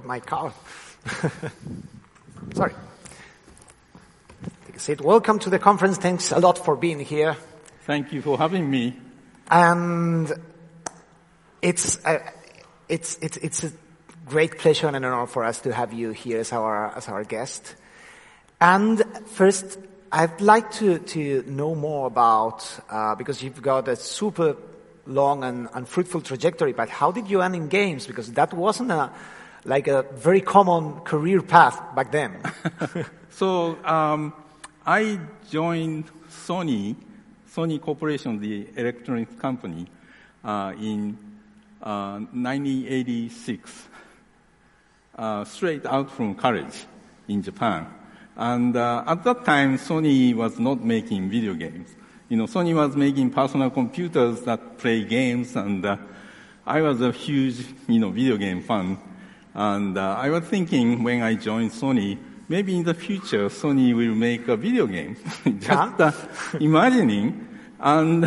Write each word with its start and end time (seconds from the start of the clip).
forgot 0.00 0.06
my 0.06 0.20
card. 0.20 0.52
Sorry. 2.54 2.72
Take 4.66 4.76
a 4.76 4.78
seat. 4.78 5.00
Welcome 5.00 5.38
to 5.40 5.50
the 5.50 5.58
conference. 5.58 5.98
Thanks 5.98 6.32
a 6.32 6.38
lot 6.38 6.58
for 6.58 6.76
being 6.76 7.00
here. 7.00 7.36
Thank 7.86 8.12
you 8.12 8.22
for 8.22 8.38
having 8.38 8.70
me. 8.70 8.96
And 9.50 10.32
it's 11.60 11.98
a, 12.04 12.20
it's, 12.88 13.18
it's, 13.20 13.36
it's 13.38 13.64
a 13.64 13.72
great 14.26 14.58
pleasure 14.58 14.86
and 14.86 14.96
an 14.96 15.04
honor 15.04 15.26
for 15.26 15.44
us 15.44 15.60
to 15.62 15.72
have 15.72 15.92
you 15.92 16.10
here 16.10 16.40
as 16.40 16.52
our, 16.52 16.96
as 16.96 17.08
our 17.08 17.24
guest. 17.24 17.74
And 18.60 19.02
first, 19.26 19.78
I'd 20.12 20.40
like 20.40 20.70
to, 20.72 20.98
to 20.98 21.44
know 21.46 21.74
more 21.74 22.06
about, 22.06 22.66
uh, 22.88 23.14
because 23.16 23.42
you've 23.42 23.62
got 23.62 23.88
a 23.88 23.96
super 23.96 24.56
long 25.06 25.44
and, 25.44 25.68
and 25.74 25.88
fruitful 25.88 26.20
trajectory, 26.20 26.72
but 26.72 26.88
how 26.88 27.10
did 27.10 27.28
you 27.28 27.42
end 27.42 27.56
in 27.56 27.68
games? 27.68 28.06
Because 28.06 28.32
that 28.32 28.52
wasn't 28.54 28.92
a, 28.92 29.10
like 29.64 29.88
a 29.88 30.02
very 30.14 30.40
common 30.40 31.00
career 31.00 31.42
path 31.42 31.80
back 31.94 32.12
then. 32.12 32.40
so, 33.30 33.76
um, 33.84 34.32
I 34.86 35.20
joined 35.50 36.10
Sony, 36.28 36.96
Sony 37.48 37.80
Corporation, 37.80 38.40
the 38.40 38.66
electronics 38.76 39.34
company, 39.34 39.86
uh, 40.42 40.72
in 40.80 41.18
uh, 41.82 42.18
1986, 42.32 43.88
uh, 45.16 45.44
straight 45.44 45.84
out 45.86 46.10
from 46.10 46.34
college 46.34 46.86
in 47.28 47.42
Japan. 47.42 47.86
And 48.36 48.74
uh, 48.74 49.04
at 49.06 49.22
that 49.24 49.44
time, 49.44 49.76
Sony 49.76 50.34
was 50.34 50.58
not 50.58 50.82
making 50.82 51.28
video 51.28 51.54
games. 51.54 51.90
You 52.28 52.36
know, 52.36 52.46
Sony 52.46 52.74
was 52.74 52.96
making 52.96 53.30
personal 53.30 53.70
computers 53.70 54.40
that 54.42 54.78
play 54.78 55.04
games, 55.04 55.56
and 55.56 55.84
uh, 55.84 55.96
I 56.66 56.80
was 56.80 57.00
a 57.00 57.12
huge, 57.12 57.66
you 57.86 57.98
know, 57.98 58.10
video 58.10 58.36
game 58.36 58.62
fan. 58.62 58.98
And 59.54 59.98
uh, 59.98 60.16
I 60.18 60.30
was 60.30 60.44
thinking 60.44 61.02
when 61.02 61.22
I 61.22 61.34
joined 61.34 61.72
Sony, 61.72 62.18
maybe 62.48 62.76
in 62.76 62.84
the 62.84 62.94
future 62.94 63.48
Sony 63.48 63.94
will 63.94 64.14
make 64.14 64.46
a 64.48 64.56
video 64.56 64.86
game. 64.86 65.16
just 65.60 66.00
uh, 66.00 66.12
imagining, 66.60 67.48
and 67.80 68.24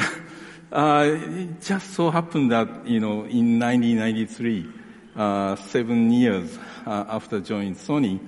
uh, 0.72 1.06
it 1.08 1.62
just 1.62 1.94
so 1.94 2.10
happened 2.10 2.52
that 2.52 2.88
you 2.88 3.00
know, 3.00 3.24
in 3.26 3.60
1993, 3.60 4.66
uh, 5.16 5.56
seven 5.56 6.12
years 6.12 6.58
after 6.86 7.40
joining 7.40 7.76
Sony, 7.76 8.20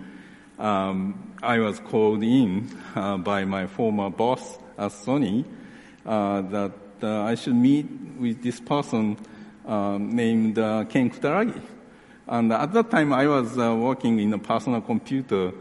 um, 0.57 1.33
I 1.43 1.59
was 1.59 1.79
called 1.79 2.23
in 2.23 2.69
uh, 2.95 3.17
by 3.17 3.43
my 3.43 3.67
former 3.67 4.09
boss 4.09 4.57
at 4.77 4.91
Sony 4.91 5.43
uh, 6.05 6.41
that 6.41 6.71
uh, 7.03 7.23
I 7.23 7.35
should 7.35 7.55
meet 7.55 7.87
with 8.17 8.41
this 8.41 8.59
person 8.61 9.17
named 9.65 10.55
Ken 10.55 11.09
Kutaragi. 11.09 11.74
And 12.27 12.51
at 12.51 12.73
that 12.73 12.89
time, 12.89 13.13
I 13.13 13.27
was 13.27 13.55
working 13.55 14.19
in 14.19 14.33
a 14.33 14.39
personal 14.39 14.81
computer 14.81 15.51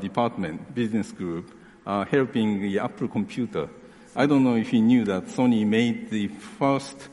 department, 0.00 0.74
business 0.74 1.12
group, 1.12 1.52
helping 1.84 2.62
the 2.62 2.78
Apple 2.78 3.08
computer. 3.08 3.68
I 4.16 4.26
don't 4.26 4.42
know 4.42 4.56
if 4.56 4.72
you 4.72 4.80
knew 4.80 5.04
that 5.04 5.26
Sony 5.26 5.66
made 5.66 6.10
the 6.10 6.28
first 6.28 7.08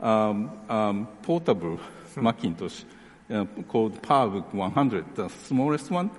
um, 0.00 0.50
um, 0.68 1.08
portable 1.22 1.80
Macintosh 2.16 2.84
uh, 3.30 3.44
called 3.66 4.00
PowerBook 4.00 4.54
100, 4.54 5.14
the 5.16 5.28
smallest 5.28 5.90
one 5.90 6.10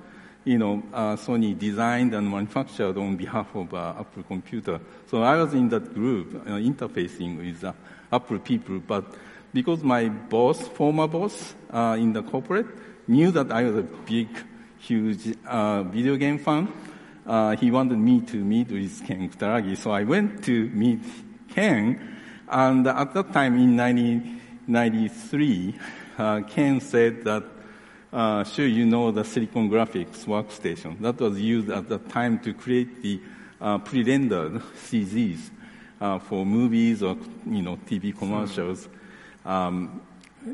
you 0.46 0.58
know, 0.58 0.82
uh, 0.94 1.16
Sony 1.16 1.58
designed 1.58 2.14
and 2.14 2.30
manufactured 2.30 2.98
on 2.98 3.16
behalf 3.16 3.54
of 3.56 3.74
uh, 3.74 3.94
Apple 4.00 4.24
Computer. 4.24 4.80
So 5.08 5.22
I 5.22 5.36
was 5.36 5.54
in 5.54 5.70
that 5.70 5.94
group, 5.94 6.34
uh, 6.48 6.52
interfacing 6.52 7.38
with 7.38 7.64
uh, 7.64 7.74
Apple 8.12 8.40
people. 8.40 8.80
But 8.80 9.14
because 9.54 9.84
my 9.84 10.10
boss, 10.10 10.68
former 10.68 11.08
boss 11.08 11.54
uh, 11.72 11.96
in 12.00 12.14
the 12.14 12.24
corporate, 12.24 12.68
knew 13.08 13.32
that 13.32 13.52
I 13.52 13.64
was 13.64 13.78
a 13.78 13.84
big, 13.84 14.28
huge 14.78 15.36
uh, 15.46 15.84
video 15.84 16.16
game 16.16 16.40
fan, 16.40 16.68
he 17.60 17.72
wanted 17.72 17.98
me 17.98 18.22
to 18.22 18.38
meet 18.38 18.72
with 18.72 19.06
Ken 19.06 19.30
Kutaragi. 19.30 19.78
So 19.78 19.92
I 19.92 20.04
went 20.04 20.44
to 20.46 20.70
meet 20.70 21.02
Ken, 21.50 22.18
and 22.48 22.88
at 22.88 23.14
that 23.14 23.34
time 23.34 23.56
in 23.56 23.78
1993, 23.78 25.76
Ken 26.50 26.82
said 26.82 27.24
that 27.24 27.44
uh, 28.12 28.44
sure 28.44 28.66
you 28.66 28.86
know 28.86 29.12
the 29.12 29.24
Silicon 29.24 29.70
Graphics 29.70 30.26
workstation. 30.26 31.00
That 31.00 31.20
was 31.20 31.40
used 31.40 31.70
at 31.70 31.90
the 31.90 32.00
time 32.00 32.40
to 32.40 32.54
create 32.54 33.02
the 33.04 33.22
uh, 33.62 33.78
pre-rendered 33.78 34.54
CGs 34.90 35.52
uh, 36.02 36.20
for 36.20 36.46
movies 36.46 37.04
or 37.04 37.18
you 37.46 37.62
know 37.62 37.78
TV 37.88 38.18
commercials. 38.18 38.90
Um, 39.50 40.02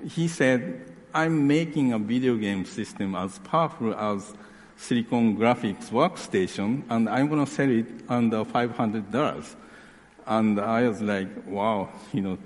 he 0.09 0.27
said, 0.27 0.81
"I'm 1.13 1.47
making 1.47 1.93
a 1.93 1.99
video 1.99 2.35
game 2.37 2.65
system 2.65 3.15
as 3.15 3.39
powerful 3.39 3.93
as 3.93 4.33
Silicon 4.77 5.37
Graphics 5.37 5.89
workstation, 5.89 6.83
and 6.89 7.09
I'm 7.09 7.27
going 7.27 7.45
to 7.45 7.51
sell 7.51 7.69
it 7.69 7.87
under 8.07 8.45
$500." 8.45 9.55
And 10.25 10.59
I 10.59 10.87
was 10.87 11.01
like, 11.01 11.29
"Wow, 11.45 11.89
you 12.13 12.21
know." 12.21 12.37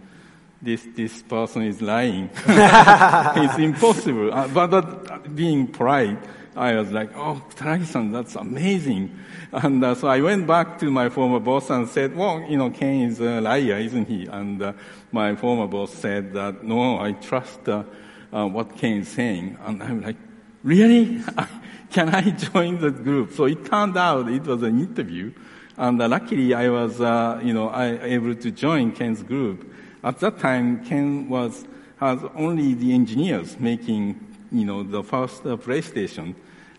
this, 0.62 0.86
this 0.96 1.22
person 1.22 1.64
is 1.64 1.82
lying. 1.82 2.30
it's 2.46 3.58
impossible. 3.58 4.34
Uh, 4.34 4.48
but, 4.50 4.68
but 4.68 5.36
being 5.36 5.68
polite, 5.68 6.20
I 6.56 6.76
was 6.76 6.92
like, 6.92 7.12
oh, 7.16 7.42
Taragi-san, 7.56 8.12
that's 8.12 8.36
amazing. 8.36 9.18
And 9.52 9.84
uh, 9.84 9.96
so 9.96 10.08
I 10.08 10.20
went 10.22 10.46
back 10.46 10.80
to 10.80 10.92
my 10.92 11.10
former 11.10 11.40
boss 11.40 11.70
and 11.70 11.88
said, 11.88 12.16
well, 12.16 12.42
you 12.42 12.58
know, 12.58 12.70
Ken 12.70 13.02
is 13.04 13.20
a 13.20 13.40
liar, 13.40 13.78
isn't 13.78 14.08
he? 14.08 14.26
And 14.26 14.62
uh, 14.62 14.74
my 15.12 15.36
former 15.36 15.68
boss 15.68 15.94
said 15.94 16.34
that, 16.34 16.64
no, 16.64 17.00
I 17.00 17.14
trust 17.14 17.68
uh, 17.68 17.84
uh, 18.32 18.48
what 18.48 18.78
Ken 18.78 19.00
is 19.00 19.08
saying. 19.10 19.58
And 19.66 19.82
I'm 19.82 20.02
like, 20.02 20.18
really? 20.64 21.22
Can 21.92 22.10
I 22.10 22.30
join 22.32 22.80
the 22.80 22.92
group? 22.92 23.34
So 23.34 23.46
it 23.46 23.66
turned 23.66 23.98
out 23.98 24.30
it 24.30 24.44
was 24.44 24.62
an 24.62 24.80
interview. 24.80 25.34
And 25.78 26.02
uh, 26.02 26.08
luckily 26.08 26.54
I 26.54 26.70
was, 26.70 27.00
you 27.44 27.54
know, 27.54 27.70
I, 27.70 28.00
able 28.04 28.36
to 28.36 28.52
join 28.52 28.92
Ken's 28.92 29.24
group. 29.24 29.74
At 30.04 30.20
that 30.20 30.40
time, 30.40 30.86
Ken 30.86 31.28
was 31.28 31.66
has 32.00 32.20
only 32.36 32.74
the 32.74 32.94
engineers 32.94 33.60
making, 33.60 34.18
you 34.52 34.64
know, 34.64 34.84
the 34.84 35.04
first 35.04 35.46
uh, 35.46 35.58
PlayStation, 35.58 36.34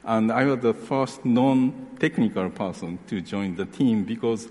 and 0.04 0.32
I 0.32 0.46
was 0.46 0.60
the 0.60 0.72
first 0.72 1.24
non-technical 1.26 2.50
person 2.50 2.98
to 3.08 3.20
join 3.20 3.54
the 3.54 3.66
team 3.66 4.04
because 4.04 4.48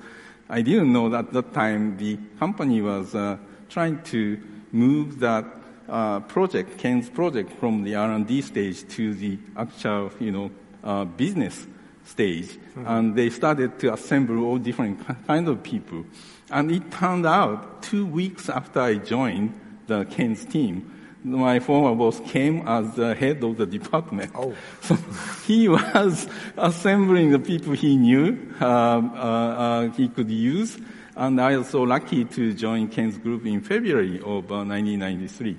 I 0.48 0.62
didn't 0.62 0.94
know 0.94 1.10
that 1.10 1.26
at 1.30 1.34
that 1.34 1.54
time 1.54 1.98
the 1.98 2.20
company 2.38 2.82
was 2.82 3.16
uh, 3.16 3.38
trying 3.70 4.02
to 4.04 4.40
move 4.72 5.20
that 5.20 5.46
uh, 5.88 6.20
project, 6.22 6.78
Ken's 6.78 7.10
project, 7.10 7.52
from 7.60 7.84
the 7.84 7.96
R&D 7.96 8.42
stage 8.42 8.88
to 8.90 9.14
the 9.14 9.38
actual, 9.56 10.12
you 10.20 10.32
know, 10.32 10.52
uh, 10.84 11.06
business 11.06 11.68
stage, 12.04 12.48
mm-hmm. 12.48 12.88
and 12.88 13.16
they 13.16 13.30
started 13.30 13.80
to 13.80 13.94
assemble 13.94 14.44
all 14.44 14.58
different 14.58 15.00
kind 15.28 15.48
of 15.48 15.64
people. 15.64 16.06
And 16.52 16.72
it 16.72 16.92
turned 16.92 17.26
out 17.26 17.84
two 17.84 18.06
weeks 18.06 18.50
after 18.50 18.82
I 18.82 18.96
joined 18.96 19.60
the 19.88 20.06
Ken's 20.06 20.46
team, 20.46 21.00
my 21.24 21.60
former 21.60 21.96
boss 21.96 22.20
came 22.22 22.66
as 22.68 22.96
the 22.96 23.14
head 23.14 23.44
of 23.44 23.58
the 23.58 23.66
department. 23.66 24.32
Oh. 24.36 24.56
So 24.82 24.96
he 25.46 25.68
was 25.68 26.28
assembling 26.58 27.32
the 27.32 27.40
people 27.40 27.74
he 27.74 27.98
knew 27.98 28.56
uh, 28.62 28.66
uh, 28.66 28.68
uh, 28.68 29.90
he 29.92 30.08
could 30.08 30.32
use. 30.32 30.78
And 31.20 31.42
I 31.42 31.58
was 31.58 31.68
so 31.68 31.82
lucky 31.82 32.24
to 32.24 32.54
join 32.54 32.88
Ken's 32.88 33.18
group 33.18 33.46
in 33.46 33.60
February 33.60 34.20
of 34.20 34.50
1993. 34.50 35.52
Uh, 35.52 35.56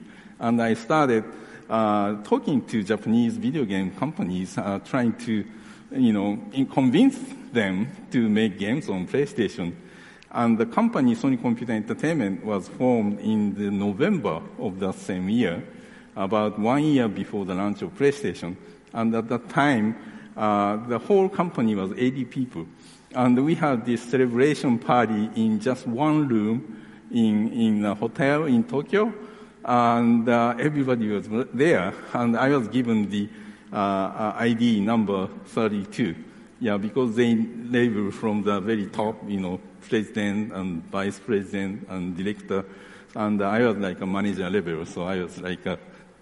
and 0.47 0.63
I 0.63 0.73
started 0.73 1.23
uh, 1.69 2.15
talking 2.23 2.65
to 2.69 2.83
Japanese 2.83 3.37
video 3.37 3.67
game 3.67 3.91
companies, 3.91 4.57
uh, 4.57 4.79
trying 4.79 5.13
to, 5.19 5.45
you 5.93 6.13
know, 6.15 6.39
convince 6.73 7.19
them 7.53 7.89
to 8.11 8.27
make 8.31 8.59
games 8.59 8.89
on 8.89 9.07
PlayStation. 9.07 9.75
And 10.31 10.57
the 10.57 10.65
company, 10.65 11.15
Sony 11.15 11.39
Computer 11.39 11.73
Entertainment, 11.73 12.43
was 12.43 12.67
formed 12.67 13.21
in 13.21 13.55
the 13.55 13.71
November 13.71 14.41
of 14.59 14.81
that 14.81 14.95
same 14.95 15.29
year, 15.29 15.63
about 16.17 16.59
one 16.59 16.85
year 16.85 17.07
before 17.07 17.45
the 17.45 17.55
launch 17.55 17.83
of 17.83 17.95
PlayStation. 17.99 18.57
And 18.95 19.15
at 19.15 19.29
that 19.29 19.51
time, 19.51 19.95
uh, 20.39 20.79
the 20.89 20.99
whole 20.99 21.29
company 21.29 21.75
was 21.75 21.93
80 21.93 22.25
people. 22.25 22.67
And 23.15 23.45
we 23.45 23.57
had 23.57 23.85
this 23.85 24.03
celebration 24.03 24.79
party 24.79 25.31
in 25.35 25.59
just 25.59 25.87
one 25.87 26.29
room 26.29 26.87
in, 27.11 27.53
in 27.53 27.85
a 27.85 27.95
hotel 27.95 28.45
in 28.45 28.63
Tokyo. 28.63 29.13
And 29.65 30.29
uh, 30.29 30.55
everybody 30.59 31.09
was 31.09 31.29
there. 31.53 31.93
And 32.13 32.37
I 32.37 32.51
was 32.51 32.69
given 32.69 33.11
the 33.11 33.29
uh, 33.73 33.77
uh 33.77 34.37
ID 34.39 34.81
number 34.81 35.29
32. 35.47 36.15
Yeah, 36.61 36.77
because 36.77 37.17
they 37.17 37.35
label 37.35 38.11
from 38.11 38.43
the 38.43 38.61
very 38.61 38.87
top, 38.87 39.17
you 39.27 39.41
know, 39.41 39.61
president 39.81 40.53
and 40.53 40.85
vice 40.91 41.19
president 41.19 41.87
and 41.89 42.17
director. 42.17 42.65
And 43.17 43.43
I 43.43 43.67
was 43.67 43.77
like 43.77 44.01
a 44.01 44.07
manager 44.07 44.49
level, 44.49 44.85
so 44.87 45.03
I 45.03 45.23
was 45.23 45.41
like 45.41 45.67
a 45.67 45.79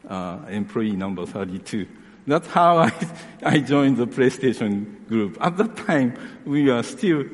uh, 0.08 0.38
employee 0.48 0.96
number 0.96 1.26
32. 1.26 1.86
That's 2.28 2.46
how 2.48 2.76
I, 2.76 2.92
I 3.42 3.58
joined 3.58 3.96
the 3.96 4.06
PlayStation 4.06 5.08
group. 5.08 5.38
At 5.40 5.56
that 5.56 5.76
time, 5.78 6.14
we 6.44 6.68
are 6.68 6.82
still 6.82 7.24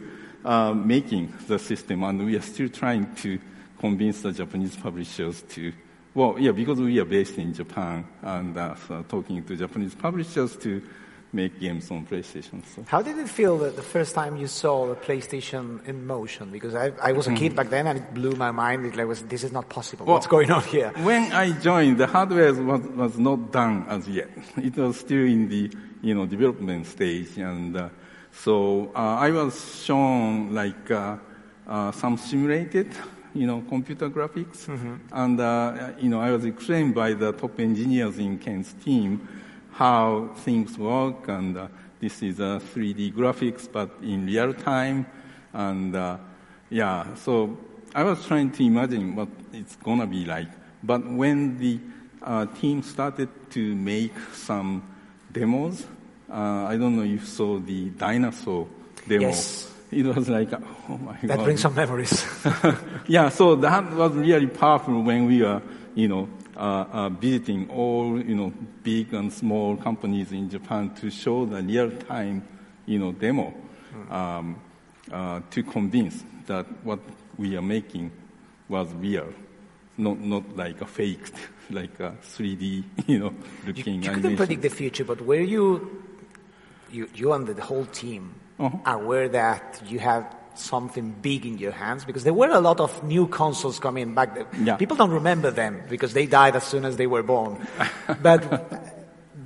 uh, 0.44 0.73
making 0.73 1.35
the 1.49 1.58
system, 1.58 2.05
and 2.05 2.25
we 2.25 2.37
are 2.37 2.43
still 2.43 2.69
trying 2.69 3.12
to 3.17 3.41
convince 3.81 4.23
the 4.23 4.31
Japanese 4.31 4.76
publishers 4.76 5.43
to 5.50 5.73
Well, 6.14 6.37
yeah, 6.38 6.52
because 6.52 6.79
we 6.81 7.00
are 7.00 7.05
based 7.05 7.38
in 7.38 7.52
Japan 7.52 8.06
and 8.23 8.56
uh, 8.56 8.76
so 8.76 9.02
talking 9.08 9.43
to 9.43 9.56
Japanese 9.56 9.96
publishers 9.96 10.56
to 10.58 10.81
make 11.34 11.58
games 11.60 11.90
on 11.90 12.06
PlayStation. 12.06 12.64
So. 12.75 12.84
How 12.86 13.02
did 13.02 13.19
it 13.19 13.28
feel 13.28 13.58
the, 13.58 13.70
the 13.70 13.82
first 13.82 14.14
time 14.14 14.36
you 14.36 14.46
saw 14.46 14.86
the 14.86 14.94
PlayStation 14.94 15.86
in 15.86 16.06
motion? 16.06 16.50
Because 16.50 16.75
I, 16.75 16.92
I 17.02 17.12
was 17.12 17.26
a 17.26 17.34
kid 17.34 17.56
back 17.56 17.69
then 17.70 17.86
and 17.86 17.98
it 17.98 18.14
blew 18.14 18.32
my 18.32 18.52
mind. 18.52 18.86
It 18.86 18.96
like 18.96 19.08
was, 19.08 19.22
this 19.22 19.42
is 19.42 19.52
not 19.52 19.69
possible. 19.69 20.06
Well, 20.06 20.14
What's 20.14 20.28
going 20.28 20.50
on 20.50 20.62
here? 20.62 20.92
When 21.02 21.32
I 21.32 21.50
joined, 21.58 21.98
the 21.98 22.06
hardware 22.06 22.54
was, 22.54 22.81
was 22.82 23.19
not 23.19 23.52
done 23.52 23.84
as 23.88 24.08
yet. 24.08 24.31
It 24.56 24.76
was 24.76 25.00
still 25.00 25.25
in 25.25 25.48
the 25.48 25.70
you 26.02 26.14
know 26.14 26.26
development 26.26 26.86
stage, 26.86 27.38
and 27.38 27.76
uh, 27.76 27.88
so 28.31 28.92
uh, 28.94 29.26
I 29.26 29.31
was 29.31 29.82
shown 29.84 30.54
like 30.54 30.90
uh, 30.90 31.16
uh, 31.66 31.92
some 31.92 32.16
simulated 32.19 32.92
you 33.34 33.46
know 33.46 33.62
computer 33.69 34.10
graphics, 34.10 34.69
and 35.12 35.40
uh, 35.40 35.92
you 35.98 36.08
know 36.10 36.20
I 36.20 36.31
was 36.31 36.44
explained 36.44 36.94
by 36.94 37.14
the 37.14 37.32
top 37.32 37.58
engineers 37.58 38.19
in 38.19 38.38
Ken's 38.38 38.75
team 38.84 39.26
how 39.75 40.31
things 40.37 40.79
work, 40.79 41.29
and 41.29 41.56
uh, 41.56 41.67
this 42.00 42.23
is 42.23 42.38
a 42.38 42.61
3D 42.75 43.12
graphics, 43.12 43.71
but 43.71 43.91
in 44.03 44.26
real 44.26 44.55
time, 44.55 45.06
and 45.53 45.97
uh, 45.97 46.17
yeah, 46.71 47.15
so 47.15 47.56
I 47.94 48.05
was 48.05 48.25
trying 48.26 48.53
to 48.53 48.65
imagine 48.65 49.17
what 49.17 49.29
it's 49.53 49.76
gonna 49.76 50.06
be 50.06 50.25
like. 50.25 50.49
But 50.82 51.09
when 51.09 51.59
the 51.59 51.81
uh, 52.23 52.47
team 52.47 52.82
started 52.82 53.29
to 53.50 53.75
make 53.75 54.12
some 54.32 54.82
demos, 55.32 55.87
uh, 56.31 56.67
I 56.67 56.77
don't 56.77 56.97
know 56.97 57.03
if 57.03 57.11
you 57.11 57.19
saw 57.20 57.59
the 57.59 57.91
dinosaur 57.91 58.69
demo. 59.09 59.27
Yes. 59.27 59.70
It 59.91 60.06
was 60.06 60.29
like, 60.29 60.53
oh 60.53 60.99
my 60.99 61.12
god. 61.15 61.23
That 61.23 61.44
brings 61.44 61.61
some 61.61 61.75
memories. 61.75 62.27
yeah, 63.06 63.29
so 63.29 63.55
that 63.56 63.93
was 63.93 64.12
really 64.12 64.49
powerful 64.49 65.00
when 65.03 65.27
we 65.27 65.43
were, 65.43 65.62
you 65.94 66.09
know, 66.09 66.29
uh, 66.56 66.85
uh, 66.93 67.09
visiting 67.09 67.69
all, 67.71 68.21
you 68.21 68.35
know, 68.35 68.53
big 68.83 69.12
and 69.15 69.33
small 69.33 69.77
companies 69.77 70.33
in 70.33 70.49
Japan 70.49 70.91
to 70.97 71.11
show 71.11 71.45
the 71.47 71.62
real-time, 71.62 72.43
you 72.87 72.99
know, 72.99 73.12
demo 73.12 73.53
um, 74.11 74.56
uh, 75.12 75.41
to 75.51 75.62
convince 75.62 76.25
that 76.47 76.67
what 76.85 77.01
we 77.39 77.56
are 77.56 77.62
making 77.62 78.11
was 78.69 78.89
real, 78.95 79.29
not 79.97 80.19
not 80.21 80.56
like 80.56 80.81
a 80.81 80.87
faked, 80.87 81.35
like 81.71 81.99
a 82.01 82.12
3D, 82.23 82.85
you 83.06 83.19
know, 83.19 83.31
you, 83.31 83.45
looking 83.67 84.03
you 84.03 84.11
couldn't 84.11 84.37
predict 84.37 84.62
the 84.62 84.71
future, 84.71 85.05
but 85.05 85.21
were 85.21 85.41
you, 85.41 86.03
you, 86.91 87.09
you 87.15 87.33
and 87.33 87.47
the 87.47 87.62
whole 87.62 87.87
team 87.87 88.35
Uh-huh. 88.59 88.79
aware 88.87 89.29
that 89.29 89.83
you 89.91 89.99
had 89.99 90.25
something 90.55 91.11
big 91.23 91.47
in 91.47 91.59
your 91.59 91.73
hands? 91.73 92.05
Because 92.05 92.25
there 92.25 92.35
were 92.35 92.51
a 92.51 92.61
lot 92.61 92.81
of 92.81 93.03
new 93.05 93.27
consoles 93.27 93.79
coming 93.79 94.15
back. 94.15 94.35
then. 94.35 94.47
Yeah. 94.65 94.77
People 94.77 94.97
don't 94.97 95.11
remember 95.11 95.51
them 95.51 95.83
because 95.89 96.12
they 96.12 96.27
died 96.27 96.56
as 96.56 96.65
soon 96.65 96.85
as 96.85 96.97
they 96.97 97.06
were 97.06 97.23
born. 97.23 97.67
but 98.23 98.41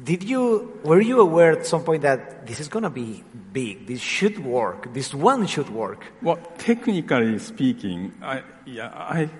did 0.05 0.25
you, 0.25 0.79
were 0.85 1.01
you 1.01 1.21
aware 1.21 1.53
at 1.53 1.67
some 1.67 1.85
point 1.85 2.03
that 2.03 2.47
this 2.47 2.61
is 2.61 2.69
going 2.69 2.85
to 2.85 2.91
be 2.91 3.25
big? 3.53 3.87
This 3.87 4.01
should 4.01 4.39
work. 4.45 4.93
This 4.95 5.13
one 5.15 5.47
should 5.47 5.71
work. 5.71 6.05
Well, 6.23 6.39
technically 6.59 7.39
speaking, 7.39 8.13
I, 8.23 8.43
yeah, 8.65 8.89
I, 8.95 9.31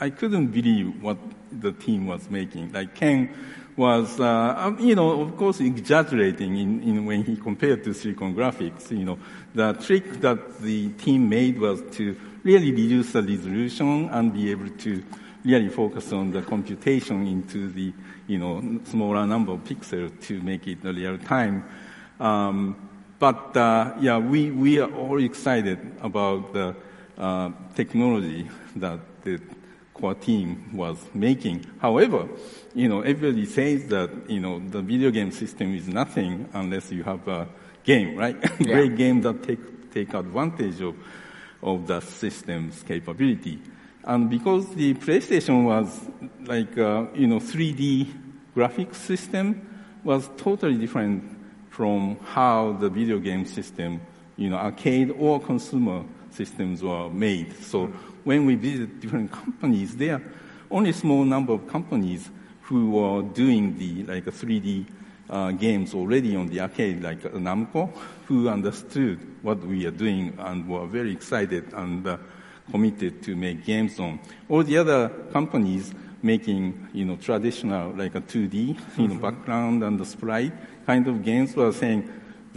I 0.00 0.10
couldn't 0.10 0.48
believe 0.48 1.02
what 1.02 1.18
the 1.50 1.72
team 1.72 2.06
was 2.06 2.28
making. 2.30 2.72
Like 2.72 2.94
Ken 2.94 3.34
was, 3.78 4.18
uh, 4.18 4.54
um, 4.58 4.78
you 4.80 4.96
know, 4.96 5.22
of 5.22 5.36
course 5.36 5.60
exaggerating 5.60 6.56
in, 6.58 6.82
in 6.82 7.06
when 7.06 7.22
he 7.22 7.36
compared 7.36 7.84
to 7.84 7.94
Silicon 7.94 8.34
Graphics. 8.34 8.90
You 8.90 9.04
know, 9.04 9.18
the 9.54 9.72
trick 9.74 10.20
that 10.20 10.60
the 10.60 10.88
team 10.90 11.28
made 11.28 11.58
was 11.58 11.80
to 11.92 12.16
really 12.42 12.72
reduce 12.72 13.12
the 13.12 13.22
resolution 13.22 14.08
and 14.10 14.32
be 14.34 14.50
able 14.50 14.68
to 14.68 15.04
really 15.44 15.68
focus 15.68 16.12
on 16.12 16.32
the 16.32 16.42
computation 16.42 17.26
into 17.26 17.68
the, 17.68 17.92
you 18.26 18.38
know, 18.38 18.80
smaller 18.84 19.26
number 19.26 19.52
of 19.52 19.60
pixels 19.60 20.20
to 20.22 20.42
make 20.42 20.66
it 20.66 20.78
real 20.82 21.16
time. 21.16 21.64
Um, 22.18 22.76
but 23.18 23.56
uh, 23.56 23.94
yeah, 24.00 24.18
we, 24.18 24.50
we 24.50 24.80
are 24.80 24.92
all 24.92 25.22
excited 25.22 25.78
about 26.02 26.52
the 26.52 26.74
uh, 27.16 27.50
technology 27.74 28.48
that 28.76 29.00
the 29.22 29.40
core 29.98 30.14
team 30.14 30.70
was 30.72 30.98
making. 31.14 31.64
However, 31.80 32.28
you 32.74 32.88
know, 32.88 33.00
everybody 33.02 33.46
says 33.46 33.86
that 33.88 34.10
you 34.28 34.40
know 34.40 34.58
the 34.58 34.82
video 34.82 35.10
game 35.10 35.32
system 35.32 35.74
is 35.74 35.88
nothing 35.88 36.48
unless 36.52 36.90
you 36.90 37.02
have 37.02 37.26
a 37.28 37.48
game, 37.84 38.16
right? 38.16 38.36
Yeah. 38.60 38.74
Great 38.74 38.96
game 38.96 39.20
that 39.22 39.42
take 39.42 39.92
take 39.92 40.14
advantage 40.14 40.80
of 40.80 40.94
of 41.62 41.86
the 41.86 42.00
system's 42.00 42.82
capability. 42.82 43.60
And 44.04 44.30
because 44.30 44.68
the 44.74 44.94
PlayStation 44.94 45.64
was 45.64 46.00
like 46.44 46.78
uh, 46.78 47.06
you 47.14 47.26
know 47.26 47.40
3D 47.40 48.06
graphics 48.56 48.96
system 48.96 49.64
was 50.04 50.30
totally 50.36 50.76
different 50.76 51.36
from 51.70 52.16
how 52.24 52.72
the 52.80 52.88
video 52.88 53.18
game 53.18 53.44
system, 53.44 54.00
you 54.36 54.50
know, 54.50 54.56
arcade 54.56 55.12
or 55.18 55.40
consumer 55.40 56.04
systems 56.30 56.82
were 56.82 57.08
made. 57.10 57.56
So 57.62 57.92
when 58.28 58.44
we 58.44 58.56
visit 58.56 59.00
different 59.00 59.32
companies, 59.32 59.96
there 59.96 60.16
are 60.16 60.22
only 60.70 60.90
a 60.90 60.92
small 60.92 61.24
number 61.24 61.54
of 61.54 61.66
companies 61.66 62.28
who 62.60 62.90
were 62.90 63.22
doing 63.22 63.78
the 63.78 64.04
like 64.04 64.26
3D 64.26 64.84
uh, 65.30 65.50
games 65.52 65.94
already 65.94 66.36
on 66.36 66.46
the 66.48 66.60
arcade, 66.60 67.02
like 67.02 67.22
Namco, 67.22 67.90
who 68.26 68.50
understood 68.50 69.18
what 69.40 69.58
we 69.60 69.86
are 69.86 69.90
doing 69.90 70.36
and 70.40 70.68
were 70.68 70.86
very 70.86 71.10
excited 71.10 71.72
and 71.72 72.06
uh, 72.06 72.18
committed 72.70 73.22
to 73.22 73.34
make 73.34 73.64
games 73.64 73.98
on. 73.98 74.20
All 74.50 74.62
the 74.62 74.76
other 74.76 75.08
companies 75.32 75.94
making, 76.20 76.88
you 76.92 77.06
know, 77.06 77.16
traditional 77.16 77.92
like 77.92 78.14
a 78.14 78.20
2D, 78.20 78.78
you 78.98 79.08
know, 79.08 79.14
background 79.14 79.82
and 79.82 79.98
the 79.98 80.04
sprite 80.04 80.52
kind 80.84 81.08
of 81.08 81.24
games 81.24 81.56
were 81.56 81.72
saying, 81.72 82.06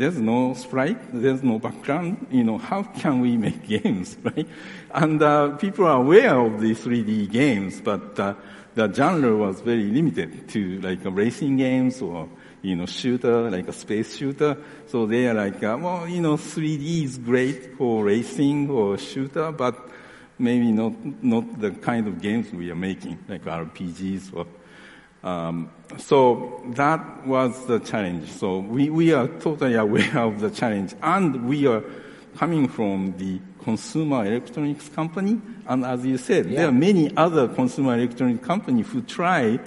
there's 0.02 0.18
no 0.18 0.56
sprite, 0.56 1.00
there's 1.14 1.44
no 1.44 1.60
background, 1.60 2.26
you 2.32 2.44
know, 2.44 2.58
how 2.58 2.82
can 2.82 3.20
we 3.20 3.38
make 3.38 3.68
games, 3.68 4.18
right? 4.24 4.48
And 4.96 5.22
uh, 5.22 5.50
people 5.58 5.86
are 5.86 5.98
aware 5.98 6.40
of 6.40 6.60
the 6.60 6.74
3D 6.74 7.32
games, 7.32 7.80
but 7.82 8.20
uh, 8.20 8.34
the 8.74 8.92
genre 8.92 9.36
was 9.38 9.62
very 9.62 9.84
limited 9.84 10.50
to 10.50 10.82
like 10.82 11.02
racing 11.04 11.58
games 11.58 12.02
or, 12.02 12.28
you 12.64 12.76
know, 12.76 12.88
shooter, 12.88 13.52
like 13.52 13.68
a 13.68 13.74
space 13.74 14.18
shooter. 14.18 14.58
So 14.88 15.06
they 15.06 15.28
are 15.28 15.36
like, 15.36 15.64
uh, 15.64 15.78
well, 15.80 16.08
you 16.08 16.22
know, 16.22 16.36
3D 16.36 17.04
is 17.04 17.20
great 17.20 17.78
for 17.78 18.04
racing 18.06 18.72
or 18.72 18.98
shooter, 18.98 19.52
but 19.52 19.88
maybe 20.40 20.72
not, 20.72 20.94
not 21.24 21.62
the 21.62 21.70
kind 21.70 22.08
of 22.08 22.20
games 22.20 22.52
we 22.52 22.72
are 22.72 22.76
making, 22.76 23.20
like 23.30 23.46
RPGs 23.46 24.36
or 24.36 24.48
um, 25.24 25.70
so 25.98 26.64
that 26.70 27.28
was 27.28 27.66
the 27.66 27.80
challenge. 27.80 28.30
So 28.32 28.60
we, 28.60 28.90
we 28.90 29.14
are 29.14 29.28
totally 29.28 29.76
aware 29.76 30.18
of 30.18 30.40
the 30.40 30.50
challenge 30.50 30.96
and 31.02 31.48
we 31.48 31.68
are 31.68 31.84
coming 32.38 32.68
from 32.68 33.16
the 33.18 33.40
consumer 33.64 34.26
electronics 34.26 34.90
company. 34.90 35.40
And 35.68 35.86
as 35.86 36.06
you 36.06 36.18
said, 36.18 36.50
there 36.50 36.68
are 36.68 36.72
many 36.72 37.16
other 37.16 37.48
consumer 37.48 37.94
electronics 37.94 38.46
companies 38.46 38.88
who 38.90 39.02
tried 39.04 39.62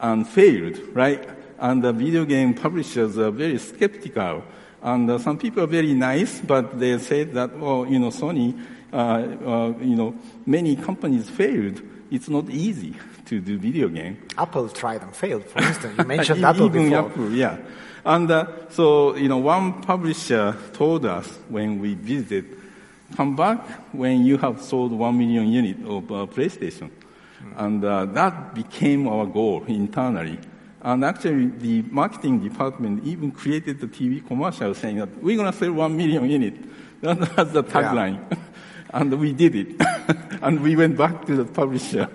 and 0.00 0.26
failed, 0.26 0.78
right? 0.92 1.28
And 1.58 1.82
the 1.82 1.92
video 1.92 2.24
game 2.24 2.54
publishers 2.54 3.18
are 3.18 3.30
very 3.30 3.58
skeptical. 3.58 4.44
And 4.82 5.10
uh, 5.10 5.18
some 5.18 5.38
people 5.38 5.64
are 5.64 5.66
very 5.66 5.94
nice, 5.94 6.40
but 6.40 6.78
they 6.78 6.98
said 6.98 7.32
that, 7.32 7.58
well, 7.58 7.86
you 7.86 7.98
know, 7.98 8.08
Sony, 8.08 8.58
uh, 8.92 8.96
uh, 8.96 9.78
you 9.80 9.96
know, 9.96 10.14
many 10.46 10.76
companies 10.76 11.28
failed. 11.28 11.80
It's 12.10 12.28
not 12.28 12.48
easy 12.50 12.94
to 13.26 13.40
do 13.40 13.58
video 13.58 13.88
game. 13.88 14.18
Apple 14.36 14.68
tried 14.68 15.02
and 15.02 15.14
failed, 15.14 15.44
for 15.44 15.62
instance. 15.62 15.98
You 15.98 16.04
mentioned 16.04 16.44
Apple 16.50 16.66
Even 16.66 16.90
before. 16.90 17.10
Apple, 17.10 17.30
yeah. 17.32 17.58
And 18.04 18.30
uh, 18.30 18.46
so, 18.68 19.16
you 19.16 19.28
know, 19.28 19.38
one 19.38 19.80
publisher 19.82 20.56
told 20.74 21.06
us 21.06 21.26
when 21.48 21.80
we 21.80 21.94
visited, 21.94 22.60
come 23.16 23.34
back 23.34 23.66
when 23.92 24.26
you 24.26 24.36
have 24.38 24.60
sold 24.60 24.92
one 24.92 25.16
million 25.16 25.48
units 25.48 25.80
of 25.84 26.10
uh, 26.10 26.26
PlayStation. 26.26 26.90
And 27.56 27.84
uh, 27.84 28.06
that 28.06 28.54
became 28.54 29.06
our 29.06 29.26
goal 29.26 29.64
internally. 29.64 30.38
And 30.82 31.04
actually, 31.04 31.46
the 31.46 31.82
marketing 31.90 32.40
department 32.40 33.04
even 33.04 33.30
created 33.32 33.80
the 33.80 33.86
TV 33.86 34.26
commercial 34.26 34.74
saying 34.74 34.98
that 34.98 35.22
we're 35.22 35.36
going 35.36 35.50
to 35.50 35.56
sell 35.56 35.72
one 35.72 35.96
million 35.96 36.28
units. 36.28 36.58
That 37.00 37.36
was 37.36 37.52
the 37.52 37.62
tagline. 37.62 38.18
and 38.94 39.12
we 39.20 39.32
did 39.32 39.54
it. 39.54 39.68
and 40.42 40.62
we 40.62 40.76
went 40.76 40.96
back 40.96 41.26
to 41.26 41.36
the 41.36 41.44
publisher. 41.44 42.08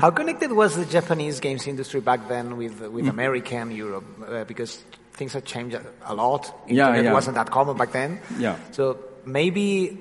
How 0.00 0.10
connected 0.10 0.52
was 0.52 0.76
the 0.76 0.84
Japanese 0.84 1.40
games 1.40 1.66
industry 1.66 2.00
back 2.00 2.28
then 2.28 2.56
with 2.56 2.80
with 2.80 3.08
American 3.08 3.70
Europe? 3.70 4.04
Uh, 4.26 4.44
because 4.44 4.82
things 5.14 5.32
have 5.32 5.44
changed 5.44 5.76
a- 6.04 6.14
lot. 6.14 6.52
Yeah, 6.68 6.88
Internet 6.88 7.04
yeah. 7.04 7.12
wasn't 7.12 7.36
that 7.36 7.50
common 7.50 7.76
back 7.76 7.92
then. 7.92 8.20
Yeah. 8.38 8.56
So 8.72 8.98
maybe 9.24 9.98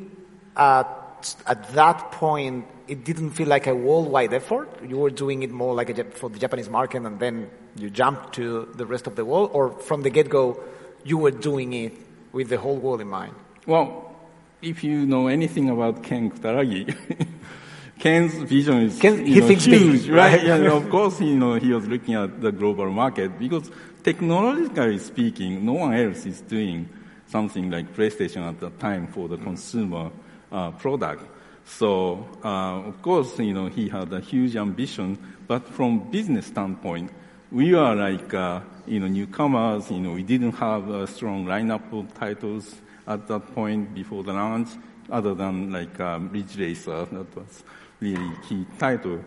at 0.58 1.36
at 1.48 1.74
that 1.74 2.12
point 2.12 2.66
it 2.88 3.06
didn't 3.06 3.32
feel 3.32 3.48
like 3.48 3.68
a 3.68 3.76
worldwide 3.76 4.34
effort. 4.34 4.68
You 4.86 4.98
were 4.98 5.10
doing 5.10 5.44
it 5.44 5.52
more 5.52 5.74
like 5.74 5.98
a, 5.98 6.04
for 6.04 6.30
the 6.30 6.40
Japanese 6.40 6.70
market, 6.70 7.04
and 7.04 7.20
then 7.20 7.50
you 7.78 7.90
jumped 7.90 8.34
to 8.34 8.68
the 8.76 8.86
rest 8.86 9.08
of 9.08 9.16
the 9.16 9.24
world. 9.24 9.52
Or 9.54 9.72
from 9.72 10.02
the 10.02 10.10
get 10.10 10.28
go, 10.28 10.60
you 11.06 11.18
were 11.18 11.32
doing 11.32 11.72
it 11.74 11.94
with 12.34 12.50
the 12.50 12.58
whole 12.58 12.78
world 12.78 13.00
in 13.00 13.08
mind. 13.08 13.36
Well, 13.66 14.11
if 14.62 14.84
you 14.84 15.06
know 15.06 15.28
anything 15.28 15.70
about 15.70 16.04
Ken 16.04 16.30
Kutaragi, 16.30 16.96
Ken's 18.00 18.34
vision 18.36 18.84
is 18.84 19.00
Ken- 19.00 19.26
he 19.26 19.40
know, 19.40 19.48
thinks 19.48 19.66
big, 19.66 19.82
huge, 19.82 20.10
right? 20.10 20.40
right? 20.40 20.46
And 20.46 20.68
of 20.68 20.90
course, 20.96 21.20
you 21.22 21.38
know, 21.38 21.56
he 21.56 21.74
was 21.74 21.88
looking 21.88 22.16
at 22.16 22.42
the 22.42 22.52
global 22.52 22.90
market 22.90 23.38
because 23.38 23.70
technologically 24.04 24.98
speaking, 25.00 25.66
no 25.66 25.74
one 25.74 25.94
else 25.94 26.26
is 26.26 26.42
doing 26.42 26.90
something 27.28 27.70
like 27.72 27.96
PlayStation 27.96 28.48
at 28.48 28.60
the 28.60 28.70
time 28.72 29.08
for 29.08 29.28
the 29.28 29.38
consumer 29.38 30.12
uh, 30.52 30.72
product. 30.72 31.24
So, 31.64 32.28
uh, 32.44 32.88
of 32.88 33.02
course, 33.02 33.38
you 33.40 33.54
know, 33.54 33.68
he 33.68 33.88
had 33.88 34.12
a 34.12 34.20
huge 34.20 34.56
ambition, 34.56 35.18
but 35.48 35.68
from 35.68 36.12
business 36.12 36.48
standpoint, 36.48 37.12
we 37.52 37.74
are 37.74 37.96
like, 37.96 38.34
uh, 38.34 38.62
you 38.88 39.00
know, 39.00 39.08
newcomers, 39.08 39.92
you 39.92 40.00
know, 40.00 40.12
we 40.14 40.24
didn't 40.24 40.54
have 40.54 40.90
a 40.90 41.08
strong 41.08 41.46
lineup 41.46 41.94
of 41.94 42.14
titles 42.16 42.76
at 43.08 43.28
that 43.28 43.54
point 43.54 43.94
before 43.94 44.24
the 44.24 44.34
launch, 44.34 44.70
other 45.10 45.34
than 45.34 45.72
like 45.72 46.00
um, 46.00 46.30
Ridge 46.30 46.58
Racer, 46.58 47.06
that 47.06 47.36
was 47.36 47.64
really 48.00 48.32
key 48.48 48.66
title. 48.78 49.24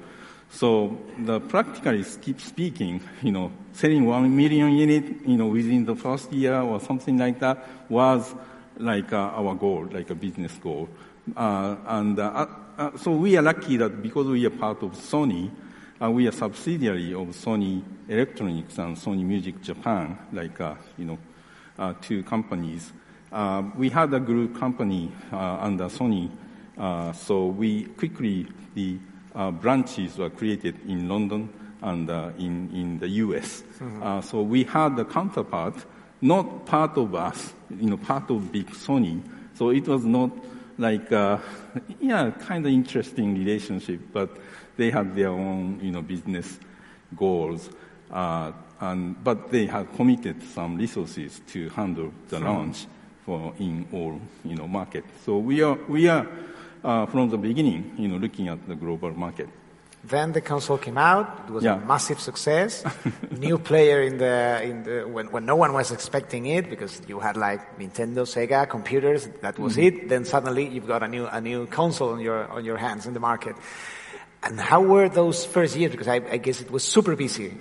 So 0.50 0.98
the 1.18 1.40
practically 1.40 2.04
keep 2.22 2.40
speaking, 2.40 3.00
you 3.22 3.32
know, 3.32 3.52
selling 3.72 4.04
one 4.04 4.34
million 4.36 4.72
unit, 4.72 5.26
you 5.26 5.36
know, 5.36 5.46
within 5.46 5.84
the 5.84 5.96
first 5.96 6.32
year 6.32 6.60
or 6.60 6.80
something 6.80 7.18
like 7.18 7.40
that 7.40 7.68
was 7.88 8.34
like 8.76 9.12
uh, 9.12 9.16
our 9.16 9.54
goal, 9.54 9.88
like 9.90 10.10
a 10.10 10.14
business 10.14 10.52
goal. 10.62 10.88
Uh, 11.36 11.76
and 11.86 12.18
uh, 12.18 12.46
uh, 12.78 12.96
so 12.96 13.10
we 13.12 13.36
are 13.36 13.42
lucky 13.42 13.76
that 13.76 14.02
because 14.02 14.26
we 14.26 14.46
are 14.46 14.50
part 14.50 14.82
of 14.82 14.92
Sony, 14.92 15.50
uh, 16.00 16.10
we 16.10 16.28
are 16.28 16.32
subsidiary 16.32 17.14
of 17.14 17.28
Sony 17.28 17.82
Electronics 18.08 18.78
and 18.78 18.96
Sony 18.96 19.24
Music 19.24 19.60
Japan, 19.62 20.18
like 20.32 20.60
uh, 20.60 20.74
you 20.98 21.04
know, 21.04 21.18
uh, 21.78 21.94
two 22.00 22.22
companies. 22.22 22.92
Uh, 23.34 23.64
we 23.76 23.90
had 23.90 24.14
a 24.14 24.20
group 24.20 24.56
company 24.56 25.10
uh, 25.32 25.58
under 25.60 25.86
Sony, 25.86 26.30
uh, 26.78 27.12
so 27.12 27.46
we 27.46 27.82
quickly 27.82 28.46
the 28.76 28.96
uh, 29.34 29.50
branches 29.50 30.16
were 30.16 30.30
created 30.30 30.76
in 30.86 31.08
London 31.08 31.52
and 31.82 32.08
uh, 32.08 32.30
in 32.38 32.70
in 32.72 33.00
the 33.00 33.08
U.S. 33.08 33.64
Uh, 34.00 34.20
so 34.20 34.40
we 34.40 34.62
had 34.62 34.94
the 34.94 35.04
counterpart, 35.04 35.74
not 36.20 36.64
part 36.64 36.96
of 36.96 37.12
us, 37.16 37.52
you 37.76 37.90
know, 37.90 37.96
part 37.96 38.30
of 38.30 38.52
big 38.52 38.70
Sony. 38.70 39.20
So 39.54 39.70
it 39.70 39.88
was 39.88 40.04
not 40.04 40.30
like 40.78 41.10
uh, 41.10 41.38
yeah, 42.00 42.30
kind 42.30 42.64
of 42.64 42.70
interesting 42.70 43.34
relationship, 43.36 44.00
but 44.12 44.30
they 44.76 44.92
had 44.92 45.16
their 45.16 45.30
own 45.30 45.80
you 45.82 45.90
know 45.90 46.02
business 46.02 46.60
goals. 47.16 47.68
Uh, 48.12 48.52
and, 48.80 49.24
but 49.24 49.50
they 49.50 49.66
had 49.66 49.92
committed 49.96 50.40
some 50.40 50.76
resources 50.76 51.40
to 51.48 51.68
handle 51.70 52.12
the 52.28 52.38
launch 52.38 52.86
for 53.24 53.52
in 53.58 53.86
all 53.92 54.20
you 54.44 54.56
know 54.56 54.66
market. 54.68 55.04
So 55.24 55.38
we 55.38 55.62
are 55.62 55.78
we 55.88 56.08
are 56.08 56.26
uh, 56.84 57.06
from 57.06 57.30
the 57.30 57.38
beginning 57.38 57.94
you 57.98 58.08
know 58.08 58.16
looking 58.16 58.48
at 58.48 58.66
the 58.68 58.74
global 58.74 59.10
market. 59.12 59.48
Then 60.06 60.32
the 60.32 60.42
console 60.42 60.76
came 60.76 60.98
out. 60.98 61.44
It 61.48 61.52
was 61.52 61.64
Yeah. 61.64 61.80
a 61.80 61.86
massive 61.86 62.20
success. 62.20 62.84
New 63.30 63.56
player 63.56 64.02
in 64.02 64.18
the 64.18 64.60
in 64.62 64.82
the 64.84 65.08
when, 65.08 65.30
when 65.32 65.46
no 65.46 65.56
one 65.56 65.72
was 65.72 65.92
expecting 65.92 66.44
it 66.44 66.68
because 66.68 67.00
you 67.08 67.20
had 67.20 67.38
like 67.38 67.78
Nintendo, 67.78 68.26
Sega, 68.28 68.68
computers. 68.68 69.26
That 69.40 69.58
was 69.58 69.76
Mm-hmm. 69.76 70.04
it. 70.04 70.08
Then 70.10 70.24
suddenly 70.26 70.68
you've 70.68 70.86
got 70.86 71.02
a 71.02 71.08
new 71.08 71.24
a 71.26 71.40
new 71.40 71.66
console 71.66 72.10
on 72.12 72.20
your 72.20 72.44
on 72.52 72.66
your 72.66 72.76
hands 72.76 73.06
in 73.06 73.14
the 73.14 73.20
market. 73.20 73.56
And 74.42 74.60
how 74.60 74.82
were 74.82 75.08
those 75.08 75.46
first 75.46 75.74
years? 75.74 75.90
Because 75.92 76.06
I, 76.08 76.16
I 76.16 76.36
guess 76.36 76.60
it 76.60 76.70
was 76.70 76.84
super 76.84 77.16
busy, 77.16 77.54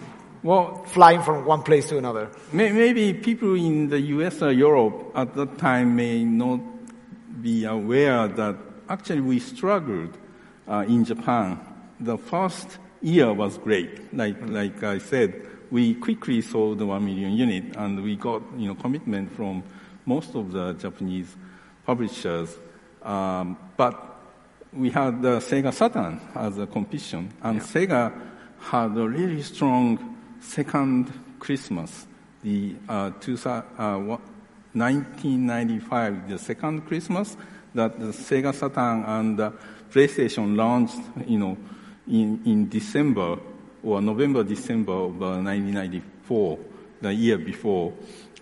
Well, 0.43 0.83
flying 0.88 1.21
from 1.21 1.45
one 1.45 1.63
place 1.63 1.88
to 1.89 1.97
another. 1.97 2.29
May- 2.51 2.71
Maybe 2.73 3.13
people 3.13 3.55
in 3.55 3.88
the 3.89 4.00
US 4.17 4.41
or 4.41 4.51
Europe 4.51 5.12
at 5.15 5.33
that 5.35 5.57
time 5.57 5.95
may 5.95 6.23
not 6.25 6.59
be 7.41 7.63
aware 7.65 8.27
that 8.27 8.57
actually 8.89 9.21
we 9.21 9.39
struggled 9.39 10.17
uh, 10.67 10.83
in 10.88 11.05
Japan. 11.05 11.59
The 12.00 12.17
first 12.17 12.77
year 13.01 13.31
was 13.33 13.57
great. 13.57 14.13
Like, 14.13 14.35
like 14.47 14.83
I 14.83 14.97
said, 14.97 15.47
we 15.71 15.93
quickly 15.95 16.41
sold 16.41 16.81
one 16.81 17.05
million 17.05 17.31
unit 17.33 17.75
and 17.77 18.03
we 18.03 18.17
got, 18.17 18.41
you 18.57 18.67
know, 18.67 18.75
commitment 18.75 19.33
from 19.35 19.63
most 20.05 20.35
of 20.35 20.51
the 20.51 20.73
Japanese 20.73 21.33
publishers. 21.85 22.50
Um, 23.01 23.57
but 23.77 23.95
we 24.73 24.89
had 24.89 25.21
the 25.21 25.38
Sega 25.39 25.73
Saturn 25.73 26.19
as 26.35 26.57
a 26.57 26.65
competition, 26.67 27.31
and 27.43 27.62
Sega 27.62 28.12
had 28.59 28.97
a 28.97 29.07
really 29.07 29.41
strong 29.41 30.12
second 30.43 31.12
Christmas, 31.39 32.05
the 32.43 32.75
uh, 32.88 33.12
uh, 33.15 34.17
1995, 34.73 36.29
the 36.29 36.38
second 36.38 36.85
Christmas, 36.85 37.38
that 37.73 38.00
the 38.00 38.07
Sega 38.07 38.53
Saturn 38.53 39.03
and 39.05 39.38
the 39.39 39.53
PlayStation 39.91 40.55
launched, 40.55 41.00
you 41.27 41.39
know, 41.39 41.57
in, 42.07 42.41
in 42.45 42.69
December 42.69 43.38
or 43.83 44.01
November, 44.01 44.43
December 44.43 44.93
of 44.93 45.21
uh, 45.21 45.39
1994, 45.41 46.59
the 47.01 47.13
year 47.13 47.38
before. 47.38 47.93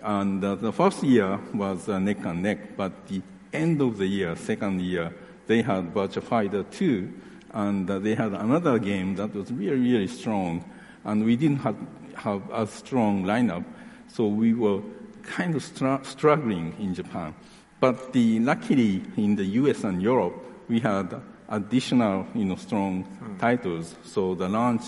And 0.02 0.44
uh, 0.44 0.56
the 0.56 0.72
first 0.72 1.02
year 1.02 1.38
was 1.54 1.88
uh, 1.88 1.98
neck 1.98 2.24
and 2.24 2.42
neck, 2.42 2.76
but 2.76 3.06
the 3.06 3.22
end 3.52 3.80
of 3.80 3.98
the 3.98 4.06
year, 4.06 4.34
second 4.36 4.80
year, 4.80 5.12
they 5.46 5.62
had 5.62 5.92
Virtua 5.92 6.22
Fighter 6.22 6.62
2, 6.64 7.12
and 7.52 7.90
uh, 7.90 7.98
they 7.98 8.14
had 8.14 8.32
another 8.32 8.78
game 8.78 9.14
that 9.16 9.34
was 9.34 9.52
really, 9.52 9.78
really 9.78 10.08
strong, 10.08 10.64
and 11.04 11.24
we 11.24 11.36
didn't 11.36 11.58
have, 11.58 11.76
have 12.16 12.42
a 12.52 12.66
strong 12.66 13.24
lineup, 13.24 13.64
so 14.08 14.26
we 14.26 14.54
were 14.54 14.80
kind 15.22 15.54
of 15.54 15.62
str- 15.62 16.02
struggling 16.02 16.74
in 16.78 16.94
Japan. 16.94 17.34
But 17.80 18.12
the, 18.12 18.38
luckily, 18.40 19.02
in 19.16 19.36
the 19.36 19.44
US 19.44 19.84
and 19.84 20.00
Europe, 20.00 20.34
we 20.68 20.80
had 20.80 21.20
additional, 21.48 22.26
you 22.34 22.44
know, 22.44 22.56
strong 22.56 23.06
titles, 23.38 23.94
so 24.04 24.34
the 24.34 24.48
launch 24.48 24.82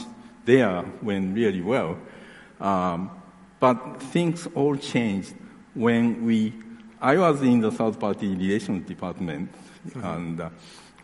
there 0.44 0.84
went 1.02 1.34
really 1.34 1.60
well. 1.60 1.98
Um, 2.60 3.10
but 3.60 4.00
things 4.00 4.46
all 4.54 4.76
changed 4.76 5.34
when 5.74 6.24
we, 6.24 6.52
I 7.00 7.16
was 7.16 7.42
in 7.42 7.60
the 7.60 7.70
third 7.70 7.98
party 7.98 8.28
relations 8.28 8.86
department 8.86 9.52
and 10.02 10.40
uh, 10.40 10.50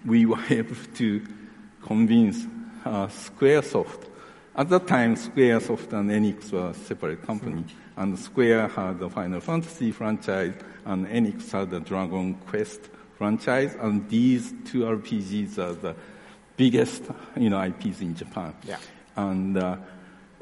we 0.04 0.26
were 0.26 0.40
able 0.50 0.76
to 0.94 1.26
convince 1.82 2.46
uh, 2.84 3.06
Squaresoft. 3.08 4.06
At 4.56 4.68
that 4.70 4.86
time, 4.86 5.14
Squaresoft 5.14 5.92
and 5.92 6.10
Enix 6.10 6.50
were 6.52 6.70
a 6.70 6.74
separate 6.74 7.22
company 7.22 7.64
and 7.96 8.18
Square 8.18 8.68
had 8.68 8.98
the 8.98 9.08
Final 9.08 9.40
Fantasy 9.40 9.92
franchise 9.92 10.54
and 10.84 11.06
Enix 11.06 11.50
had 11.52 11.70
the 11.70 11.80
Dragon 11.80 12.34
Quest 12.34 12.80
franchise 13.16 13.76
and 13.80 14.08
these 14.08 14.52
two 14.64 14.80
RPGs 14.80 15.58
are 15.58 15.74
the 15.74 15.94
biggest, 16.56 17.04
you 17.36 17.48
know, 17.48 17.60
IPs 17.62 18.00
in 18.00 18.16
Japan. 18.16 18.52
Yeah. 18.64 18.78
And, 19.16 19.56
uh, 19.56 19.76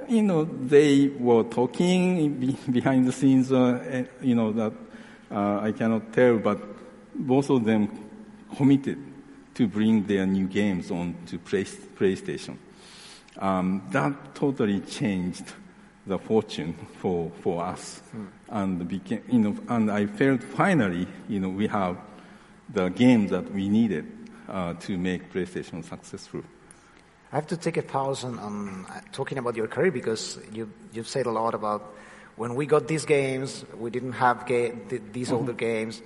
you 0.09 0.23
know, 0.23 0.45
they 0.45 1.09
were 1.09 1.45
talking 1.45 2.57
behind 2.71 3.07
the 3.07 3.13
scenes, 3.13 3.53
uh, 3.53 3.85
eh, 3.89 4.05
you 4.23 4.35
know, 4.35 4.53
that 4.53 4.73
uh, 5.31 5.61
I 5.61 5.73
cannot 5.73 6.13
tell, 6.13 6.39
but 6.39 6.59
both 7.15 7.51
of 7.51 7.65
them 7.65 7.89
committed 8.57 8.99
to 9.55 9.69
bring 9.69 10.07
their 10.07 10.25
new 10.25 10.47
games 10.47 10.91
on 10.91 11.15
to 11.27 11.39
Play- 11.39 11.65
PlayStation. 11.65 12.57
Um, 13.39 13.83
that 13.91 14.35
totally 14.35 14.81
changed 14.81 15.53
the 16.07 16.19
fortune 16.19 16.75
for, 16.99 17.31
for 17.43 17.63
us. 17.63 18.03
And 18.49 18.89
became, 18.89 19.23
you 19.31 19.39
know, 19.39 19.57
and 19.69 19.91
I 19.91 20.07
felt 20.07 20.43
finally, 20.43 21.07
you 21.29 21.39
know, 21.39 21.51
we 21.51 21.67
have 21.69 21.97
the 22.73 22.89
games 22.89 23.31
that 23.31 23.53
we 23.53 23.69
needed 23.69 24.07
uh, 24.49 24.75
to 24.75 24.97
make 24.97 25.33
PlayStation 25.33 25.85
successful. 25.85 26.43
I 27.31 27.37
have 27.37 27.47
to 27.49 27.57
take 27.59 27.77
a 27.77 27.83
pause 27.83 28.25
on, 28.25 28.39
on 28.39 28.87
talking 29.13 29.37
about 29.37 29.55
your 29.55 29.69
career 29.69 29.93
because 29.93 30.39
you, 30.53 30.73
you've 30.93 31.09
said 31.09 31.27
a 31.27 31.31
lot 31.31 31.55
about 31.55 31.95
when 32.37 32.55
we 32.55 32.65
got 32.65 32.89
these 32.89 33.05
games, 33.05 33.65
we 33.77 33.91
didn't 33.91 34.13
have 34.13 34.47
ga- 34.47 34.73
th- 34.89 35.03
these 35.13 35.31
older 35.31 35.53
games. 35.53 36.01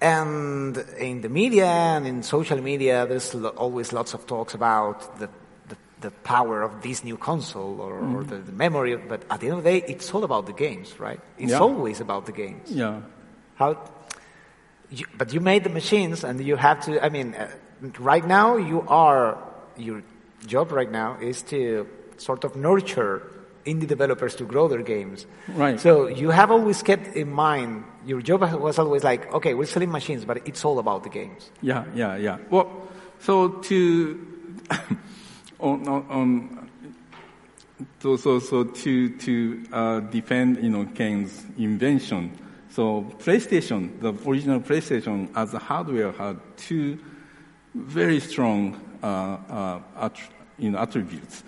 And 0.00 0.76
in 0.98 1.20
the 1.20 1.28
media 1.28 1.66
and 1.66 2.06
in 2.06 2.22
social 2.22 2.60
media, 2.60 3.06
there's 3.06 3.32
lo- 3.34 3.50
always 3.50 3.92
lots 3.92 4.14
of 4.14 4.26
talks 4.26 4.52
about 4.52 5.18
the, 5.18 5.30
the, 6.02 6.10
power 6.10 6.62
of 6.62 6.82
this 6.82 7.02
new 7.04 7.16
console 7.16 7.80
or, 7.80 7.98
or 8.16 8.24
the, 8.24 8.36
the 8.36 8.52
memory. 8.52 8.96
But 8.96 9.22
at 9.30 9.40
the 9.40 9.48
end 9.48 9.58
of 9.58 9.64
the 9.64 9.70
day, 9.70 9.84
it's 9.88 10.12
all 10.14 10.24
about 10.24 10.46
the 10.46 10.52
games, 10.52 10.98
right? 11.00 11.20
It's 11.38 11.52
Yeah. 11.52 11.58
always 11.60 12.00
about 12.00 12.26
the 12.26 12.32
games. 12.32 12.70
Yeah. 12.70 13.00
How, 13.56 13.78
you, 14.90 15.06
but 15.16 15.32
you 15.32 15.40
made 15.40 15.64
the 15.64 15.70
machines 15.70 16.24
and 16.24 16.40
you 16.40 16.56
have 16.56 16.80
to, 16.86 17.04
I 17.04 17.08
mean, 17.08 17.34
uh, 17.34 17.48
right 17.98 18.26
now 18.26 18.56
you 18.56 18.82
are, 18.88 19.38
your 19.76 20.02
job 20.46 20.72
right 20.72 20.90
now 20.90 21.16
is 21.20 21.42
to 21.42 21.86
sort 22.18 22.44
of 22.44 22.54
nurture 22.56 23.22
indie 23.64 23.86
developers 23.86 24.34
to 24.36 24.44
grow 24.44 24.66
their 24.68 24.82
games. 24.82 25.24
Right. 25.48 25.78
So 25.80 26.08
you 26.08 26.30
have 26.30 26.50
always 26.50 26.82
kept 26.82 27.16
in 27.16 27.30
mind, 27.30 27.84
your 28.04 28.20
job 28.20 28.42
was 28.60 28.78
always 28.78 29.04
like, 29.04 29.32
okay, 29.32 29.54
we're 29.54 29.66
selling 29.66 29.90
machines, 29.90 30.24
but 30.24 30.46
it's 30.48 30.64
all 30.64 30.78
about 30.78 31.04
the 31.04 31.08
games. 31.10 31.50
Yeah, 31.62 31.84
yeah, 31.94 32.16
yeah. 32.16 32.38
Well, 32.50 32.68
so 33.20 33.48
to 33.70 34.18
on, 35.62 35.88
on, 35.88 36.06
on 36.10 36.68
so 38.00 38.16
so 38.16 38.38
so 38.38 38.64
to 38.64 39.08
to 39.18 39.64
uh, 39.72 40.00
defend 40.00 40.62
you 40.62 40.70
know 40.70 40.84
Ken's 40.94 41.44
invention. 41.58 42.36
So 42.70 43.02
PlayStation, 43.18 44.00
the 44.00 44.14
original 44.28 44.60
PlayStation 44.60 45.28
as 45.36 45.52
a 45.52 45.58
hardware 45.58 46.10
had 46.12 46.38
two 46.56 46.98
very 47.74 48.18
strong 48.20 48.80
uh, 49.02 49.06
uh, 49.06 49.80
attr- 50.08 50.30
you 50.58 50.70
know, 50.70 50.78
attributes 50.78 51.44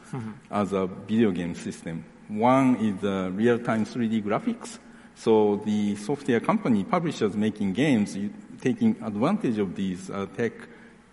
as 0.50 0.72
a 0.72 0.86
video 0.86 1.30
game 1.30 1.54
system. 1.54 2.04
One 2.28 2.76
is 2.76 3.00
the 3.00 3.30
real-time 3.34 3.84
3D 3.86 4.22
graphics. 4.22 4.78
So 5.14 5.62
the 5.64 5.96
software 5.96 6.40
company, 6.40 6.84
publishers 6.84 7.36
making 7.36 7.72
games, 7.72 8.16
you- 8.16 8.32
taking 8.60 8.96
advantage 9.02 9.58
of 9.58 9.74
these 9.76 10.10
uh, 10.10 10.26
tech 10.36 10.52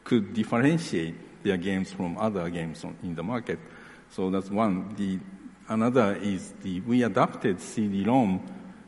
could 0.04 0.34
differentiate 0.34 1.16
their 1.44 1.58
games 1.58 1.92
from 1.92 2.18
other 2.18 2.50
games 2.50 2.84
on, 2.84 2.96
in 3.04 3.16
the 3.16 3.24
market. 3.24 3.60
So 4.12 4.30
that's 4.30 4.50
one. 4.50 4.96
The 4.96 5.20
another 5.70 6.16
is 6.16 6.54
the 6.64 6.82
we 6.82 7.04
adapted 7.04 7.62
CD-ROM 7.62 8.42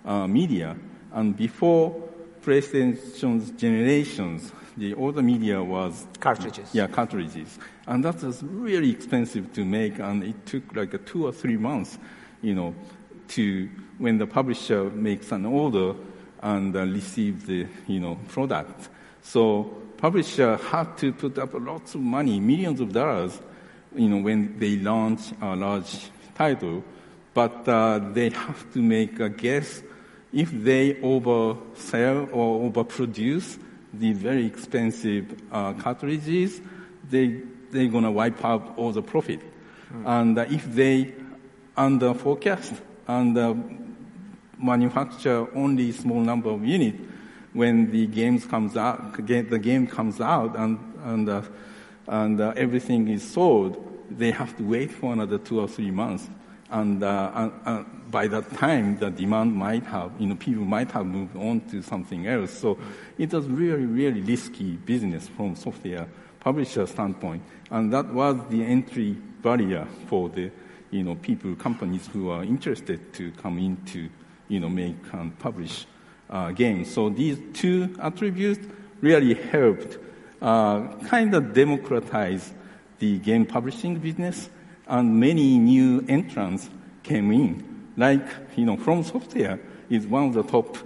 uh, 0.05 0.27
media, 0.27 0.75
and 1.13 1.36
before 1.36 2.10
PlayStation's 2.43 3.51
generations, 3.51 4.51
the 4.75 4.93
older 4.95 5.22
media 5.22 5.63
was 5.63 6.05
Cartridges. 6.19 6.69
Yeah, 6.74 6.88
cartridges, 6.88 7.57
and 7.88 8.03
that 8.03 8.22
was 8.22 8.43
really 8.43 8.89
expensive 8.89 9.53
to 9.53 9.63
make, 9.63 10.00
and 10.00 10.24
it 10.24 10.45
took 10.45 10.75
like 10.75 10.93
a 10.93 10.98
two 10.98 11.25
or 11.25 11.31
three 11.31 11.57
months, 11.57 11.98
you 12.41 12.53
know, 12.53 12.75
to 13.29 13.69
when 13.98 14.17
the 14.17 14.27
publisher 14.27 14.89
makes 14.89 15.31
an 15.31 15.45
order 15.45 15.95
and 16.41 16.75
uh, 16.75 16.81
receive 16.81 17.45
the 17.45 17.67
you 17.88 18.00
know 18.00 18.19
product. 18.27 18.89
So 19.22 19.83
publisher 20.03 20.57
had 20.57 20.98
to 20.98 21.13
put 21.13 21.38
up 21.39 21.51
lots 21.53 21.95
of 21.95 22.01
money, 22.01 22.38
millions 22.38 22.81
of 22.81 22.91
dollars, 22.91 23.39
you 23.95 24.10
know, 24.10 24.17
when 24.17 24.60
they 24.60 24.75
launch 24.75 25.31
a 25.41 25.55
large 25.55 26.10
title, 26.36 26.83
but 27.33 27.65
uh, 27.69 28.00
they 28.12 28.27
have 28.29 28.69
to 28.74 28.79
make 28.79 29.17
a 29.22 29.29
guess 29.29 29.81
if 30.33 30.51
they 30.51 30.95
oversell 30.95 32.27
or 32.33 32.69
overproduce 32.69 33.57
the 33.93 34.12
very 34.12 34.45
expensive 34.45 35.41
uh, 35.53 35.72
cartridges, 35.72 36.60
they 37.10 37.39
they're 37.72 37.88
gonna 37.88 38.12
wipe 38.12 38.43
out 38.43 38.74
all 38.75 38.91
the 38.91 39.01
profit. 39.01 39.39
And 40.03 40.38
uh, 40.38 40.45
if 40.50 40.65
they 40.65 41.13
under 41.77 42.13
forecast 42.13 42.74
and 43.07 43.38
uh, 43.38 43.53
manufacture 44.60 45.48
only 45.55 45.93
small 45.93 46.19
number 46.19 46.50
of 46.50 46.65
units, 46.65 47.12
when 47.53 47.91
the 47.91 48.07
games 48.07 48.45
comes 48.45 48.75
out, 48.75 49.15
the 49.25 49.60
game 49.60 49.88
comes 49.88 50.19
out 50.19 50.55
and 50.55 50.79
and 51.03 51.29
uh, 51.29 51.41
and 52.07 52.41
uh, 52.41 52.53
everything 52.55 53.07
is 53.07 53.24
sold, 53.24 53.77
they 54.10 54.31
have 54.31 54.55
to 54.57 54.63
wait 54.63 54.91
for 54.91 55.13
another 55.13 55.38
two 55.38 55.60
or 55.60 55.67
three 55.67 55.91
months. 55.91 56.29
And, 56.69 57.03
uh, 57.03 57.50
and, 57.65 57.86
by 58.10 58.27
that 58.27 58.51
time, 58.57 59.00
the 59.00 59.10
demand 59.10 59.55
might 59.55 59.86
have, 59.86 60.12
you 60.19 60.27
know, 60.27 60.36
people 60.36 60.65
might 60.65 60.91
have 60.91 61.05
moved 61.05 61.36
on 61.36 61.62
to 61.72 61.81
something 61.81 62.27
else. 62.27 62.51
So 62.51 62.77
it 63.17 63.33
was 63.33 63.48
really, 63.48 63.86
really 63.86 64.22
risky 64.22 64.74
business 64.74 65.27
from 65.29 65.55
software 65.55 66.07
publisher 66.39 66.86
standpoint. 66.86 67.41
And 67.72 67.91
that 67.91 68.13
was 68.13 68.38
the 68.50 68.63
entry 68.63 69.13
barrier 69.41 69.88
for 70.07 70.29
the, 70.29 70.51
you 70.91 71.03
know, 71.03 71.15
people, 71.15 71.55
companies 71.55 72.07
who 72.07 72.29
are 72.29 72.43
interested 72.43 73.13
to 73.13 73.31
come 73.31 73.57
into, 73.57 74.10
you 74.48 74.60
know, 74.60 74.69
make 74.69 74.95
and 75.12 75.38
publish 75.39 75.88
uh, 76.30 76.51
games. 76.51 76.92
So 76.92 77.10
these 77.10 77.39
two 77.53 77.96
attributes 78.01 78.65
really 79.01 79.34
helped 79.34 79.98
uh, 80.42 80.88
kind 81.08 81.34
of 81.34 81.53
democratize 81.53 82.53
the 83.00 83.20
game 83.20 83.46
publishing 83.46 84.00
business, 84.00 84.50
and 84.88 85.20
many 85.20 85.58
new 85.58 86.06
entrants 86.08 86.70
came 87.03 87.32
in. 87.32 87.92
Like, 87.98 88.25
you 88.56 88.65
know, 88.65 88.77
From 88.77 89.03
Software 89.03 89.60
is 89.89 90.08
one 90.08 90.27
of 90.27 90.34
the 90.34 90.44
top 90.44 90.77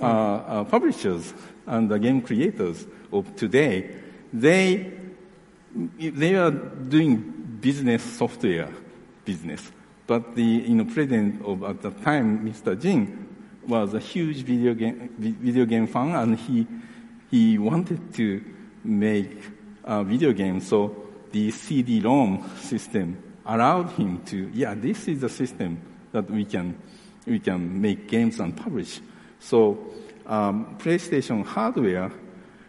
uh, 0.00 0.04
uh, 0.04 0.64
publishers 0.64 1.32
and 1.66 1.90
the 1.90 1.98
game 1.98 2.22
creators 2.22 2.86
of 3.12 3.34
today. 3.36 3.90
They 4.32 4.92
they 5.98 6.34
are 6.34 6.50
doing 6.50 7.58
business 7.60 8.02
software 8.02 8.68
business, 9.24 9.70
but 10.06 10.34
the 10.34 10.42
you 10.42 10.74
know 10.74 10.84
president 10.84 11.44
of 11.44 11.62
at 11.62 11.82
the 11.82 11.90
time, 11.90 12.40
Mr. 12.48 12.80
Jin, 12.80 13.28
was 13.66 13.94
a 13.94 14.00
huge 14.00 14.42
video 14.42 14.74
game 14.74 15.10
video 15.18 15.64
game 15.64 15.86
fan, 15.86 16.14
and 16.14 16.38
he 16.38 16.66
he 17.30 17.58
wanted 17.58 18.12
to 18.14 18.42
make 18.84 19.42
a 19.84 20.04
video 20.04 20.32
game. 20.32 20.60
So 20.60 20.96
the 21.32 21.50
CD-ROM 21.50 22.50
system 22.58 23.22
allowed 23.46 23.90
him 23.90 24.22
to 24.26 24.50
yeah, 24.52 24.74
this 24.74 25.08
is 25.08 25.20
the 25.20 25.28
system 25.28 25.80
that 26.12 26.30
we 26.30 26.44
can 26.44 26.76
we 27.26 27.38
can 27.38 27.80
make 27.80 28.08
games 28.08 28.40
and 28.40 28.56
publish. 28.56 29.00
So 29.38 29.78
um, 30.26 30.76
PlayStation 30.78 31.44
hardware 31.44 32.10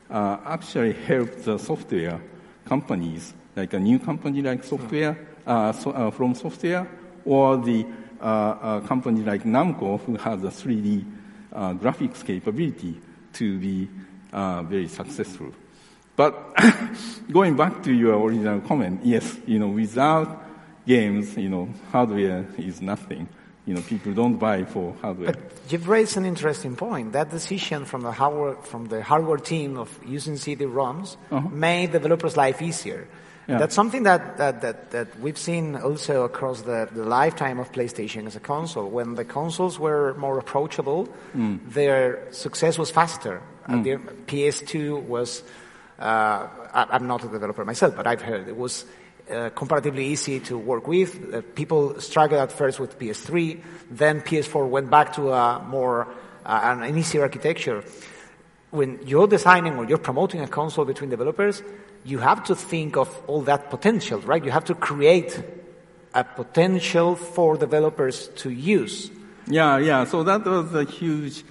uh, 0.09 0.37
actually 0.45 0.93
helped 0.93 1.45
the 1.45 1.57
software 1.57 2.21
companies, 2.65 3.33
like 3.55 3.73
a 3.73 3.79
new 3.79 3.99
company 3.99 4.41
like 4.41 4.63
software, 4.63 5.17
uh, 5.47 5.71
so, 5.71 5.91
uh, 5.91 6.11
from 6.11 6.35
software, 6.35 6.87
or 7.25 7.57
the 7.57 7.85
uh, 8.21 8.57
uh, 8.61 8.79
company 8.81 9.23
like 9.23 9.43
Namco 9.43 9.99
who 10.01 10.15
has 10.15 10.43
a 10.43 10.47
3D 10.47 11.05
uh, 11.53 11.73
graphics 11.73 12.25
capability 12.25 12.99
to 13.33 13.59
be 13.59 13.89
uh, 14.31 14.63
very 14.63 14.87
successful. 14.87 15.51
But 16.15 16.55
going 17.31 17.55
back 17.55 17.83
to 17.83 17.93
your 17.93 18.21
original 18.21 18.61
comment, 18.61 19.01
yes, 19.03 19.37
you 19.45 19.59
know, 19.59 19.69
without 19.69 20.43
games, 20.85 21.37
you 21.37 21.49
know, 21.49 21.69
hardware 21.91 22.45
is 22.57 22.81
nothing. 22.81 23.27
You 23.65 23.75
know, 23.75 23.81
people 23.81 24.13
don't 24.13 24.37
buy 24.37 24.65
for 24.65 24.95
hardware. 25.01 25.33
But 25.33 25.39
you've 25.69 25.87
raised 25.87 26.17
an 26.17 26.25
interesting 26.25 26.75
point. 26.75 27.13
That 27.13 27.29
decision 27.29 27.85
from 27.85 28.01
the 28.01 28.11
hardware, 28.11 28.55
from 28.55 28.85
the 28.85 29.03
hardware 29.03 29.37
team 29.37 29.77
of 29.77 29.89
using 30.05 30.35
CD-ROMs 30.37 31.17
made 31.51 31.91
developers' 31.91 32.35
life 32.35 32.61
easier. 32.61 33.07
Yeah. 33.51 33.57
That's 33.57 33.75
something 33.75 34.03
that, 34.03 34.37
that, 34.37 34.61
that, 34.61 34.91
that 34.91 35.19
we've 35.19 35.37
seen 35.37 35.75
also 35.75 36.23
across 36.23 36.61
the, 36.61 36.87
the 36.91 37.03
lifetime 37.03 37.59
of 37.59 37.71
PlayStation 37.71 38.25
as 38.25 38.35
a 38.35 38.39
console. 38.39 38.89
When 38.89 39.15
the 39.15 39.25
consoles 39.25 39.77
were 39.77 40.13
more 40.15 40.39
approachable, 40.39 41.09
their 41.67 42.31
success 42.31 42.77
was 42.77 42.91
faster. 42.91 43.41
And 43.67 43.85
their 43.85 43.99
PS2 43.99 45.03
was, 45.03 45.43
uh, 45.99 46.47
I, 46.73 46.87
I'm 46.91 47.07
not 47.07 47.23
a 47.23 47.27
developer 47.27 47.65
myself, 47.65 47.95
but 47.95 48.07
I've 48.07 48.21
heard 48.21 48.47
it 48.47 48.57
was 48.57 48.85
uh, 49.29 49.49
comparatively 49.49 50.07
easy 50.07 50.39
to 50.41 50.57
work 50.57 50.87
with. 50.87 51.33
Uh, 51.33 51.41
people 51.55 51.99
struggled 51.99 52.41
at 52.41 52.51
first 52.51 52.79
with 52.79 52.97
PS3, 52.97 53.61
then 53.91 54.21
PS4 54.21 54.67
went 54.67 54.89
back 54.89 55.13
to 55.13 55.31
a 55.31 55.63
more 55.67 56.07
uh, 56.45 56.75
an 56.81 56.97
easier 56.97 57.21
architecture. 57.21 57.83
When 58.71 58.99
you're 59.05 59.27
designing 59.27 59.77
or 59.77 59.85
you're 59.85 59.97
promoting 59.97 60.41
a 60.41 60.47
console 60.47 60.85
between 60.85 61.09
developers, 61.09 61.61
you 62.03 62.19
have 62.19 62.43
to 62.45 62.55
think 62.55 62.97
of 62.97 63.09
all 63.27 63.41
that 63.41 63.69
potential, 63.69 64.19
right? 64.21 64.43
You 64.43 64.51
have 64.51 64.65
to 64.65 64.75
create 64.75 65.41
a 66.13 66.23
potential 66.23 67.15
for 67.15 67.57
developers 67.57 68.29
to 68.37 68.49
use. 68.49 69.11
Yeah, 69.47 69.77
yeah. 69.77 70.03
So 70.05 70.23
that 70.23 70.45
was 70.45 70.73
a 70.73 70.83
huge 70.83 71.43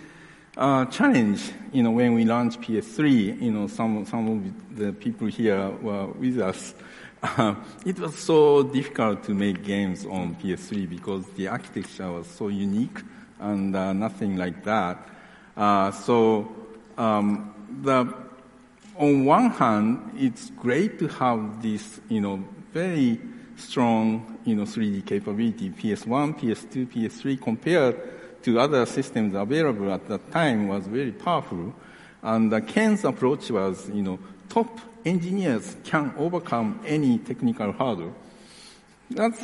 uh, 0.56 0.84
challenge. 0.86 1.50
You 1.72 1.82
know, 1.82 1.90
when 1.90 2.14
we 2.14 2.24
launched 2.24 2.60
PS3, 2.60 3.40
you 3.40 3.52
know, 3.52 3.66
some 3.66 4.04
some 4.06 4.28
of 4.28 4.76
the 4.76 4.92
people 4.92 5.28
here 5.28 5.70
were 5.82 6.06
with 6.06 6.38
us. 6.40 6.74
Uh, 7.22 7.54
it 7.84 7.98
was 7.98 8.18
so 8.18 8.62
difficult 8.62 9.22
to 9.24 9.34
make 9.34 9.62
games 9.62 10.06
on 10.06 10.34
PS3 10.36 10.88
because 10.88 11.26
the 11.36 11.48
architecture 11.48 12.10
was 12.10 12.26
so 12.26 12.48
unique 12.48 13.02
and 13.38 13.76
uh, 13.76 13.92
nothing 13.92 14.36
like 14.36 14.64
that. 14.64 15.06
Uh, 15.56 15.90
so 15.90 16.50
um, 16.96 17.52
the 17.82 18.06
on 19.00 19.24
one 19.24 19.50
hand, 19.50 20.12
it's 20.16 20.50
great 20.50 20.98
to 20.98 21.08
have 21.08 21.62
this, 21.62 22.00
you 22.08 22.20
know, 22.20 22.44
very 22.72 23.18
strong, 23.56 24.38
you 24.44 24.54
know, 24.54 24.64
3D 24.64 25.06
capability, 25.06 25.70
PS1, 25.70 26.38
PS2, 26.38 26.86
PS3, 26.86 27.40
compared 27.40 28.42
to 28.42 28.58
other 28.60 28.84
systems 28.86 29.34
available 29.34 29.90
at 29.92 30.06
that 30.08 30.30
time 30.30 30.68
was 30.68 30.86
very 30.86 31.12
powerful. 31.12 31.74
And 32.22 32.52
uh, 32.52 32.60
Ken's 32.60 33.04
approach 33.04 33.50
was, 33.50 33.88
you 33.90 34.02
know, 34.02 34.18
top 34.48 34.78
engineers 35.04 35.76
can 35.84 36.12
overcome 36.18 36.80
any 36.86 37.18
technical 37.18 37.72
hurdle. 37.72 38.14
That's 39.10 39.42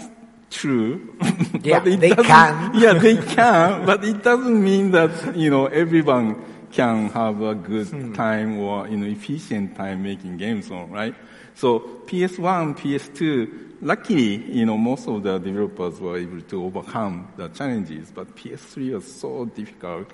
true. 0.51 1.17
Yeah, 1.63 1.81
but 1.81 1.89
it 1.89 2.01
they 2.01 2.11
can. 2.11 2.75
Yeah, 2.79 2.93
they 2.93 3.17
can, 3.17 3.87
but 3.87 4.05
it 4.05 4.23
doesn't 4.23 4.63
mean 4.63 4.93
that, 4.93 5.35
you 5.35 5.51
know, 5.51 5.67
everyone 5.67 6.37
can 6.77 7.09
have 7.11 7.41
a 7.41 7.55
good 7.55 7.89
Hmm. 7.89 8.13
time 8.13 8.59
or, 8.61 8.87
you 8.89 8.97
know, 8.99 9.07
efficient 9.07 9.75
time 9.77 10.03
making 10.03 10.37
games 10.37 10.71
on, 10.71 10.91
right? 10.91 11.15
So 11.55 11.79
PS1, 12.07 12.75
PS2, 12.75 13.79
luckily, 13.81 14.45
you 14.53 14.67
know, 14.67 14.77
most 14.77 15.09
of 15.09 15.23
the 15.23 15.39
developers 15.39 15.99
were 16.01 16.19
able 16.19 16.43
to 16.43 16.65
overcome 16.65 17.29
the 17.37 17.49
challenges, 17.49 18.11
but 18.15 18.37
PS3 18.37 18.91
was 18.93 19.11
so 19.11 19.47
difficult 19.47 20.11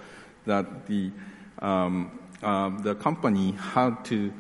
that 0.46 0.86
the, 0.86 1.10
um, 1.60 2.16
uh, 2.42 2.70
the 2.80 2.94
company 2.94 3.52
had 3.52 4.04
to 4.04 4.32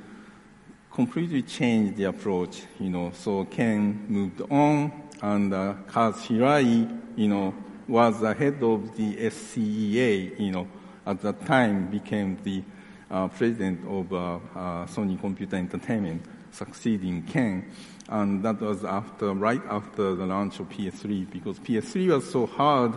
completely 0.92 1.42
change 1.42 1.96
the 1.96 2.04
approach, 2.04 2.62
you 2.78 2.90
know. 2.90 3.10
So 3.14 3.44
Ken 3.46 4.06
moved 4.08 4.42
on, 4.50 4.92
and 5.22 5.52
uh, 5.52 5.74
Kaz 5.88 6.14
Hirai, 6.26 7.00
you 7.16 7.28
know, 7.28 7.52
was 7.88 8.20
the 8.20 8.32
head 8.34 8.62
of 8.62 8.96
the 8.96 9.16
SCEA, 9.16 10.38
you 10.38 10.52
know, 10.52 10.68
at 11.06 11.20
that 11.22 11.44
time 11.46 11.90
became 11.90 12.38
the 12.42 12.62
uh, 13.10 13.28
president 13.28 13.80
of 13.86 14.12
uh, 14.12 14.34
uh, 14.34 14.86
Sony 14.86 15.20
Computer 15.20 15.56
Entertainment. 15.56 16.24
succeeding 16.52 17.22
Ken. 17.22 17.64
And 18.08 18.42
that 18.44 18.60
was 18.60 18.84
after, 18.84 19.32
right 19.32 19.62
after 19.68 20.14
the 20.14 20.26
launch 20.26 20.60
of 20.60 20.68
PS3 20.68 21.30
because 21.30 21.58
PS3 21.58 22.14
was 22.14 22.30
so 22.30 22.46
hard 22.46 22.96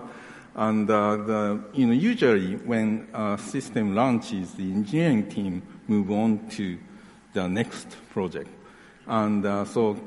and 0.56 0.90
uh, 0.90 1.18
the, 1.18 1.64
you 1.74 1.88
know, 1.88 1.94
usually 1.94 2.56
when 2.56 3.08
a 3.14 3.38
system 3.38 3.94
launches, 3.94 4.54
the 4.54 4.72
engineering 4.72 5.28
team 5.30 5.62
move 5.88 6.10
on 6.12 6.48
to 6.52 6.78
the 7.34 7.48
next 7.48 7.98
project. 8.12 8.50
And 9.06 9.46
uh, 9.46 9.66
so 9.66 10.00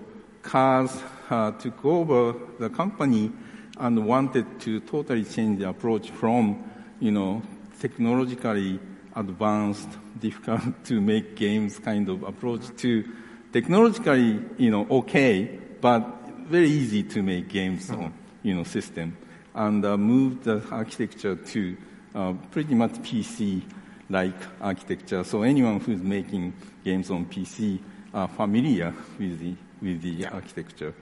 Kaz 0.42 1.02
uh, 1.28 1.50
took 1.52 1.84
over 1.84 2.34
the 2.58 2.70
company 2.70 3.30
and 3.78 4.06
wanted 4.06 4.58
to 4.60 4.80
totally 4.80 5.24
change 5.24 5.58
the 5.58 5.68
approach 5.68 6.10
from, 6.10 6.64
you 6.98 7.12
know, 7.12 7.42
technologically 7.80 8.78
advanced, 9.14 9.88
difficult 10.18 10.84
to 10.84 11.00
make 11.00 11.36
games 11.36 11.78
kind 11.78 12.08
of 12.08 12.22
approach 12.22 12.62
to 12.76 13.04
technologically, 13.52 14.40
you 14.56 14.70
know, 14.70 14.86
okay, 14.90 15.58
but 15.80 16.02
very 16.48 16.68
easy 16.68 17.02
to 17.02 17.22
make 17.22 17.48
games 17.48 17.90
on, 17.90 18.12
you 18.42 18.54
know, 18.54 18.64
system 18.64 19.16
and 19.54 19.84
uh, 19.84 19.96
moved 19.96 20.44
the 20.44 20.62
architecture 20.70 21.36
to 21.36 21.76
uh, 22.14 22.32
pretty 22.50 22.74
much 22.74 22.92
PC-like 22.92 24.34
architecture. 24.60 25.24
So 25.24 25.42
anyone 25.42 25.80
who's 25.80 26.00
making 26.00 26.54
games 26.84 27.10
on 27.10 27.26
PC 27.26 27.80
are 28.14 28.28
familiar 28.28 28.94
with 29.18 29.38
the 29.40 29.54
with 29.80 30.02
the 30.02 30.10
yeah. 30.10 30.30
architecture. 30.30 30.94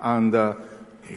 And 0.00 0.34
uh, 0.34 0.54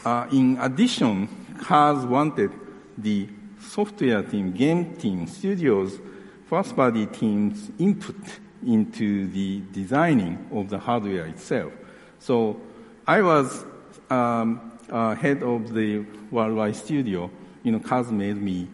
uh, 0.04 0.28
in 0.32 0.58
addition, 0.60 1.28
Kaz 1.58 2.06
wanted 2.08 2.51
the 2.97 3.28
software 3.65 4.23
team, 4.23 4.51
game 4.51 4.95
team, 4.95 5.28
studios, 5.28 5.99
first-party 6.47 7.08
teams 7.08 7.71
input 7.80 8.15
into 8.65 9.28
the 9.28 9.62
designing 9.71 10.47
of 10.51 10.69
the 10.69 10.78
hardware 10.78 11.25
itself. 11.25 11.73
So 12.19 12.60
I 13.08 13.21
was 13.21 13.65
um, 14.10 14.71
uh, 14.89 15.15
head 15.15 15.43
of 15.43 15.73
the 15.73 16.06
worldwide 16.32 16.75
studio. 16.75 17.30
You 17.63 17.73
know, 17.73 17.80
Kaz 17.80 18.12
made 18.12 18.38
me 18.38 18.67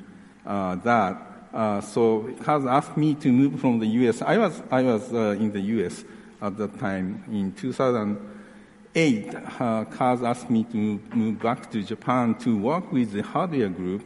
uh, 0.46 0.76
that. 0.76 1.22
Uh, 1.54 1.82
so 1.82 2.30
Kaz 2.40 2.70
asked 2.70 2.96
me 2.98 3.16
to 3.16 3.32
move 3.32 3.60
from 3.60 3.80
the 3.80 3.88
U.S. 3.88 4.22
I 4.22 4.38
was 4.38 4.62
I 4.72 4.84
was 4.84 5.14
uh, 5.14 5.36
in 5.40 5.52
the 5.52 5.60
U.S. 5.60 6.04
at 6.42 6.58
that 6.58 6.80
time 6.80 7.24
in 7.30 7.52
2008. 7.54 9.36
Uh, 9.36 9.86
Kaz 9.86 10.24
asked 10.26 10.50
me 10.50 10.64
to 10.66 10.78
move, 11.14 11.40
back 11.42 11.70
to 11.72 11.84
Japan 11.84 12.36
to 12.36 12.58
work 12.58 12.92
with 12.92 13.12
the 13.12 13.22
hardware 13.22 13.70
group. 13.70 14.04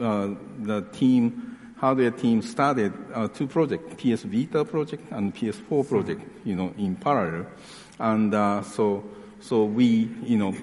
Uh, 0.00 0.34
the 0.60 0.82
team 0.92 1.58
hardware 1.78 2.10
team 2.10 2.42
started 2.42 2.92
uh, 3.14 3.28
two 3.28 3.46
projects, 3.46 3.94
PS 3.94 4.24
Vita 4.24 4.64
project 4.64 5.10
and 5.12 5.34
PS4 5.34 5.88
project, 5.88 6.22
you 6.44 6.56
know, 6.56 6.74
in 6.76 6.96
parallel. 6.96 7.46
And 7.98 8.34
uh, 8.34 8.62
so, 8.62 9.04
so 9.40 9.64
we, 9.64 10.10
you 10.22 10.38
know, 10.38 10.54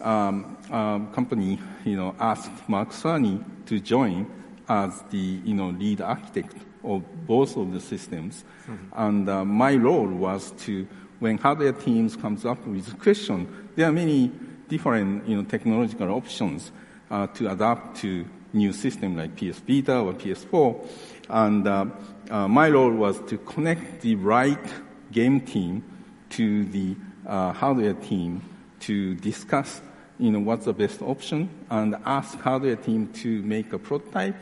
um, 0.00 0.56
um, 0.70 1.12
company, 1.12 1.58
you 1.84 1.96
know, 1.96 2.14
asked 2.18 2.50
Mark 2.68 2.90
Cerny 2.90 3.42
to 3.66 3.80
join 3.80 4.30
as 4.68 5.02
the, 5.10 5.18
you 5.18 5.54
know, 5.54 5.68
lead 5.68 6.00
architect 6.00 6.56
of 6.82 7.02
both 7.26 7.56
of 7.56 7.72
the 7.72 7.80
systems. 7.80 8.44
Mm-hmm. 8.66 8.86
And 8.94 9.28
uh, 9.28 9.44
my 9.44 9.76
role 9.76 10.08
was 10.08 10.50
to, 10.62 10.86
when 11.20 11.38
hardware 11.38 11.72
teams 11.72 12.16
comes 12.16 12.44
up 12.44 12.66
with 12.66 12.92
a 12.92 12.96
question, 12.96 13.70
there 13.76 13.88
are 13.88 13.92
many 13.92 14.30
different, 14.68 15.26
you 15.28 15.36
know, 15.36 15.44
technological 15.44 16.10
options 16.10 16.72
uh, 17.10 17.26
to 17.28 17.50
adapt 17.50 17.96
to 17.98 18.26
new 18.54 18.72
system 18.72 19.16
like 19.16 19.36
PS 19.36 19.58
Vita 19.60 19.98
or 19.98 20.14
PS4. 20.14 20.88
And 21.28 21.66
uh, 21.66 21.86
uh, 22.30 22.48
my 22.48 22.70
role 22.70 22.92
was 22.92 23.20
to 23.26 23.38
connect 23.38 24.00
the 24.02 24.14
right 24.16 24.72
game 25.12 25.40
team 25.40 25.82
to 26.30 26.64
the 26.66 26.96
uh, 27.26 27.52
hardware 27.52 27.94
team 27.94 28.42
to 28.80 29.14
discuss, 29.16 29.80
you 30.18 30.30
know, 30.30 30.40
what's 30.40 30.66
the 30.66 30.72
best 30.72 31.02
option 31.02 31.48
and 31.70 31.96
ask 32.04 32.38
hardware 32.40 32.76
team 32.76 33.12
to 33.14 33.42
make 33.42 33.72
a 33.72 33.78
prototype 33.78 34.36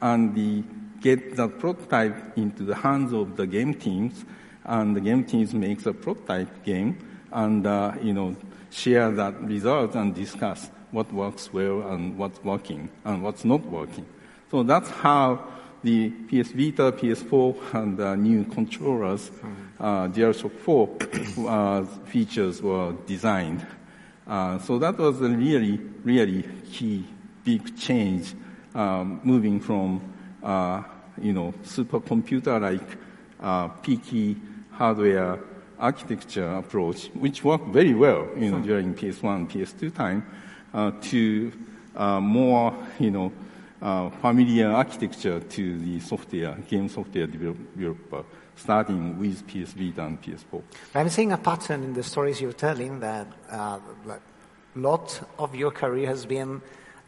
and 0.00 0.34
the, 0.34 0.62
get 1.00 1.36
that 1.36 1.58
prototype 1.58 2.36
into 2.36 2.64
the 2.64 2.74
hands 2.74 3.12
of 3.12 3.36
the 3.36 3.46
game 3.46 3.74
teams 3.74 4.24
and 4.64 4.96
the 4.96 5.00
game 5.00 5.24
teams 5.24 5.52
makes 5.52 5.86
a 5.86 5.92
prototype 5.92 6.64
game 6.64 6.96
and, 7.32 7.66
uh, 7.66 7.92
you 8.02 8.12
know, 8.12 8.36
share 8.70 9.10
that 9.10 9.40
result 9.42 9.94
and 9.94 10.14
discuss 10.14 10.70
what 10.92 11.12
works 11.12 11.52
well 11.52 11.82
and 11.90 12.16
what's 12.16 12.42
working 12.44 12.88
and 13.04 13.22
what's 13.22 13.44
not 13.44 13.64
working. 13.66 14.06
So 14.50 14.62
that's 14.62 14.88
how 14.90 15.44
the 15.82 16.10
PS 16.10 16.52
Vita, 16.52 16.92
PS4, 16.92 17.74
and 17.74 17.96
the 17.96 18.14
new 18.14 18.44
controllers, 18.44 19.30
uh, 19.80 20.06
DualShock 20.08 20.52
4 20.60 21.48
uh, 21.48 21.84
features 22.06 22.62
were 22.62 22.92
designed. 23.06 23.66
Uh, 24.26 24.58
so 24.60 24.78
that 24.78 24.96
was 24.96 25.20
a 25.20 25.28
really, 25.28 25.80
really 26.04 26.44
key, 26.70 27.04
big 27.44 27.76
change, 27.76 28.34
um, 28.74 29.20
moving 29.24 29.58
from, 29.58 30.00
uh, 30.42 30.82
you 31.20 31.32
know, 31.32 31.52
supercomputer-like 31.64 32.98
uh, 33.40 33.68
peaky 33.68 34.36
hardware 34.70 35.40
architecture 35.78 36.48
approach, 36.54 37.08
which 37.14 37.42
worked 37.42 37.68
very 37.68 37.94
well, 37.94 38.28
you 38.36 38.50
know, 38.50 38.60
during 38.60 38.94
PS1, 38.94 39.50
PS2 39.50 39.92
time, 39.92 40.24
to 40.72 41.52
uh, 41.96 42.20
more, 42.20 42.74
you 42.98 43.10
know, 43.10 43.32
uh, 43.80 44.10
familiar 44.10 44.70
architecture 44.70 45.40
to 45.40 45.78
the 45.78 46.00
software, 46.00 46.54
game 46.68 46.88
software 46.88 47.26
developer, 47.26 48.24
starting 48.56 49.18
with 49.18 49.46
PS 49.46 49.72
Vita 49.72 50.04
and 50.04 50.22
PS4. 50.22 50.62
I'm 50.94 51.08
seeing 51.08 51.32
a 51.32 51.38
pattern 51.38 51.82
in 51.82 51.92
the 51.92 52.02
stories 52.02 52.40
you're 52.40 52.52
telling 52.52 53.00
that 53.00 53.26
a 53.50 53.80
lot 54.76 55.20
of 55.38 55.54
your 55.54 55.70
career 55.70 56.06
has 56.06 56.26
been 56.26 56.62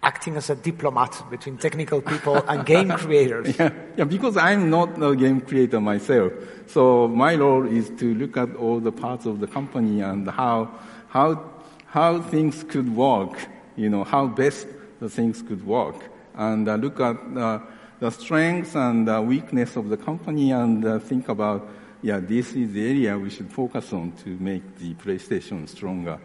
acting 0.04 0.36
as 0.36 0.50
a 0.50 0.54
diplomat 0.54 1.24
between 1.30 1.56
technical 1.56 2.00
people 2.02 2.36
and 2.48 2.66
game 2.74 2.90
creators. 2.90 3.58
Yeah, 3.58 3.70
yeah, 3.96 4.04
because 4.04 4.36
I'm 4.36 4.68
not 4.68 5.02
a 5.02 5.16
game 5.16 5.40
creator 5.40 5.80
myself. 5.80 6.32
So 6.66 7.08
my 7.08 7.34
role 7.36 7.66
is 7.66 7.90
to 7.98 8.14
look 8.14 8.36
at 8.36 8.54
all 8.56 8.80
the 8.80 8.92
parts 8.92 9.26
of 9.26 9.40
the 9.40 9.46
company 9.46 10.02
and 10.02 10.28
how, 10.28 10.70
how, 11.08 11.50
how 11.86 12.20
things 12.20 12.64
could 12.64 12.94
work, 12.94 13.48
you 13.76 13.88
know, 13.88 14.04
how 14.04 14.26
best 14.26 14.66
the 15.00 15.08
things 15.08 15.42
could 15.42 15.66
work. 15.66 15.96
And 16.34 16.68
uh, 16.68 16.76
look 16.76 17.00
at 17.00 17.16
uh, 17.36 17.60
the 18.00 18.10
strengths 18.10 18.74
and 18.74 19.08
uh, 19.08 19.22
weakness 19.22 19.76
of 19.76 19.88
the 19.88 19.96
company 19.96 20.52
and 20.52 20.84
uh, 20.84 20.98
think 20.98 21.28
about, 21.28 21.68
yeah, 22.02 22.20
this 22.20 22.54
is 22.54 22.72
the 22.72 22.88
area 22.88 23.18
we 23.18 23.30
should 23.30 23.50
focus 23.50 23.92
on 23.92 24.12
to 24.24 24.30
make 24.40 24.78
the 24.78 24.94
PlayStation 24.94 25.68
stronger 25.68 26.18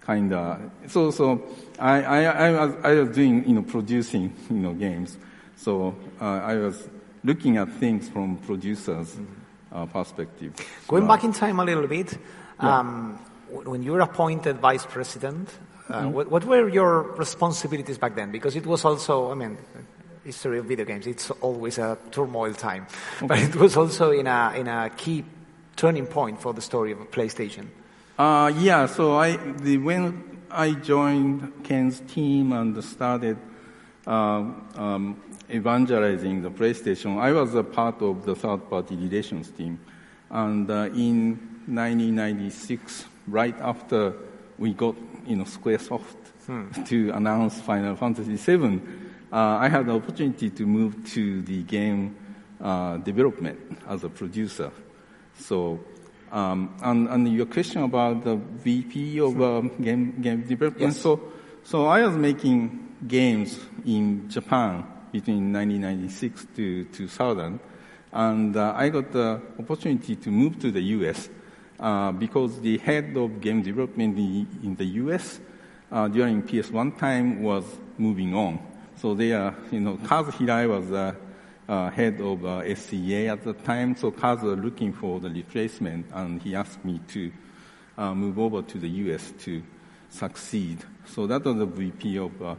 kind 0.00 0.32
of. 0.32 0.70
So, 0.88 1.10
so 1.10 1.42
I, 1.78 2.02
I, 2.02 2.22
I, 2.22 2.66
was, 2.66 2.74
I 2.84 2.92
was 2.94 3.08
doing, 3.10 3.48
you 3.48 3.54
know, 3.54 3.62
producing, 3.62 4.34
you 4.50 4.56
know, 4.56 4.74
games. 4.74 5.16
So 5.56 5.96
uh, 6.20 6.24
I 6.24 6.56
was 6.56 6.88
looking 7.22 7.56
at 7.56 7.72
things 7.72 8.08
from 8.08 8.36
producers' 8.38 9.16
uh, 9.72 9.86
perspective. 9.86 10.52
Going 10.86 11.06
back 11.06 11.24
in 11.24 11.32
time 11.32 11.58
a 11.58 11.64
little 11.64 11.86
bit, 11.86 12.18
yeah. 12.62 12.78
um, 12.78 13.18
when 13.50 13.82
you 13.82 13.92
were 13.92 14.00
appointed 14.00 14.58
vice 14.58 14.84
president, 14.86 15.48
uh, 15.88 16.04
what, 16.08 16.30
what, 16.30 16.44
were 16.44 16.68
your 16.68 17.02
responsibilities 17.02 17.98
back 17.98 18.14
then? 18.14 18.30
Because 18.30 18.56
it 18.56 18.66
was 18.66 18.84
also, 18.84 19.30
I 19.30 19.34
mean, 19.34 19.58
history 20.24 20.58
of 20.58 20.64
video 20.64 20.84
games, 20.84 21.06
it's 21.06 21.30
always 21.30 21.78
a 21.78 21.98
turmoil 22.10 22.54
time. 22.54 22.86
Okay. 23.16 23.26
But 23.26 23.38
it 23.38 23.56
was 23.56 23.76
also 23.76 24.10
in 24.10 24.26
a, 24.26 24.52
in 24.56 24.66
a 24.66 24.90
key 24.96 25.24
turning 25.76 26.06
point 26.06 26.40
for 26.40 26.54
the 26.54 26.62
story 26.62 26.92
of 26.92 26.98
PlayStation. 27.10 27.66
Uh, 28.18 28.52
yeah, 28.56 28.86
so 28.86 29.16
I, 29.16 29.36
the, 29.36 29.78
when 29.78 30.40
I 30.50 30.72
joined 30.72 31.64
Ken's 31.64 32.00
team 32.00 32.52
and 32.52 32.82
started 32.82 33.36
uh, 34.06 34.44
um, 34.76 35.20
evangelizing 35.50 36.42
the 36.42 36.50
PlayStation, 36.50 37.18
I 37.18 37.32
was 37.32 37.54
a 37.54 37.64
part 37.64 38.00
of 38.00 38.24
the 38.24 38.34
third 38.34 38.70
party 38.70 38.96
relations 38.96 39.50
team. 39.50 39.80
And 40.30 40.70
uh, 40.70 40.88
in 40.94 41.36
1996, 41.66 43.04
right 43.26 43.58
after 43.60 44.14
we 44.58 44.72
got 44.72 44.94
you 45.26 45.36
know, 45.36 45.44
Squaresoft 45.44 46.16
hmm. 46.46 46.70
to 46.84 47.10
announce 47.10 47.60
Final 47.60 47.96
Fantasy 47.96 48.36
VII, 48.36 48.80
uh, 49.32 49.36
I 49.36 49.68
had 49.68 49.86
the 49.86 49.92
opportunity 49.92 50.50
to 50.50 50.66
move 50.66 51.04
to 51.12 51.42
the 51.42 51.62
game 51.62 52.16
uh, 52.60 52.98
development 52.98 53.58
as 53.88 54.04
a 54.04 54.08
producer. 54.08 54.70
So 55.36 55.80
um, 56.34 56.74
and, 56.82 57.08
and, 57.08 57.28
your 57.32 57.46
question 57.46 57.84
about 57.84 58.24
the 58.24 58.34
VP 58.34 59.20
of 59.20 59.40
um, 59.40 59.70
game, 59.80 60.20
game 60.20 60.42
development. 60.42 60.94
Yes. 60.94 61.00
So, 61.00 61.32
so 61.62 61.86
I 61.86 62.04
was 62.04 62.16
making 62.16 62.96
games 63.06 63.60
in 63.86 64.28
Japan 64.28 64.84
between 65.12 65.52
1996 65.52 66.46
to 66.56 66.84
2000, 66.86 67.60
and 68.12 68.56
uh, 68.56 68.72
I 68.74 68.88
got 68.88 69.12
the 69.12 69.40
opportunity 69.60 70.16
to 70.16 70.30
move 70.30 70.58
to 70.58 70.72
the 70.72 70.80
US 70.80 71.28
uh, 71.84 72.12
because 72.12 72.60
the 72.62 72.78
head 72.78 73.14
of 73.14 73.42
game 73.42 73.62
development 73.62 74.16
in, 74.16 74.48
in 74.62 74.74
the 74.74 74.86
US 75.02 75.38
uh, 75.92 76.08
during 76.08 76.42
PS1 76.42 76.98
time 76.98 77.42
was 77.42 77.64
moving 77.98 78.34
on. 78.34 78.58
So 78.96 79.14
they 79.14 79.32
are, 79.32 79.54
you 79.70 79.80
know, 79.80 79.98
Kaz 79.98 80.30
Hirai 80.30 80.66
was 80.66 80.90
uh, 80.90 81.14
uh, 81.68 81.90
head 81.90 82.22
of 82.22 82.42
uh, 82.46 82.74
SCA 82.74 83.26
at 83.26 83.44
the 83.44 83.52
time, 83.52 83.96
so 83.96 84.10
Kaz 84.10 84.42
was 84.42 84.58
looking 84.58 84.94
for 84.94 85.20
the 85.20 85.28
replacement, 85.28 86.06
and 86.14 86.40
he 86.40 86.54
asked 86.54 86.82
me 86.86 87.00
to 87.08 87.30
uh, 87.98 88.14
move 88.14 88.38
over 88.38 88.62
to 88.62 88.78
the 88.78 88.88
US 88.88 89.34
to 89.40 89.62
succeed. 90.08 90.78
So 91.04 91.26
that 91.26 91.44
was 91.44 91.56
the 91.56 91.66
VP 91.66 92.16
of 92.18 92.42
uh, 92.42 92.54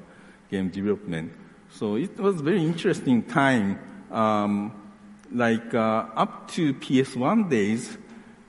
game 0.51 0.69
development. 0.69 1.33
So 1.71 1.95
it 1.95 2.15
was 2.19 2.41
very 2.41 2.63
interesting 2.63 3.23
time. 3.23 3.79
Um, 4.11 4.71
like 5.31 5.73
uh, 5.73 6.05
up 6.15 6.51
to 6.51 6.75
PS1 6.75 7.49
days, 7.49 7.97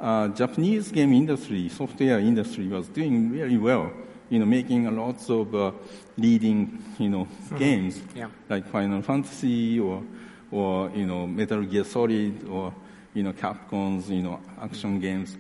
uh, 0.01 0.29
Japanese 0.29 0.91
game 0.91 1.13
industry, 1.13 1.69
software 1.69 2.19
industry 2.19 2.69
was 2.69 2.89
doing 2.89 3.31
really 3.31 3.59
well. 3.59 3.93
You 4.29 4.41
know, 4.41 4.47
making 4.47 4.87
a 4.87 4.91
lots 4.91 5.31
of 5.31 5.55
uh, 5.55 5.71
leading, 6.19 6.83
you 6.99 7.09
know, 7.09 7.27
mm-hmm. 7.27 7.59
games 7.59 8.03
yeah. 8.15 8.29
like 8.49 8.67
Final 8.67 9.01
Fantasy 9.01 9.79
or, 9.79 10.03
or 10.51 10.91
you 10.91 11.07
know, 11.07 11.27
Metal 11.29 11.63
Gear 11.63 11.85
Solid 11.85 12.49
or 12.49 12.75
you 13.17 13.23
know, 13.23 13.33
Capcom's 13.33 14.11
you 14.11 14.23
know 14.23 14.39
action 14.61 15.01
games, 15.01 15.39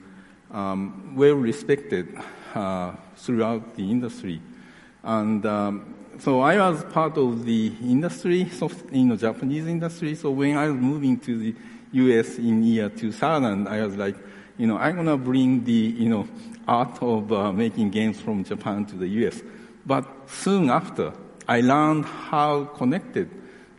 um, 0.50 1.14
well 1.14 1.34
respected 1.34 2.08
uh, 2.54 2.92
throughout 3.16 3.76
the 3.76 3.90
industry, 3.90 4.40
and 5.04 5.44
um, 5.44 5.94
so 6.18 6.40
I 6.40 6.56
was 6.56 6.82
part 6.84 7.18
of 7.18 7.44
the 7.44 7.70
industry, 7.82 8.48
soft, 8.48 8.90
you 8.90 9.04
know, 9.04 9.16
Japanese 9.16 9.66
industry. 9.66 10.14
So 10.14 10.30
when 10.30 10.56
I 10.56 10.68
was 10.68 10.76
moving 10.76 11.20
to 11.20 11.38
the 11.38 11.54
U.S. 11.92 12.38
in 12.38 12.62
year 12.64 12.88
2000, 12.88 13.68
I 13.68 13.84
was 13.84 13.96
like, 13.96 14.16
you 14.58 14.66
know, 14.66 14.78
I'm 14.78 14.96
gonna 14.96 15.16
bring 15.16 15.64
the, 15.64 15.72
you 15.72 16.08
know, 16.08 16.28
art 16.66 17.02
of 17.02 17.32
uh, 17.32 17.52
making 17.52 17.90
games 17.90 18.20
from 18.20 18.44
Japan 18.44 18.86
to 18.86 18.96
the 18.96 19.06
U.S. 19.06 19.42
But 19.84 20.06
soon 20.28 20.70
after, 20.70 21.12
I 21.48 21.60
learned 21.60 22.04
how 22.04 22.64
connected 22.64 23.30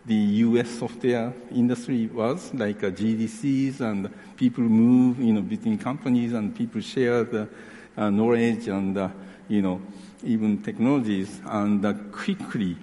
the 0.05 0.15
U.S. 0.15 0.69
software 0.69 1.33
industry 1.51 2.07
was, 2.07 2.53
like 2.53 2.83
uh, 2.83 2.91
GDCs 2.91 3.81
and 3.81 4.09
people 4.37 4.63
move, 4.63 5.19
you 5.19 5.33
know, 5.33 5.41
between 5.41 5.77
companies 5.77 6.31
and 6.33 6.55
people 6.55 6.79
share 6.79 7.25
the 7.25 7.49
uh, 7.97 8.09
knowledge 8.09 8.69
and, 8.69 8.97
uh, 8.97 9.09
you 9.49 9.61
know, 9.61 9.81
even 10.23 10.61
technologies. 10.63 11.41
And 11.45 11.85
uh, 11.85 11.93
quickly, 12.11 12.77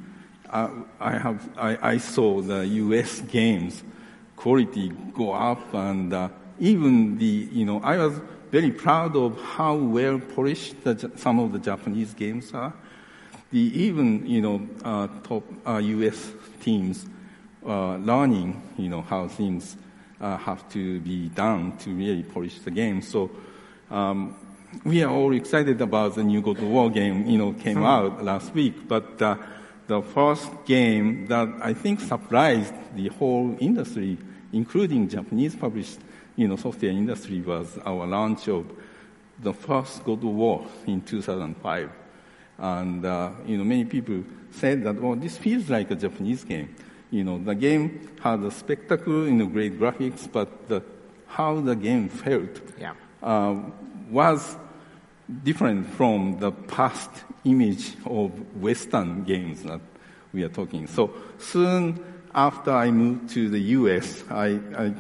uh, 0.50 0.68
I 1.00 1.16
have, 1.16 1.48
I, 1.56 1.94
I, 1.94 1.96
saw 1.96 2.42
the 2.42 2.66
U.S. 2.66 3.22
games 3.22 3.82
quality 4.36 4.92
go 5.14 5.32
up 5.32 5.72
and 5.72 6.12
even 6.58 7.18
the, 7.18 7.48
you 7.52 7.64
know, 7.64 7.80
I 7.80 7.96
was 7.96 8.20
very 8.50 8.70
proud 8.70 9.16
of 9.16 9.40
how 9.40 9.74
well 9.74 10.18
polished 10.18 10.84
the, 10.84 11.10
some 11.16 11.40
of 11.40 11.52
the 11.52 11.58
Japanese 11.58 12.14
games 12.14 12.52
are. 12.54 12.72
The 13.50 13.58
even, 13.58 14.26
you 14.26 14.40
know, 14.40 15.08
top 15.22 15.44
U.S. 15.66 16.32
teams 16.60 17.06
uh, 17.66 17.96
learning, 17.96 18.60
you 18.76 18.88
know, 18.88 19.02
how 19.02 19.28
things 19.28 19.76
uh, 20.20 20.36
have 20.36 20.68
to 20.70 21.00
be 21.00 21.28
done 21.28 21.76
to 21.78 21.90
really 21.90 22.22
polish 22.22 22.58
the 22.60 22.70
game. 22.70 23.02
So 23.02 23.30
um, 23.90 24.36
we 24.84 25.02
are 25.02 25.10
all 25.10 25.34
excited 25.34 25.80
about 25.80 26.14
the 26.14 26.24
new 26.24 26.40
God 26.42 26.58
of 26.58 26.64
War 26.64 26.90
game, 26.90 27.26
you 27.26 27.38
know, 27.38 27.52
came 27.52 27.78
hmm. 27.78 27.84
out 27.84 28.24
last 28.24 28.54
week. 28.54 28.88
But 28.88 29.20
uh, 29.20 29.36
the 29.86 30.02
first 30.02 30.50
game 30.64 31.26
that 31.26 31.48
I 31.60 31.74
think 31.74 32.00
surprised 32.00 32.74
the 32.94 33.08
whole 33.08 33.56
industry, 33.60 34.18
including 34.52 35.08
Japanese 35.08 35.54
published, 35.54 35.98
you 36.36 36.48
know, 36.48 36.56
software 36.56 36.90
industry, 36.90 37.40
was 37.40 37.78
our 37.84 38.06
launch 38.06 38.48
of 38.48 38.66
the 39.40 39.52
first 39.52 40.04
God 40.04 40.18
of 40.18 40.24
War 40.24 40.66
in 40.86 41.00
2005. 41.00 41.90
And, 42.58 43.04
uh, 43.04 43.30
you 43.46 43.56
know, 43.56 43.64
many 43.64 43.84
people 43.84 44.24
said 44.52 44.84
that, 44.84 45.00
well, 45.00 45.16
this 45.16 45.36
feels 45.36 45.68
like 45.68 45.90
a 45.90 45.96
Japanese 45.96 46.44
game 46.44 46.74
you 47.14 47.22
know, 47.22 47.38
the 47.38 47.54
game 47.54 48.10
had 48.20 48.40
a 48.40 48.50
spectacle, 48.50 49.26
you 49.26 49.34
know, 49.34 49.46
great 49.46 49.78
graphics, 49.78 50.30
but 50.30 50.68
the, 50.68 50.82
how 51.28 51.60
the 51.60 51.76
game 51.76 52.08
felt 52.08 52.60
yeah. 52.76 52.94
uh, 53.22 53.54
was 54.10 54.56
different 55.44 55.86
from 55.94 56.40
the 56.40 56.50
past 56.50 57.10
image 57.44 57.92
of 58.04 58.32
Western 58.56 59.22
games 59.22 59.62
that 59.62 59.80
we 60.32 60.42
are 60.42 60.48
talking. 60.48 60.88
So 60.88 61.14
soon 61.38 62.04
after 62.34 62.72
I 62.72 62.90
moved 62.90 63.30
to 63.34 63.48
the 63.48 63.60
U.S., 63.60 64.24
I, 64.28 64.58
I, 64.76 64.92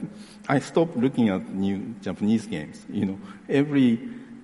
I 0.48 0.58
stopped 0.58 0.96
looking 0.96 1.28
at 1.30 1.48
new 1.48 1.94
Japanese 2.02 2.46
games. 2.46 2.84
You 2.90 3.06
know, 3.06 3.18
every 3.48 3.98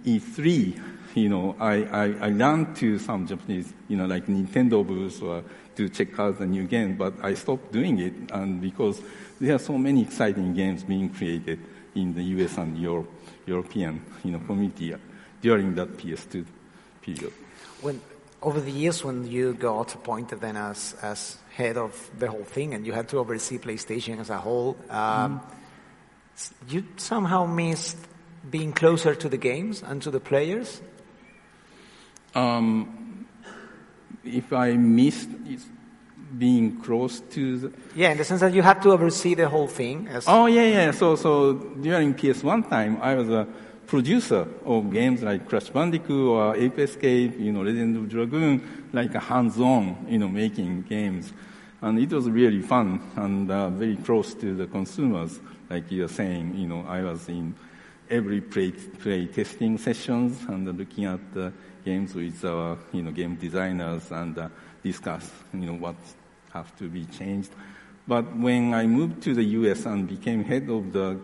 E3, 0.05 0.81
you 1.15 1.29
know, 1.29 1.57
I, 1.61 1.85
I, 1.85 2.05
I 2.21 2.29
learned 2.31 2.77
to 2.77 2.99
some 2.99 3.27
Japanese, 3.27 3.73
you 3.89 3.97
know, 3.97 4.07
like 4.07 4.27
Nintendo 4.27 4.87
booths 4.87 5.21
or 5.21 5.45
to 5.77 5.89
check 5.89 6.19
out 6.19 6.39
the 6.39 6.47
new 6.47 6.65
game, 6.65 6.97
but 6.97 7.15
I 7.23 7.35
stopped 7.35 7.73
doing 7.73 7.99
it 7.99 8.15
and 8.33 8.61
because 8.61 9.01
there 9.41 9.55
are 9.55 9.59
so 9.59 9.77
many 9.79 10.03
exciting 10.03 10.55
games 10.55 10.85
being 10.85 11.11
created 11.11 11.59
in 11.95 12.15
the 12.15 12.23
US 12.23 12.59
and 12.59 12.79
Europe, 12.79 13.11
European 13.47 14.03
you 14.25 14.33
know, 14.33 14.39
community 14.41 14.95
during 15.41 15.75
that 15.75 15.97
PS2 15.97 16.45
period. 17.03 17.33
When, 17.81 18.01
over 18.43 18.61
the 18.61 18.71
years 18.71 19.05
when 19.05 19.27
you 19.27 19.55
got 19.55 19.95
appointed 19.95 20.41
then 20.41 20.57
as, 20.57 20.95
as 21.03 21.39
head 21.55 21.77
of 21.77 22.11
the 22.19 22.29
whole 22.31 22.45
thing 22.45 22.75
and 22.75 22.87
you 22.87 22.93
had 22.93 23.09
to 23.09 23.19
oversee 23.19 23.59
PlayStation 23.59 24.19
as 24.19 24.31
a 24.31 24.39
whole, 24.39 24.77
um, 24.89 25.41
mm. 25.41 25.60
You 26.69 26.85
somehow 26.97 27.47
missed 27.47 27.99
being 28.51 28.73
closer 28.73 29.15
to 29.15 29.29
the 29.29 29.37
games 29.37 29.83
and 29.83 30.03
to 30.03 30.11
the 30.11 30.21
players? 30.21 30.81
Um, 32.35 33.27
if 34.25 34.53
I 34.53 34.73
missed 34.73 35.29
being 36.39 36.81
close 36.81 37.21
to 37.21 37.59
the 37.59 37.73
yeah 37.97 38.13
in 38.13 38.19
the 38.19 38.25
sense 38.25 38.41
that 38.41 38.55
you 38.55 38.63
had 38.63 38.81
to 38.81 38.93
oversee 38.93 39.35
the 39.35 39.49
whole 39.49 39.67
thing 39.67 40.09
oh 40.29 40.47
yeah 40.47 40.63
yeah. 40.63 40.91
So 40.93 41.17
so 41.17 41.55
during 41.55 42.15
ps1 42.15 42.71
time 42.71 42.99
i 43.03 43.17
was 43.17 43.29
a 43.29 43.49
producer 43.91 44.47
of 44.65 44.93
games 44.93 45.25
like 45.25 45.49
crash 45.49 45.71
bandicoot 45.71 46.29
or 46.29 46.55
ape 46.55 46.79
escape 46.79 47.37
you 47.37 47.51
know 47.51 47.63
legend 47.63 47.97
of 47.97 48.09
dragoon 48.09 48.63
like 48.93 49.13
a 49.17 49.19
hands-on 49.19 50.07
you 50.09 50.19
know 50.19 50.29
making 50.29 50.83
games. 50.83 51.33
And 51.83 51.99
it 51.99 52.13
was 52.13 52.29
really 52.29 52.63
fun 52.63 53.01
and 53.17 53.51
uh, 53.51 53.71
very 53.71 53.97
close 53.97 54.35
to 54.35 54.55
the 54.55 54.67
consumers 54.67 55.41
like 55.71 55.91
you're 55.91 56.09
saying 56.09 56.55
you 56.57 56.67
know 56.67 56.85
i 56.89 57.03
was 57.03 57.29
in 57.29 57.55
every 58.11 58.41
play, 58.41 58.73
play 58.73 59.27
testing 59.27 59.79
sessions 59.79 60.43
and 60.49 60.67
looking 60.77 61.05
at 61.05 61.21
the 61.33 61.53
games 61.85 62.15
with 62.15 62.45
our, 62.45 62.77
you 62.93 63.03
know, 63.03 63.13
game 63.13 63.37
designers 63.37 64.11
and 64.11 64.37
uh, 64.37 64.49
discuss, 64.83 65.31
you 65.55 65.61
know, 65.61 65.75
what 65.75 65.95
have 66.53 66.77
to 66.77 66.89
be 66.89 67.05
changed. 67.07 67.51
But 68.07 68.37
when 68.37 68.75
I 68.75 68.87
moved 68.87 69.23
to 69.23 69.35
the 69.35 69.45
U.S. 69.61 69.87
and 69.87 70.09
became 70.09 70.43
head 70.43 70.69
of 70.69 70.93
the, 70.93 71.21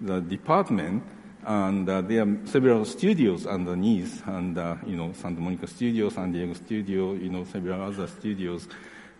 the 0.00 0.20
department, 0.20 1.04
and 1.46 1.88
uh, 1.88 2.00
there 2.00 2.22
are 2.22 2.46
several 2.46 2.84
studios 2.84 3.46
underneath, 3.46 4.26
and 4.26 4.58
uh, 4.58 4.76
you 4.84 4.96
know, 4.96 5.12
Santa 5.12 5.40
Monica 5.40 5.66
Studio, 5.66 6.08
San 6.08 6.32
Diego 6.32 6.54
Studio, 6.54 7.12
you 7.12 7.28
know, 7.28 7.44
several 7.44 7.80
other 7.82 8.06
studios. 8.06 8.66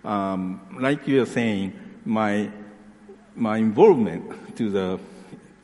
Um, 0.02 0.60
like 0.80 1.06
you 1.06 1.22
are 1.22 1.26
saying, 1.26 1.78
my 2.04 2.50
my 3.34 3.58
involvement 3.58 4.56
to 4.56 4.70
the 4.70 4.98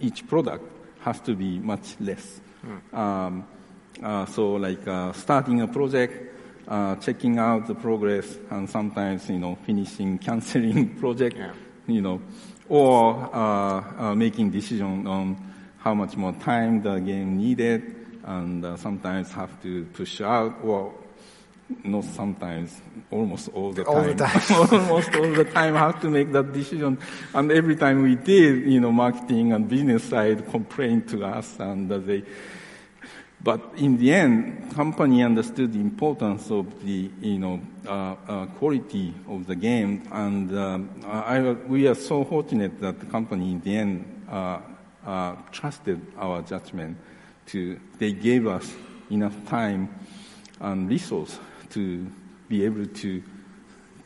each 0.01 0.27
product 0.27 0.65
has 1.01 1.21
to 1.21 1.35
be 1.35 1.59
much 1.59 1.97
less. 2.01 2.41
Mm. 2.65 2.99
Um, 2.99 3.47
uh, 4.03 4.27
so 4.27 4.53
like 4.53 4.87
uh, 4.87 5.13
starting 5.13 5.61
a 5.61 5.69
project, 5.69 6.35
uh, 6.69 6.97
checking 6.97 7.39
out 7.39 7.67
the 7.67 7.75
progress, 7.75 8.39
and 8.51 8.69
sometimes 8.69 9.29
you 9.29 9.39
know 9.39 9.57
finishing, 9.67 10.19
canceling 10.27 10.97
project, 10.97 11.37
yeah. 11.37 11.53
you 11.87 12.01
know, 12.01 12.21
or 12.69 13.29
uh, 13.33 13.83
uh, 13.99 14.15
making 14.15 14.51
decision 14.51 15.07
on 15.07 15.37
how 15.79 15.95
much 15.95 16.17
more 16.17 16.33
time 16.33 16.83
the 16.83 16.99
game 16.99 17.37
needed, 17.37 17.95
and 18.25 18.65
uh, 18.65 18.77
sometimes 18.77 19.33
have 19.33 19.61
to 19.63 19.85
push 19.93 20.21
out 20.21 20.55
or 20.63 20.93
not 21.85 22.05
sometimes, 22.05 22.81
almost 23.11 23.49
all 23.49 23.73
the 23.73 23.85
all 23.85 24.03
time. 24.03 24.17
The 24.17 24.25
time. 24.25 24.57
almost 24.81 25.15
all 25.15 25.33
the 25.33 25.45
time 25.45 25.75
have 25.75 26.01
to 26.03 26.11
make 26.11 26.33
that 26.33 26.53
decision. 26.53 26.99
And 27.35 27.53
every 27.53 27.77
time 27.77 28.03
we 28.03 28.17
did, 28.17 28.67
you 28.67 28.81
know, 28.81 28.93
marketing 28.93 29.53
and 29.53 29.69
business 29.69 30.05
side 30.05 30.49
complained 30.51 31.09
to 31.11 31.25
us 31.25 31.59
and 31.59 31.91
they, 31.91 32.25
but 33.43 33.73
in 33.77 33.97
the 33.97 34.13
end, 34.13 34.75
company 34.75 35.23
understood 35.23 35.73
the 35.73 35.81
importance 35.81 36.51
of 36.51 36.85
the, 36.85 37.11
you 37.23 37.39
know, 37.39 37.61
uh, 37.87 38.15
uh, 38.29 38.47
quality 38.47 39.15
of 39.29 39.47
the 39.47 39.57
game, 39.57 40.03
and 40.13 40.55
uh, 40.55 40.79
I, 41.07 41.53
we 41.67 41.89
are 41.89 41.95
so 41.95 42.23
fortunate 42.25 42.79
that 42.83 43.01
the 43.01 43.07
company 43.07 43.53
in 43.53 43.61
the 43.61 43.77
end 43.77 44.27
uh, 44.31 44.61
uh, 45.07 45.37
trusted 45.53 46.01
our 46.19 46.43
judgment. 46.43 46.99
To 47.47 47.81
they 47.99 48.13
gave 48.13 48.47
us 48.47 48.71
enough 49.11 49.35
time 49.49 49.89
and 50.61 50.89
resource 50.89 51.39
to 51.71 52.07
be 52.49 52.65
able 52.65 52.87
to 52.87 53.23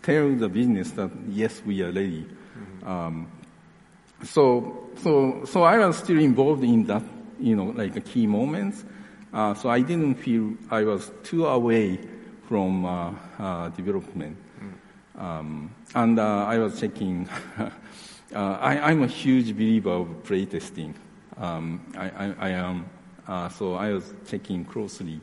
tell 0.03 0.35
the 0.35 0.48
business 0.48 0.90
that 0.92 1.11
yes, 1.29 1.62
we 1.64 1.83
are 1.83 1.92
ready. 1.92 2.24
Mm-hmm. 2.24 2.88
Um, 2.88 3.33
so, 4.22 4.90
so, 5.03 5.44
so 5.44 5.62
I 5.62 5.79
was 5.79 5.98
still 5.98 6.18
involved 6.18 6.64
in 6.64 6.85
that, 6.85 7.03
you 7.38 7.57
know, 7.57 7.72
like 7.77 8.05
key 8.05 8.27
moments. 8.27 8.85
Uh, 9.33 9.55
so 9.55 9.68
I 9.68 9.81
didn't 9.81 10.16
feel 10.16 10.55
I 10.70 10.85
was 10.85 11.11
too 11.22 11.46
away 11.46 11.98
from 12.48 12.85
uh, 12.85 13.12
uh, 13.38 13.68
development. 13.70 14.37
Um, 15.16 15.74
and 15.94 16.18
uh, 16.18 16.44
I 16.44 16.59
was 16.59 16.81
checking. 16.81 17.29
Uh, 18.35 18.59
I, 18.61 18.90
am 18.90 19.05
a 19.05 19.07
huge 19.07 19.55
believer 19.55 19.90
of 19.90 20.09
playtesting. 20.24 20.92
Um, 21.37 21.81
I, 21.96 22.09
I, 22.09 22.35
I, 22.40 22.48
am 22.48 22.87
Uh, 23.29 23.48
so 23.48 23.74
I 23.74 23.92
was 23.92 24.12
checking 24.27 24.64
closely 24.64 25.20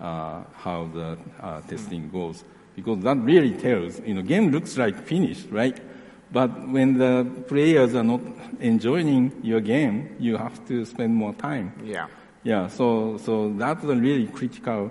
how 0.00 0.90
the 0.92 1.18
uh, 1.40 1.60
testing 1.62 2.10
goes 2.10 2.44
because 2.74 3.02
that 3.02 3.18
really 3.18 3.52
tells, 3.52 4.00
you 4.00 4.14
know, 4.14 4.22
game 4.22 4.50
looks 4.50 4.78
like 4.78 4.98
finished, 5.04 5.48
right? 5.50 5.78
But 6.32 6.68
when 6.68 6.96
the 6.98 7.26
players 7.48 7.94
are 7.94 8.04
not 8.04 8.20
enjoying 8.60 9.32
your 9.42 9.60
game, 9.60 10.16
you 10.18 10.36
have 10.36 10.64
to 10.68 10.84
spend 10.84 11.14
more 11.14 11.34
time. 11.34 11.72
Yeah. 11.84 12.06
Yeah, 12.42 12.68
so, 12.68 13.18
so 13.18 13.52
that's 13.52 13.84
a 13.84 13.94
really 13.94 14.28
critical 14.28 14.90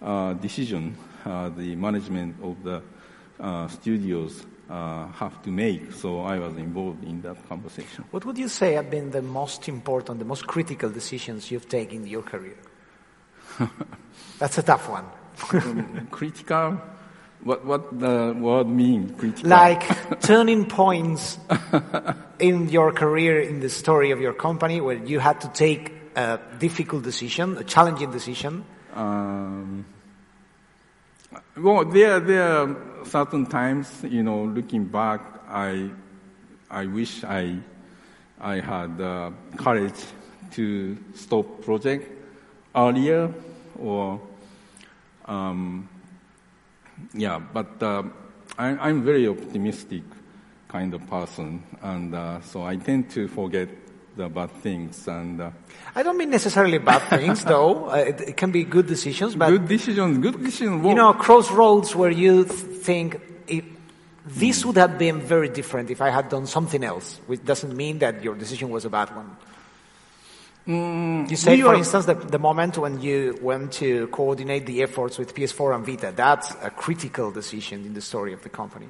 uh, 0.00 0.34
decision 0.34 0.96
uh, 1.26 1.48
the 1.48 1.74
management 1.74 2.36
of 2.40 2.62
the 2.62 2.80
uh, 3.40 3.66
studios 3.66 4.46
uh, 4.70 5.08
have 5.08 5.42
to 5.42 5.50
make. 5.50 5.92
So 5.92 6.20
I 6.20 6.38
was 6.38 6.56
involved 6.56 7.02
in 7.04 7.20
that 7.22 7.48
conversation. 7.48 8.04
What 8.12 8.24
would 8.24 8.38
you 8.38 8.48
say 8.48 8.74
have 8.74 8.90
been 8.90 9.10
the 9.10 9.22
most 9.22 9.68
important, 9.68 10.20
the 10.20 10.24
most 10.24 10.46
critical 10.46 10.88
decisions 10.88 11.50
you've 11.50 11.68
taken 11.68 12.02
in 12.02 12.06
your 12.06 12.22
career? 12.22 12.56
That's 14.38 14.58
a 14.58 14.62
tough 14.62 14.88
one. 14.88 15.04
um, 15.52 16.08
critical? 16.10 16.80
What 17.42 17.64
what 17.64 17.98
the 17.98 18.34
word 18.38 18.68
mean? 18.68 19.14
Critical? 19.14 19.48
Like 19.48 20.20
turning 20.20 20.66
points 20.66 21.38
in 22.38 22.68
your 22.68 22.92
career, 22.92 23.40
in 23.40 23.60
the 23.60 23.68
story 23.68 24.10
of 24.10 24.20
your 24.20 24.32
company, 24.32 24.80
where 24.80 24.96
you 24.96 25.20
had 25.20 25.40
to 25.42 25.48
take 25.48 25.92
a 26.16 26.40
difficult 26.58 27.04
decision, 27.04 27.56
a 27.56 27.64
challenging 27.64 28.10
decision. 28.10 28.64
Um, 28.94 29.84
well, 31.56 31.84
there 31.84 32.20
there 32.20 32.42
are 32.42 32.76
certain 33.04 33.46
times, 33.46 34.02
you 34.02 34.22
know, 34.22 34.44
looking 34.44 34.84
back, 34.84 35.20
I 35.48 35.90
I 36.70 36.86
wish 36.86 37.22
I 37.24 37.58
I 38.40 38.60
had 38.60 39.00
uh, 39.00 39.30
courage 39.56 40.04
to 40.52 40.96
stop 41.14 41.62
project 41.62 42.10
earlier 42.74 43.32
or 43.80 44.20
um, 45.26 45.88
yeah, 47.14 47.38
but 47.38 47.82
uh, 47.82 48.02
I, 48.58 48.88
am 48.88 49.02
very 49.02 49.28
optimistic 49.28 50.02
kind 50.68 50.94
of 50.94 51.06
person, 51.08 51.62
and 51.82 52.14
uh, 52.14 52.40
so 52.42 52.64
I 52.64 52.76
tend 52.76 53.10
to 53.10 53.28
forget 53.28 53.68
the 54.16 54.28
bad 54.28 54.50
things. 54.62 55.06
And 55.08 55.40
uh, 55.40 55.50
I 55.94 56.02
don't 56.02 56.16
mean 56.16 56.30
necessarily 56.30 56.78
bad 56.78 57.00
things, 57.10 57.44
though. 57.44 57.90
Uh, 57.90 57.96
it, 57.96 58.20
it, 58.20 58.36
can 58.36 58.50
be 58.50 58.64
good 58.64 58.86
decisions, 58.86 59.34
but 59.34 59.50
good 59.50 59.68
decisions, 59.68 60.18
good 60.18 60.42
decisions. 60.42 60.84
You 60.84 60.94
know, 60.94 61.12
crossroads 61.12 61.94
where 61.94 62.10
you 62.10 62.44
think 62.44 63.20
this 64.26 64.62
mm. 64.62 64.64
would 64.66 64.76
have 64.76 64.98
been 64.98 65.20
very 65.20 65.48
different 65.48 65.90
if 65.90 66.00
I 66.00 66.10
had 66.10 66.28
done 66.28 66.46
something 66.46 66.82
else, 66.82 67.20
which 67.26 67.44
doesn't 67.44 67.76
mean 67.76 67.98
that 68.00 68.22
your 68.22 68.34
decision 68.34 68.70
was 68.70 68.84
a 68.84 68.90
bad 68.90 69.14
one. 69.14 69.36
Mm, 70.66 71.30
you 71.30 71.36
say, 71.36 71.60
for 71.60 71.74
instance, 71.74 72.06
the, 72.06 72.14
the 72.14 72.40
moment 72.40 72.76
when 72.76 73.00
you 73.00 73.38
went 73.40 73.72
to 73.74 74.08
coordinate 74.08 74.66
the 74.66 74.82
efforts 74.82 75.16
with 75.16 75.32
PS4 75.32 75.76
and 75.76 75.86
Vita, 75.86 76.12
that's 76.14 76.50
a 76.60 76.70
critical 76.70 77.30
decision 77.30 77.86
in 77.86 77.94
the 77.94 78.00
story 78.00 78.32
of 78.32 78.42
the 78.42 78.48
company. 78.48 78.88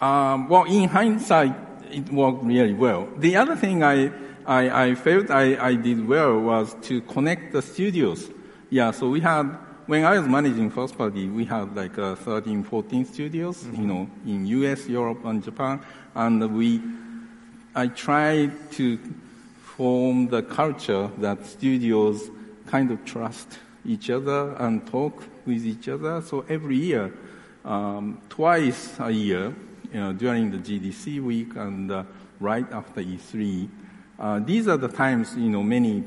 Um, 0.00 0.48
well, 0.48 0.64
in 0.64 0.88
hindsight, 0.88 1.54
it 1.92 2.12
worked 2.12 2.42
really 2.42 2.74
well. 2.74 3.08
The 3.16 3.36
other 3.36 3.54
thing 3.54 3.84
I, 3.84 4.10
I, 4.44 4.88
I 4.88 4.94
felt 4.96 5.30
I, 5.30 5.56
I 5.68 5.74
did 5.76 6.06
well 6.06 6.40
was 6.40 6.74
to 6.82 7.00
connect 7.02 7.52
the 7.52 7.62
studios. 7.62 8.28
Yeah, 8.70 8.90
so 8.90 9.08
we 9.08 9.20
had, 9.20 9.44
when 9.86 10.04
I 10.04 10.18
was 10.18 10.26
managing 10.28 10.70
First 10.70 10.98
Party, 10.98 11.28
we 11.28 11.44
had 11.44 11.76
like 11.76 11.96
uh, 11.96 12.16
13, 12.16 12.64
14 12.64 13.04
studios, 13.04 13.62
mm-hmm. 13.62 13.80
you 13.80 13.86
know, 13.86 14.10
in 14.26 14.46
US, 14.46 14.88
Europe, 14.88 15.24
and 15.24 15.44
Japan, 15.44 15.80
and 16.16 16.56
we, 16.56 16.82
I 17.76 17.86
tried 17.86 18.72
to 18.72 18.98
form 19.78 20.26
the 20.26 20.42
culture 20.42 21.08
that 21.18 21.46
studios 21.46 22.30
kind 22.66 22.90
of 22.90 23.04
trust 23.04 23.60
each 23.86 24.10
other 24.10 24.56
and 24.58 24.84
talk 24.88 25.22
with 25.46 25.64
each 25.64 25.88
other. 25.88 26.20
So 26.20 26.44
every 26.48 26.74
year, 26.74 27.14
um, 27.64 28.20
twice 28.28 28.98
a 28.98 29.12
year, 29.12 29.54
you 29.92 30.00
know, 30.00 30.12
during 30.12 30.50
the 30.50 30.58
GDC 30.58 31.22
week 31.22 31.54
and 31.54 31.92
uh, 31.92 32.02
right 32.40 32.66
after 32.72 33.02
E3, 33.02 33.68
uh, 34.18 34.40
these 34.40 34.66
are 34.66 34.76
the 34.76 34.88
times, 34.88 35.36
you 35.36 35.48
know, 35.48 35.62
many 35.62 36.02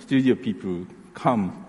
studio 0.00 0.34
people 0.34 0.84
come 1.14 1.64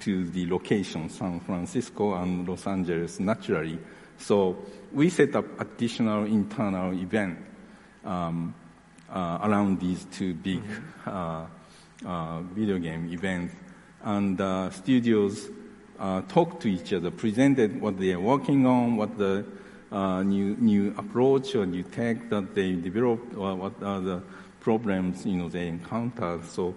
to 0.00 0.28
the 0.28 0.46
location, 0.46 1.08
San 1.08 1.40
Francisco 1.40 2.16
and 2.16 2.46
Los 2.46 2.66
Angeles, 2.66 3.18
naturally. 3.18 3.78
So 4.18 4.58
we 4.92 5.08
set 5.08 5.34
up 5.36 5.58
additional 5.58 6.26
internal 6.26 6.92
event. 6.92 7.38
Um, 8.04 8.54
uh, 9.12 9.38
around 9.42 9.80
these 9.80 10.06
two 10.12 10.34
big 10.34 10.62
mm-hmm. 10.62 11.08
uh, 11.08 11.46
uh, 12.06 12.40
video 12.54 12.78
game 12.78 13.10
events. 13.12 13.54
And 14.02 14.38
studios 14.72 15.48
talked 16.28 16.62
to 16.62 16.68
each 16.68 16.92
other, 16.92 17.10
presented 17.10 17.80
what 17.80 17.98
they 17.98 18.12
are 18.12 18.20
working 18.20 18.66
on, 18.66 18.96
what 18.96 19.18
the 19.18 19.44
new 19.90 20.56
new 20.56 20.94
approach 20.96 21.54
or 21.54 21.66
new 21.66 21.82
tech 21.82 22.28
that 22.30 22.54
they 22.54 22.72
developed, 22.72 23.34
or 23.34 23.56
what 23.56 23.82
are 23.82 24.00
the 24.00 24.22
problems 24.60 25.26
you 25.26 25.36
know 25.36 25.48
they 25.48 25.66
encounter. 25.66 26.40
So 26.48 26.74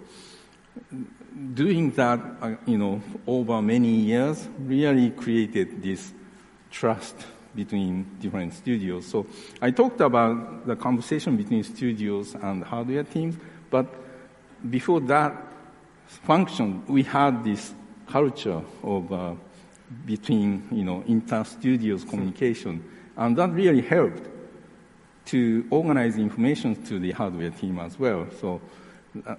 doing 1.54 1.90
that, 1.92 2.20
uh, 2.40 2.56
you 2.66 2.78
know, 2.78 3.00
over 3.26 3.62
many 3.62 3.94
years 3.94 4.48
really 4.58 5.10
created 5.10 5.82
this 5.82 6.12
trust 6.70 7.14
between 7.54 8.06
different 8.20 8.54
studios. 8.54 9.06
So 9.06 9.26
I 9.60 9.70
talked 9.70 10.00
about 10.00 10.66
the 10.66 10.76
conversation 10.76 11.36
between 11.36 11.62
studios 11.64 12.34
and 12.34 12.64
hardware 12.64 13.04
teams, 13.04 13.36
but 13.70 13.86
before 14.70 15.00
that 15.00 15.34
function, 16.06 16.84
we 16.86 17.02
had 17.02 17.44
this 17.44 17.74
culture 18.06 18.62
of 18.82 19.12
uh, 19.12 19.34
between 20.06 20.66
you 20.70 20.84
know 20.84 21.02
inter-studios 21.06 22.04
communication, 22.04 22.84
and 23.16 23.36
that 23.36 23.50
really 23.50 23.82
helped 23.82 24.28
to 25.24 25.66
organize 25.70 26.16
information 26.16 26.82
to 26.84 26.98
the 26.98 27.12
hardware 27.12 27.50
team 27.50 27.78
as 27.78 27.98
well. 27.98 28.26
So 28.40 28.60
uh, 29.26 29.36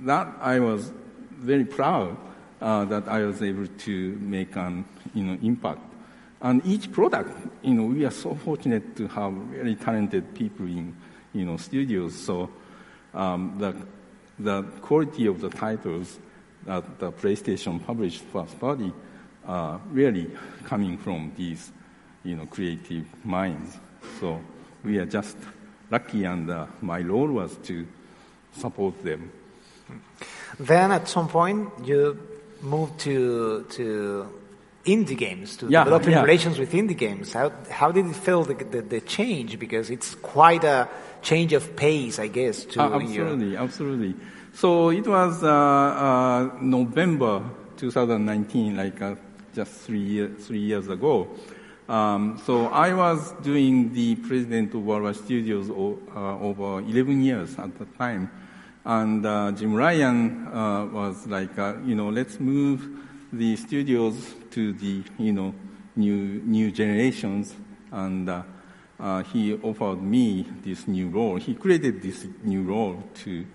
that 0.00 0.28
I 0.40 0.60
was 0.60 0.92
very 1.30 1.64
proud 1.64 2.16
uh, 2.60 2.84
that 2.86 3.08
I 3.08 3.24
was 3.24 3.42
able 3.42 3.66
to 3.66 4.18
make 4.20 4.56
an 4.56 4.84
you 5.14 5.24
know 5.24 5.38
impact 5.42 5.80
and 6.42 6.60
each 6.66 6.90
product, 6.90 7.30
you 7.62 7.74
know, 7.74 7.84
we 7.84 8.04
are 8.04 8.10
so 8.10 8.34
fortunate 8.34 8.96
to 8.96 9.06
have 9.08 9.32
very 9.32 9.76
talented 9.76 10.34
people 10.34 10.66
in, 10.66 10.94
you 11.32 11.44
know, 11.44 11.56
studios. 11.56 12.14
So 12.14 12.50
um, 13.14 13.54
the 13.58 13.74
the 14.38 14.64
quality 14.82 15.26
of 15.26 15.40
the 15.40 15.50
titles 15.50 16.18
that 16.66 16.98
the 16.98 17.12
PlayStation 17.12 17.84
published 17.84 18.22
first 18.32 18.58
party 18.58 18.92
are 19.46 19.80
really 19.90 20.30
coming 20.64 20.98
from 20.98 21.32
these, 21.36 21.70
you 22.24 22.36
know, 22.36 22.46
creative 22.46 23.04
minds. 23.24 23.78
So 24.18 24.40
we 24.84 24.98
are 24.98 25.06
just 25.06 25.36
lucky, 25.90 26.24
and 26.24 26.50
uh, 26.50 26.66
my 26.80 27.00
role 27.00 27.28
was 27.28 27.56
to 27.64 27.86
support 28.52 29.00
them. 29.04 29.30
Then 30.58 30.90
at 30.90 31.08
some 31.08 31.28
point 31.28 31.70
you 31.84 32.18
moved 32.62 32.98
to 33.00 33.64
to 33.70 34.41
indie 34.84 35.16
games, 35.16 35.56
to 35.56 35.68
yeah, 35.68 35.84
developing 35.84 36.12
yeah. 36.12 36.22
relations 36.22 36.58
with 36.58 36.72
indie 36.72 36.96
games. 36.96 37.32
How, 37.32 37.52
how 37.70 37.92
did 37.92 38.06
it 38.06 38.16
feel 38.16 38.42
the, 38.42 38.54
the, 38.54 38.82
the, 38.82 39.00
change? 39.00 39.58
Because 39.58 39.90
it's 39.90 40.14
quite 40.16 40.64
a 40.64 40.88
change 41.22 41.52
of 41.52 41.76
pace, 41.76 42.18
I 42.18 42.26
guess. 42.26 42.64
To 42.66 42.82
uh, 42.82 43.00
absolutely, 43.00 43.50
your... 43.50 43.60
absolutely. 43.60 44.14
So 44.54 44.90
it 44.90 45.06
was 45.06 45.42
uh, 45.42 45.48
uh, 45.48 46.50
November 46.60 47.42
2019, 47.76 48.76
like 48.76 49.00
uh, 49.00 49.14
just 49.54 49.72
three, 49.72 50.00
year, 50.00 50.28
three 50.28 50.60
years 50.60 50.88
ago. 50.88 51.28
Um, 51.88 52.40
so 52.44 52.66
I 52.66 52.92
was 52.94 53.32
doing 53.42 53.92
the 53.92 54.16
president 54.16 54.74
of 54.74 54.84
Worldwide 54.84 55.16
Studios 55.16 55.70
o- 55.70 55.98
uh, 56.14 56.38
over 56.38 56.80
11 56.80 57.22
years 57.22 57.58
at 57.58 57.78
the 57.78 57.84
time. 57.98 58.30
And 58.84 59.24
uh, 59.24 59.52
Jim 59.52 59.74
Ryan 59.74 60.50
was 60.92 61.24
like, 61.28 61.56
you 61.84 61.94
know, 61.94 62.08
let's 62.08 62.40
move 62.40 62.88
the 63.32 63.56
studios 63.56 64.34
to 64.50 64.72
the 64.74 65.02
you 65.18 65.32
know 65.32 65.54
new 65.96 66.42
new 66.44 66.70
generations, 66.70 67.54
and 67.90 68.28
uh, 68.28 68.42
uh, 69.00 69.22
he 69.22 69.54
offered 69.54 70.02
me 70.02 70.46
this 70.62 70.86
new 70.86 71.08
role. 71.08 71.36
He 71.36 71.54
created 71.54 72.02
this 72.02 72.26
new 72.44 72.62
role 72.62 73.02
to 73.24 73.46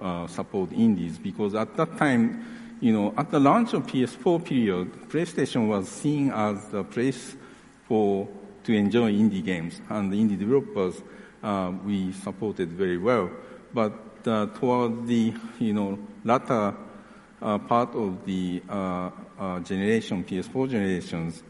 uh, 0.00 0.26
support 0.26 0.72
indies 0.72 1.18
because 1.18 1.54
at 1.54 1.76
that 1.76 1.98
time, 1.98 2.76
you 2.80 2.92
know, 2.92 3.14
at 3.16 3.30
the 3.30 3.38
launch 3.38 3.74
of 3.74 3.86
PS4 3.86 4.44
period, 4.44 4.92
PlayStation 5.08 5.68
was 5.68 5.88
seen 5.88 6.30
as 6.30 6.66
the 6.68 6.84
place 6.84 7.36
for 7.86 8.28
to 8.64 8.74
enjoy 8.74 9.12
indie 9.12 9.44
games, 9.44 9.80
and 9.90 10.12
the 10.12 10.16
indie 10.16 10.38
developers 10.38 11.02
uh, 11.42 11.72
we 11.84 12.12
supported 12.12 12.70
very 12.70 12.98
well. 12.98 13.30
But 13.74 13.92
uh, 14.26 14.46
toward 14.46 15.06
the 15.06 15.34
you 15.58 15.74
know 15.74 15.98
latter 16.24 16.74
part 17.40 17.94
of 17.94 18.24
the 18.24 18.62
uh, 18.68 19.10
uh, 19.38 19.60
generation, 19.60 20.24
PS4 20.24 20.68
generations, 20.70 21.42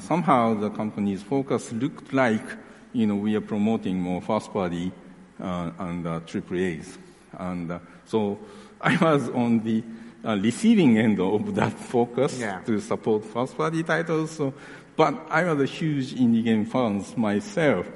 somehow 0.00 0.54
the 0.54 0.70
company's 0.70 1.22
focus 1.22 1.72
looked 1.72 2.12
like, 2.12 2.44
you 2.92 3.06
know, 3.06 3.16
we 3.16 3.34
are 3.34 3.40
promoting 3.40 4.00
more 4.00 4.22
first 4.22 4.52
party 4.52 4.92
and 5.38 6.06
uh, 6.06 6.20
AAAs. 6.20 6.96
And 7.38 7.80
so 8.06 8.38
I 8.80 8.96
was 8.96 9.28
on 9.30 9.60
the 9.60 9.82
uh, 10.24 10.36
receiving 10.36 10.96
end 10.98 11.20
of 11.20 11.54
that 11.54 11.72
focus 11.72 12.38
Yeah. 12.40 12.60
to 12.66 12.80
support 12.80 13.24
first-party 13.24 13.82
titles. 13.82 14.30
So, 14.30 14.54
but 14.96 15.14
I 15.28 15.44
was 15.44 15.60
a 15.60 15.66
huge 15.66 16.14
indie 16.14 16.44
game 16.44 16.64
fan 16.64 17.04
myself. 17.16 17.86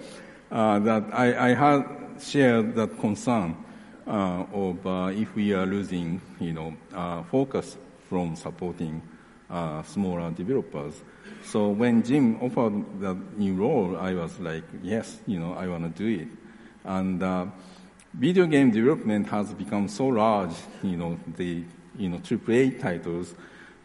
Uh, 0.51 0.78
that 0.78 1.05
I, 1.12 1.51
I 1.51 1.55
had 1.55 1.84
shared 2.22 2.74
that 2.76 2.99
concern 2.99 3.55
uh, 4.09 4.46
of 4.52 4.86
uh, 4.86 5.12
if 5.14 5.34
we 5.34 5.52
are 5.52 5.66
losing, 5.66 6.20
you 6.40 6.52
know, 6.52 6.74
uh, 6.94 7.22
focus 7.24 7.76
from 8.09 8.34
supporting 8.34 9.02
uh, 9.50 9.82
smaller 9.82 10.30
developers. 10.30 10.94
So 11.44 11.68
when 11.68 12.02
Jim 12.02 12.40
offered 12.42 13.00
the 13.00 13.14
new 13.36 13.54
role, 13.54 13.96
I 13.96 14.14
was 14.14 14.38
like, 14.40 14.64
yes, 14.82 15.18
you 15.26 15.38
know, 15.38 15.52
I 15.54 15.66
want 15.68 15.94
to 15.94 16.02
do 16.02 16.22
it. 16.22 16.28
And 16.84 17.22
uh, 17.22 17.46
video 18.14 18.46
game 18.46 18.70
development 18.70 19.28
has 19.28 19.52
become 19.54 19.88
so 19.88 20.06
large, 20.06 20.54
you 20.82 20.96
know, 20.96 21.18
the 21.36 21.64
you 21.96 22.09
know 22.09 22.18
AAA 22.18 22.80
titles 22.80 23.34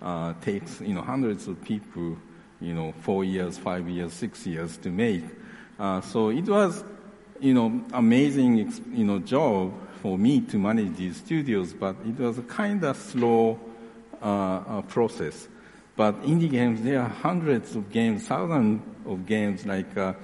uh, 0.01 0.33
takes 0.41 0.79
you 0.81 0.93
know 0.93 1.01
hundreds 1.01 1.47
of 1.47 1.61
people, 1.63 2.17
you 2.61 2.73
know, 2.73 2.93
four 3.01 3.25
years, 3.25 3.57
five 3.57 3.89
years, 3.89 4.13
six 4.13 4.45
years 4.45 4.77
to 4.77 4.89
make. 4.89 5.23
Uh, 5.79 5.99
so 6.01 6.29
it 6.29 6.47
was, 6.47 6.83
you 7.39 7.53
know, 7.53 7.83
amazing, 7.93 8.71
you 8.93 9.03
know, 9.03 9.19
job 9.19 9.73
for 10.03 10.17
me 10.17 10.41
to 10.41 10.59
manage 10.59 10.97
these 10.97 11.15
studios, 11.15 11.71
but 11.71 11.95
it 12.05 12.19
was 12.19 12.37
a 12.37 12.41
kind 12.41 12.83
of 12.83 12.97
slow 12.97 13.57
uh, 14.21 14.25
uh, 14.25 14.81
process. 14.81 15.47
But 15.95 16.21
indie 16.23 16.51
games, 16.51 16.81
there 16.81 16.99
are 16.99 17.07
hundreds 17.07 17.73
of 17.73 17.89
games, 17.89 18.27
thousands 18.27 18.81
of 19.05 19.25
games, 19.25 19.65
like 19.65 19.95
uh, 19.95 20.15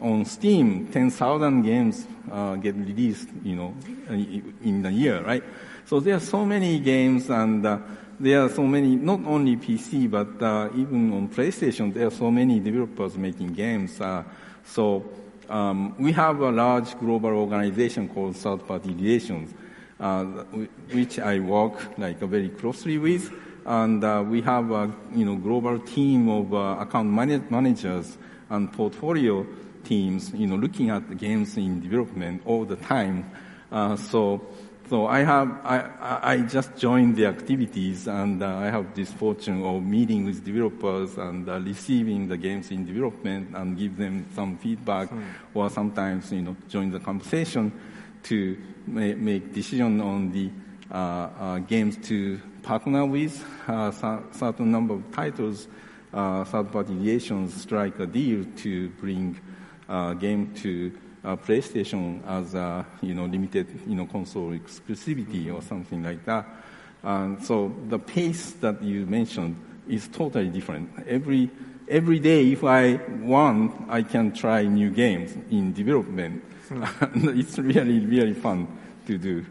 on 0.00 0.24
Steam, 0.24 0.88
10,000 0.88 1.62
games 1.62 2.08
uh, 2.28 2.56
get 2.56 2.74
released, 2.74 3.28
you 3.44 3.54
know, 3.54 3.72
in 4.08 4.84
a 4.84 4.90
year, 4.90 5.22
right? 5.22 5.44
So 5.84 6.00
there 6.00 6.16
are 6.16 6.26
so 6.34 6.44
many 6.44 6.80
games 6.80 7.30
and 7.30 7.64
uh, 7.64 7.78
there 8.18 8.42
are 8.42 8.48
so 8.48 8.66
many, 8.66 8.96
not 8.96 9.20
only 9.26 9.56
PC, 9.56 10.10
but 10.10 10.42
uh, 10.42 10.70
even 10.74 11.12
on 11.12 11.28
PlayStation, 11.28 11.94
there 11.94 12.08
are 12.08 12.10
so 12.10 12.32
many 12.32 12.58
developers 12.58 13.16
making 13.16 13.52
games. 13.52 14.00
Uh, 14.00 14.24
so 14.64 15.04
um, 15.50 15.94
we 15.98 16.12
have 16.12 16.40
a 16.40 16.50
large 16.50 16.98
global 16.98 17.30
organization 17.30 18.08
called 18.08 18.36
Third 18.36 18.66
Party 18.66 18.94
Relations, 18.94 19.52
uh, 19.98 20.24
which 20.92 21.18
I 21.18 21.40
work 21.40 21.98
like 21.98 22.20
very 22.20 22.48
closely 22.48 22.98
with, 22.98 23.32
and 23.66 24.02
uh, 24.02 24.24
we 24.26 24.42
have 24.42 24.70
a 24.70 24.92
you 25.12 25.24
know 25.24 25.36
global 25.36 25.78
team 25.80 26.28
of 26.28 26.54
uh, 26.54 26.76
account 26.80 27.10
manage- 27.10 27.50
managers 27.50 28.16
and 28.48 28.72
portfolio 28.72 29.46
teams, 29.84 30.32
you 30.34 30.46
know, 30.46 30.56
looking 30.56 30.90
at 30.90 31.08
the 31.08 31.14
games 31.14 31.56
in 31.56 31.80
development 31.80 32.42
all 32.46 32.64
the 32.64 32.76
time. 32.76 33.30
Uh, 33.72 33.96
so. 33.96 34.40
So 34.90 35.06
I 35.06 35.20
have, 35.20 35.48
I, 35.62 36.18
I 36.20 36.38
just 36.38 36.76
joined 36.76 37.14
the 37.14 37.26
activities 37.26 38.08
and 38.08 38.42
uh, 38.42 38.56
I 38.56 38.70
have 38.70 38.92
this 38.92 39.12
fortune 39.12 39.62
of 39.62 39.84
meeting 39.84 40.24
with 40.24 40.44
developers 40.44 41.16
and 41.16 41.48
uh, 41.48 41.60
receiving 41.60 42.26
the 42.26 42.36
games 42.36 42.72
in 42.72 42.84
development 42.84 43.54
and 43.54 43.78
give 43.78 43.96
them 43.96 44.26
some 44.34 44.58
feedback 44.58 45.08
or 45.54 45.70
sometimes, 45.70 46.32
you 46.32 46.42
know, 46.42 46.56
join 46.68 46.90
the 46.90 46.98
conversation 46.98 47.70
to 48.24 48.58
ma- 48.88 49.14
make 49.14 49.52
decision 49.52 50.00
on 50.00 50.32
the 50.32 50.50
uh, 50.90 50.96
uh, 50.96 51.58
games 51.60 51.96
to 52.08 52.40
partner 52.64 53.06
with. 53.06 53.44
Uh, 53.68 53.92
cer- 53.92 54.24
certain 54.32 54.72
number 54.72 54.94
of 54.94 55.08
titles, 55.12 55.68
uh, 56.12 56.42
third-party 56.42 56.94
relations 56.94 57.54
strike 57.54 57.96
a 58.00 58.06
deal 58.06 58.44
to 58.56 58.88
bring 58.98 59.38
uh, 59.88 60.14
game 60.14 60.52
to 60.54 60.90
uh, 61.24 61.36
PlayStation 61.36 62.20
as 62.26 62.54
a 62.54 62.86
you 63.02 63.14
know 63.14 63.26
limited 63.26 63.66
you 63.86 63.94
know 63.94 64.06
console 64.06 64.50
exclusivity 64.52 65.52
or 65.52 65.62
something 65.62 66.02
like 66.02 66.24
that. 66.24 66.46
And 67.02 67.42
so 67.42 67.72
the 67.88 67.98
pace 67.98 68.52
that 68.60 68.82
you 68.82 69.06
mentioned 69.06 69.56
is 69.88 70.08
totally 70.08 70.48
different. 70.48 70.90
Every 71.06 71.50
every 71.88 72.18
day, 72.18 72.52
if 72.52 72.62
I 72.64 73.00
want, 73.22 73.72
I 73.90 74.02
can 74.02 74.32
try 74.32 74.62
new 74.64 74.90
games 74.90 75.36
in 75.50 75.72
development. 75.72 76.44
it's 77.14 77.58
really 77.58 78.00
really 78.06 78.34
fun 78.34 78.66
to 79.06 79.18
do. 79.18 79.44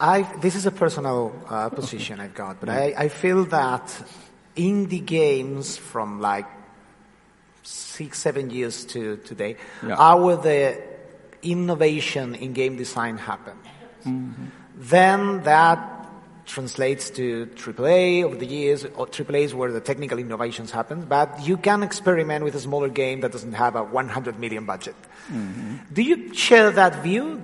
I, 0.00 0.22
this 0.40 0.54
is 0.56 0.66
a 0.66 0.70
personal 0.70 1.32
uh, 1.48 1.68
position 1.68 2.20
I've 2.20 2.34
got, 2.34 2.60
but 2.60 2.68
I, 2.68 2.94
I 2.96 3.08
feel 3.08 3.44
that 3.46 3.86
indie 4.56 5.04
games 5.04 5.76
from 5.76 6.20
like 6.20 6.46
six, 7.62 8.18
seven 8.18 8.50
years 8.50 8.84
to 8.86 9.16
today 9.18 9.56
Yeah. 9.86 9.96
are 9.96 10.36
the 10.36 10.82
innovation 11.44 12.34
in 12.34 12.52
game 12.52 12.76
design 12.76 13.16
happen. 13.18 13.56
Mm-hmm. 14.04 14.46
Then 14.76 15.42
that 15.44 15.90
translates 16.46 17.10
to 17.10 17.46
AAA 17.54 18.22
over 18.22 18.36
the 18.36 18.46
years, 18.46 18.84
or 18.84 19.06
AAA 19.06 19.44
is 19.44 19.54
where 19.54 19.72
the 19.72 19.80
technical 19.80 20.18
innovations 20.18 20.70
happen, 20.70 21.04
but 21.04 21.46
you 21.46 21.56
can 21.56 21.82
experiment 21.82 22.44
with 22.44 22.54
a 22.54 22.60
smaller 22.60 22.88
game 22.88 23.20
that 23.20 23.32
doesn't 23.32 23.52
have 23.52 23.76
a 23.76 23.82
100 23.82 24.38
million 24.38 24.64
budget. 24.66 24.94
Do 25.92 26.02
you 26.02 26.34
share 26.34 26.70
that 26.70 27.02
view? 27.02 27.40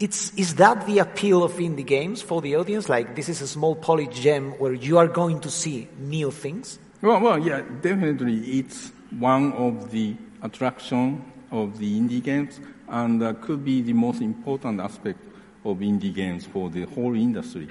It's, 0.00 0.32
is 0.34 0.56
that 0.56 0.86
the 0.86 0.98
appeal 0.98 1.44
of 1.44 1.52
indie 1.54 1.86
games 1.86 2.20
for 2.20 2.42
the 2.42 2.56
audience? 2.56 2.88
Like 2.88 3.14
this 3.14 3.28
is 3.28 3.40
a 3.40 3.48
small 3.48 3.76
polished 3.76 4.12
gem 4.12 4.52
where 4.58 4.72
you 4.72 4.98
are 4.98 5.06
going 5.06 5.40
to 5.40 5.50
see 5.50 5.88
new 5.98 6.30
things? 6.30 6.78
Well, 7.02 7.20
well, 7.20 7.38
yeah, 7.38 7.62
definitely 7.80 8.58
it's 8.58 8.90
one 9.18 9.52
of 9.52 9.90
the 9.92 10.16
attraction 10.42 11.24
of 11.50 11.78
the 11.78 11.98
indie 11.98 12.22
games 12.22 12.60
and 12.88 13.22
uh, 13.22 13.32
could 13.34 13.64
be 13.64 13.82
the 13.82 13.92
most 13.92 14.20
important 14.20 14.80
aspect 14.80 15.20
of 15.64 15.78
indie 15.78 16.14
games 16.14 16.44
for 16.46 16.70
the 16.70 16.84
whole 16.84 17.14
industry. 17.14 17.68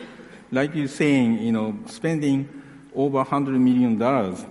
Like 0.52 0.76
you're 0.76 0.88
saying, 0.88 1.40
you 1.40 1.52
know, 1.52 1.78
spending 1.88 2.48
over 2.94 3.24
$100 3.24 3.60
million 3.60 3.98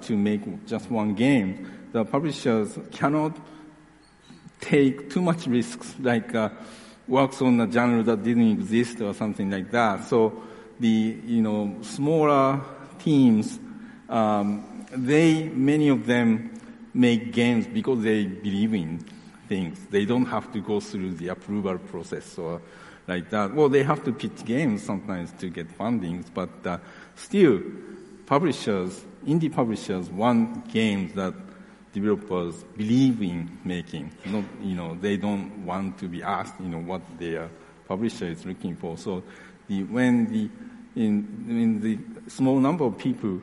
to 0.03 0.17
make 0.17 0.67
just 0.67 0.91
one 0.91 1.15
game, 1.15 1.71
the 1.93 2.05
publishers 2.05 2.79
cannot 2.91 3.37
take 4.61 5.11
too 5.11 5.23
much 5.23 5.47
risks, 5.47 5.95
like 6.01 6.35
uh, 6.35 6.49
works 7.07 7.43
on 7.43 7.61
a 7.61 7.71
genre 7.71 8.03
that 8.03 8.23
didn't 8.23 8.51
exist 8.51 9.01
or 9.01 9.15
something 9.15 9.51
like 9.51 9.71
that. 9.71 10.05
So 10.05 10.43
the 10.81 10.89
you 11.25 11.43
know 11.43 11.77
smaller 11.83 12.61
teams, 12.99 13.59
um, 14.09 14.87
they 14.91 15.49
many 15.49 15.89
of 15.89 16.07
them 16.07 16.51
make 16.93 17.33
games 17.33 17.67
because 17.67 18.03
they 18.03 18.25
believe 18.25 18.75
in 18.75 19.05
things. 19.49 19.79
They 19.91 20.05
don't 20.05 20.27
have 20.27 20.53
to 20.53 20.61
go 20.61 20.81
through 20.81 21.15
the 21.15 21.29
approval 21.29 21.79
process 21.79 22.39
or 22.39 22.61
like 23.07 23.31
that. 23.31 23.55
Well, 23.55 23.69
they 23.69 23.83
have 23.83 24.05
to 24.05 24.13
pitch 24.13 24.45
games 24.45 24.83
sometimes 24.83 25.33
to 25.33 25.49
get 25.49 25.69
fundings, 25.77 26.27
but 26.33 26.51
uh, 26.67 26.79
still, 27.17 27.61
publishers, 28.27 29.05
indie 29.27 29.53
publishers 29.53 30.09
want 30.11 30.73
games 30.73 31.13
that 31.15 31.35
developers 31.93 32.65
believe 32.77 33.23
in 33.23 33.59
making. 33.65 34.11
Not, 34.27 34.45
you 34.61 34.75
know, 34.75 34.97
they 35.01 35.17
don't 35.17 35.65
want 35.65 35.99
to 35.99 36.09
be 36.09 36.23
asked, 36.23 36.55
you 36.61 36.69
know, 36.69 36.81
what 36.81 37.03
their 37.19 37.51
publisher 37.87 38.27
is 38.27 38.45
looking 38.45 38.75
for. 38.75 38.97
So 38.97 39.23
the, 39.69 39.85
when 39.85 40.33
the, 40.33 40.51
in, 41.01 41.47
in 41.49 41.81
the 41.81 41.99
small 42.31 42.59
number 42.59 42.85
of 42.85 42.99
people, 42.99 43.41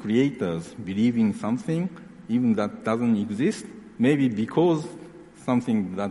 creators 0.00 0.74
believe 0.74 1.16
in 1.16 1.32
something, 1.32 1.88
even 2.28 2.54
that 2.54 2.84
doesn't 2.84 3.16
exist, 3.16 3.64
maybe 3.98 4.28
because 4.28 4.84
something 5.44 5.96
that 5.96 6.10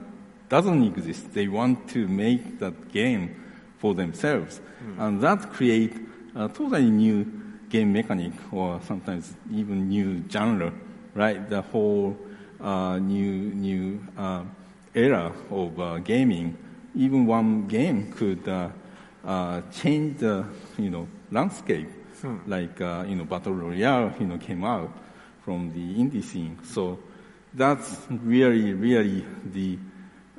doesn't 0.49 0.83
exist, 0.83 1.33
they 1.33 1.47
want 1.47 1.89
to 1.89 2.07
make 2.07 2.59
that 2.59 2.91
game 2.91 3.35
for 3.79 3.93
themselves. 3.93 4.61
And 4.99 5.21
that 5.21 5.51
create 5.51 5.95
a 6.35 6.47
totally 6.47 6.89
new 6.89 7.25
game 7.69 7.91
mechanic 7.91 8.33
or 8.51 8.79
sometimes 8.87 9.33
even 9.51 9.89
new 9.89 10.23
genre, 10.29 10.71
right? 11.15 11.49
The 11.49 11.61
whole 11.61 12.17
uh, 12.61 12.99
new 12.99 13.53
new 13.53 13.99
uh, 14.17 14.43
era 14.93 15.31
of 15.49 15.79
uh, 15.79 15.97
gaming. 15.99 16.57
Even 16.95 17.25
one 17.25 17.67
game 17.67 18.11
could 18.11 18.47
uh, 18.47 18.69
uh, 19.25 19.61
change 19.71 20.19
the 20.19 20.45
you 20.77 20.89
know 20.89 21.07
landscape, 21.31 21.89
like 22.47 22.79
uh, 22.79 23.03
you 23.07 23.15
know 23.15 23.25
battle 23.25 23.53
royale 23.53 24.13
you 24.19 24.27
know 24.27 24.37
came 24.37 24.63
out 24.63 24.91
from 25.43 25.71
the 25.73 25.95
indie 26.01 26.23
scene. 26.23 26.57
So 26.63 26.99
that's 27.53 27.97
really 28.09 28.73
really 28.73 29.25
the 29.51 29.77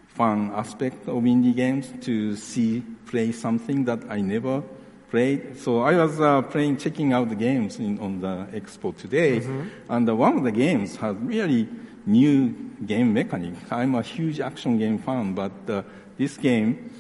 fun 0.09 0.53
aspect 0.55 1.09
of 1.09 1.23
indie 1.25 1.55
games 1.55 1.93
to 2.03 2.37
see 2.37 2.83
play 3.07 3.33
something 3.33 3.85
that 3.85 4.01
I 4.09 4.21
never 4.21 4.63
played. 5.11 5.59
So 5.59 5.83
I 5.83 5.97
was 5.97 6.21
uh, 6.21 6.43
playing, 6.43 6.79
checking 6.79 7.13
out 7.13 7.29
the 7.29 7.35
games 7.35 7.79
in, 7.79 7.99
on 7.99 8.21
the 8.21 8.47
expo 8.53 8.97
today, 8.97 9.43
and 9.89 10.09
uh, 10.09 10.15
one 10.15 10.39
of 10.39 10.45
the 10.45 10.53
games 10.53 10.97
has 10.97 11.17
really 11.17 11.69
new 12.07 12.55
game 12.85 13.13
mechanic. 13.13 13.55
I'm 13.71 13.95
a 13.95 14.03
huge 14.03 14.41
action 14.41 14.79
game 14.79 14.99
fan, 14.99 15.35
but 15.35 15.53
uh, 15.69 15.83
this 16.17 16.37
game, 16.37 16.91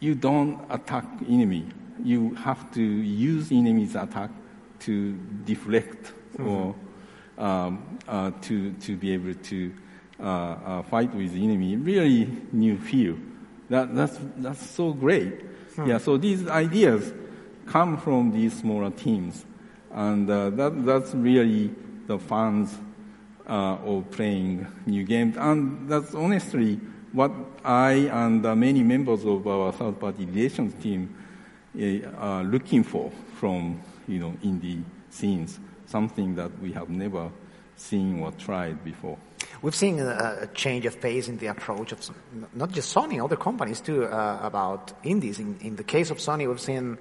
you 0.00 0.14
don't 0.14 0.60
attack 0.70 1.04
enemy. 1.28 1.66
You 2.02 2.34
have 2.34 2.72
to 2.74 2.82
use 2.82 3.52
enemy's 3.52 3.94
attack 3.94 4.30
to 4.80 5.12
deflect 5.44 6.12
or 6.38 6.74
um, 7.40 7.98
uh, 8.06 8.30
to 8.42 8.72
to 8.72 8.96
be 8.96 9.12
able 9.12 9.34
to 9.34 9.72
uh, 10.20 10.22
uh, 10.24 10.82
fight 10.82 11.14
with 11.14 11.32
the 11.32 11.42
enemy. 11.42 11.76
Really 11.76 12.28
new 12.52 12.76
feel. 12.78 13.16
That 13.68 13.94
that's 13.94 14.18
that's 14.36 14.70
so 14.70 14.92
great. 14.92 15.40
Yeah. 15.86 15.98
So 15.98 16.16
these 16.18 16.46
ideas 16.46 17.12
come 17.66 17.96
from 17.96 18.32
these 18.32 18.52
smaller 18.52 18.90
teams. 18.90 19.46
And 19.92 20.28
uh, 20.30 20.50
that, 20.50 20.84
that's 20.84 21.14
really 21.14 21.70
the 22.06 22.18
fans 22.18 22.76
uh, 23.48 23.76
of 23.84 24.10
playing 24.10 24.66
new 24.86 25.04
games. 25.04 25.36
And 25.36 25.88
that's 25.88 26.14
honestly 26.14 26.80
what 27.12 27.32
I 27.64 27.92
and 28.12 28.42
many 28.42 28.82
members 28.82 29.24
of 29.24 29.46
our 29.46 29.72
third-party 29.72 30.26
relations 30.26 30.74
team 30.82 31.14
uh, 31.80 32.08
are 32.18 32.44
looking 32.44 32.84
for 32.84 33.10
from, 33.36 33.80
you 34.06 34.18
know, 34.18 34.34
indie 34.44 34.82
scenes, 35.10 35.58
something 35.90 36.36
that 36.36 36.50
we 36.60 36.72
have 36.72 36.88
never 36.88 37.30
seen 37.76 38.20
or 38.20 38.32
tried 38.32 38.84
before. 38.84 39.18
We've 39.62 39.74
seen 39.74 39.98
a, 39.98 40.38
a, 40.42 40.46
change 40.54 40.86
of 40.86 41.00
pace 41.00 41.28
in 41.28 41.38
the 41.38 41.46
approach 41.46 41.92
of 41.92 41.98
not 42.54 42.70
just 42.70 42.94
Sony, 42.94 43.22
other 43.22 43.36
companies 43.36 43.80
too, 43.80 44.04
uh, 44.04 44.38
about 44.42 44.92
indies. 45.02 45.38
In, 45.38 45.58
in, 45.60 45.76
the 45.76 45.84
case 45.84 46.10
of 46.10 46.18
Sony, 46.18 46.48
we've 46.48 46.60
seen 46.60 46.98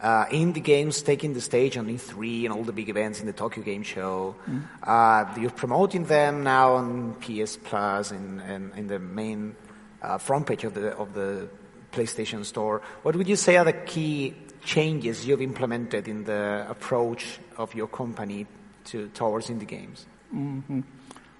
uh, 0.00 0.26
indie 0.26 0.62
games 0.62 1.02
taking 1.02 1.34
the 1.34 1.40
stage 1.40 1.76
on 1.76 1.86
E3 1.86 2.44
and 2.44 2.52
all 2.54 2.64
the 2.64 2.72
big 2.72 2.88
events 2.88 3.20
in 3.20 3.26
the 3.26 3.32
Tokyo 3.32 3.62
Game 3.62 3.82
Show. 3.82 4.34
Mm. 4.48 4.62
Uh, 4.82 5.40
you're 5.40 5.50
promoting 5.50 6.04
them 6.06 6.42
now 6.42 6.74
on 6.74 7.14
PS 7.14 7.56
Plus 7.56 8.10
and, 8.10 8.40
and 8.40 8.72
in 8.76 8.86
the 8.86 8.98
main 8.98 9.54
uh, 10.00 10.18
front 10.18 10.46
page 10.46 10.64
of 10.64 10.74
the 10.74 10.96
of 10.96 11.14
the 11.14 11.48
PlayStation 11.92 12.44
Store. 12.44 12.82
What 13.02 13.14
would 13.16 13.28
you 13.28 13.36
say 13.36 13.56
are 13.56 13.64
the 13.64 13.72
key 13.72 14.34
changes 14.64 15.26
you've 15.26 15.42
implemented 15.42 16.08
in 16.08 16.24
the 16.24 16.66
approach 16.68 17.38
of 17.56 17.74
your 17.74 17.88
company 17.88 18.46
to 18.84 19.08
towards 19.08 19.48
indie 19.48 19.66
games? 19.66 20.06
Mm-hmm. 20.34 20.80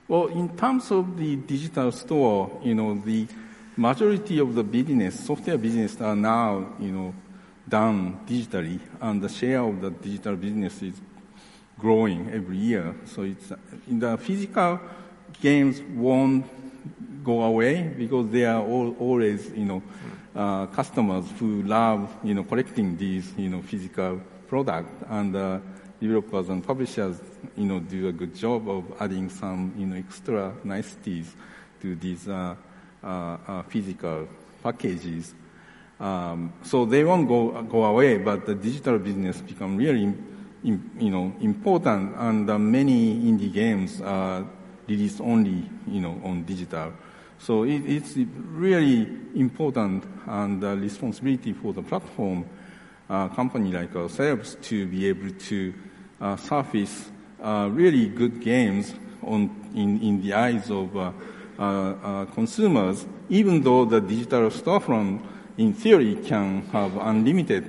Well, 0.08 0.26
in 0.26 0.56
terms 0.56 0.90
of 0.90 1.16
the 1.16 1.36
digital 1.36 1.92
store, 1.92 2.60
you 2.62 2.74
know, 2.74 2.94
the 2.94 3.26
majority 3.76 4.38
of 4.38 4.54
the 4.54 4.62
business, 4.62 5.24
software 5.24 5.56
business 5.56 6.00
are 6.00 6.16
now, 6.16 6.74
you 6.78 6.92
know, 6.92 7.14
done 7.68 8.20
digitally, 8.26 8.80
and 9.00 9.22
the 9.22 9.28
share 9.28 9.60
of 9.60 9.80
the 9.80 9.90
digital 9.90 10.36
business 10.36 10.82
is 10.82 10.94
growing 11.78 12.30
every 12.30 12.56
year. 12.56 12.94
So 13.06 13.22
it's 13.22 13.52
in 13.88 14.00
the 14.00 14.18
physical 14.18 14.80
games 15.40 15.80
won't 15.80 16.44
go 17.24 17.42
away 17.42 17.82
because 17.96 18.28
they 18.30 18.44
are 18.44 18.62
all, 18.62 18.94
always, 18.98 19.50
you 19.50 19.64
know, 19.64 19.82
uh, 20.34 20.66
customers 20.66 21.24
who 21.38 21.62
love, 21.62 22.10
you 22.24 22.34
know, 22.34 22.44
collecting 22.44 22.96
these, 22.96 23.32
you 23.36 23.48
know, 23.48 23.62
physical 23.62 24.20
product 24.48 24.88
and 25.08 25.36
uh, 25.36 25.58
developers 26.00 26.48
and 26.48 26.66
publishers, 26.66 27.20
you 27.56 27.64
know, 27.64 27.80
do 27.80 28.08
a 28.08 28.12
good 28.12 28.34
job 28.34 28.68
of 28.68 28.84
adding 29.00 29.28
some, 29.28 29.72
you 29.76 29.86
know, 29.86 29.96
extra 29.96 30.52
niceties 30.64 31.34
to 31.80 31.94
these 31.96 32.28
uh, 32.28 32.54
uh, 33.02 33.06
uh 33.46 33.62
physical 33.64 34.28
packages. 34.62 35.34
Um, 36.00 36.52
so 36.62 36.84
they 36.84 37.04
won't 37.04 37.28
go 37.28 37.62
go 37.62 37.84
away, 37.84 38.18
but 38.18 38.46
the 38.46 38.54
digital 38.54 38.98
business 38.98 39.40
become 39.40 39.76
really, 39.76 40.02
in, 40.64 40.90
you 40.98 41.10
know, 41.10 41.32
important, 41.40 42.14
and 42.16 42.50
uh, 42.50 42.58
many 42.58 43.14
indie 43.20 43.52
games 43.52 44.00
are 44.00 44.44
released 44.88 45.20
only, 45.20 45.68
you 45.86 46.00
know, 46.00 46.20
on 46.24 46.42
digital. 46.44 46.92
So 47.42 47.64
it, 47.64 47.82
it's 47.86 48.16
really 48.52 49.08
important 49.34 50.04
and 50.26 50.62
uh, 50.62 50.76
responsibility 50.76 51.52
for 51.52 51.72
the 51.72 51.82
platform 51.82 52.44
uh, 53.10 53.30
company 53.30 53.72
like 53.72 53.96
ourselves 53.96 54.56
to 54.62 54.86
be 54.86 55.08
able 55.08 55.30
to 55.30 55.74
uh, 56.20 56.36
surface 56.36 57.10
uh, 57.42 57.68
really 57.72 58.06
good 58.06 58.40
games 58.40 58.94
on 59.22 59.50
in, 59.74 60.00
in 60.02 60.22
the 60.22 60.34
eyes 60.34 60.70
of 60.70 60.96
uh, 60.96 61.10
uh, 61.58 62.26
consumers, 62.26 63.06
even 63.28 63.60
though 63.60 63.86
the 63.86 64.00
digital 64.00 64.48
storefront 64.48 65.20
in 65.58 65.72
theory 65.72 66.14
can 66.24 66.62
have 66.66 66.96
unlimited 66.98 67.64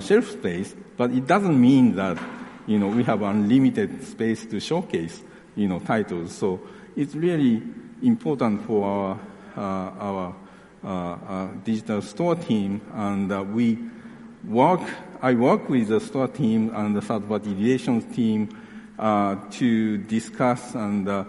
shelf 0.00 0.28
space, 0.28 0.74
but 0.96 1.12
it 1.12 1.24
doesn't 1.24 1.60
mean 1.60 1.94
that 1.94 2.18
you 2.66 2.80
know 2.80 2.88
we 2.88 3.04
have 3.04 3.22
unlimited 3.22 4.04
space 4.04 4.44
to 4.46 4.58
showcase 4.58 5.22
you 5.54 5.68
know 5.68 5.78
titles. 5.78 6.34
So 6.34 6.60
it's 6.96 7.14
really 7.14 7.62
important 8.02 8.64
for 8.66 8.84
our, 8.84 9.20
uh, 9.56 9.60
our 10.00 10.36
uh, 10.84 10.88
uh, 10.88 11.48
digital 11.64 12.00
store 12.00 12.36
team, 12.36 12.80
and 12.94 13.32
uh, 13.32 13.42
we 13.42 13.78
work. 14.44 14.80
I 15.20 15.34
work 15.34 15.68
with 15.68 15.88
the 15.88 16.00
store 16.00 16.28
team 16.28 16.70
and 16.74 16.94
the 16.94 17.00
third-party 17.00 17.52
relations 17.54 18.04
team 18.14 18.48
uh, 18.98 19.36
to 19.52 19.98
discuss 19.98 20.74
and 20.74 21.08
uh, 21.08 21.24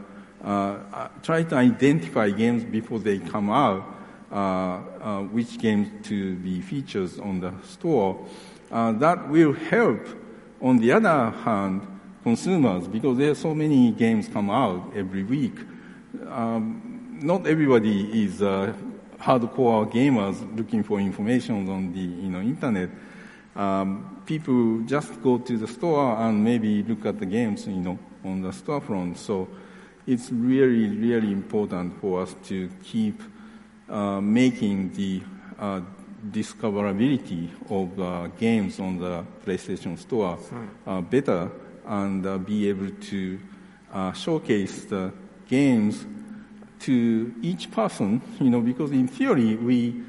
try 1.24 1.44
to 1.44 1.56
identify 1.56 2.30
games 2.30 2.64
before 2.64 3.00
they 3.00 3.18
come 3.18 3.50
out, 3.50 3.82
which 5.32 5.58
games 5.58 5.90
to 6.08 6.36
be 6.36 6.62
features 6.62 7.20
on 7.20 7.40
the 7.40 7.54
store. 7.64 8.24
that 8.70 9.28
will 9.30 9.54
help. 9.54 10.08
On 10.62 10.78
the 10.78 10.92
other 10.92 11.32
hand, 11.32 11.88
consumers, 12.22 12.88
because 12.88 13.18
there 13.18 13.32
are 13.32 13.36
so 13.36 13.56
many 13.56 13.92
games 13.92 14.28
come 14.28 14.50
out 14.50 14.92
every 14.96 15.24
week, 15.24 15.58
um, 16.28 17.20
not 17.22 17.48
everybody 17.48 18.24
is 18.24 18.42
uh, 18.42 18.74
hardcore 19.20 19.92
gamers 19.92 20.38
looking 20.58 20.84
for 20.84 21.00
information 21.00 21.70
on 21.70 21.94
the 21.94 22.00
you 22.00 22.30
know 22.30 22.40
internet. 22.40 22.90
Um, 23.56 24.22
people 24.26 24.82
just 24.82 25.22
go 25.22 25.38
to 25.38 25.58
the 25.58 25.68
store 25.68 26.16
and 26.18 26.44
maybe 26.44 26.84
look 26.84 27.06
at 27.06 27.20
the 27.20 27.26
games 27.26 27.68
you 27.68 27.82
know 27.82 28.00
on 28.24 28.42
the 28.42 28.50
storefront. 28.50 29.18
So 29.18 29.48
it's 30.08 30.32
really 30.32 30.96
really 30.96 31.32
important 31.32 32.00
for 32.00 32.22
us 32.22 32.36
to 32.46 32.70
keep 32.84 33.22
uh, 33.90 34.22
making 34.22 34.94
the 34.94 35.22
uh, 35.60 35.82
discoverability 36.32 37.50
of 37.70 38.00
uh, 38.00 38.28
games 38.40 38.80
on 38.80 38.98
the 38.98 39.26
PlayStation 39.46 39.98
Store 39.98 40.38
uh, 40.86 41.02
better 41.02 41.50
and 41.86 42.26
uh, 42.26 42.38
be 42.38 42.70
able 42.70 42.90
to 42.90 43.40
uh, 43.94 44.12
showcase 44.14 44.86
the 44.86 45.12
games 45.50 46.06
to 46.80 47.34
each 47.42 47.70
person, 47.72 48.22
you 48.40 48.50
know, 48.50 48.62
because 48.62 48.92
in 48.92 49.08
theory 49.08 49.56
we 49.56 50.02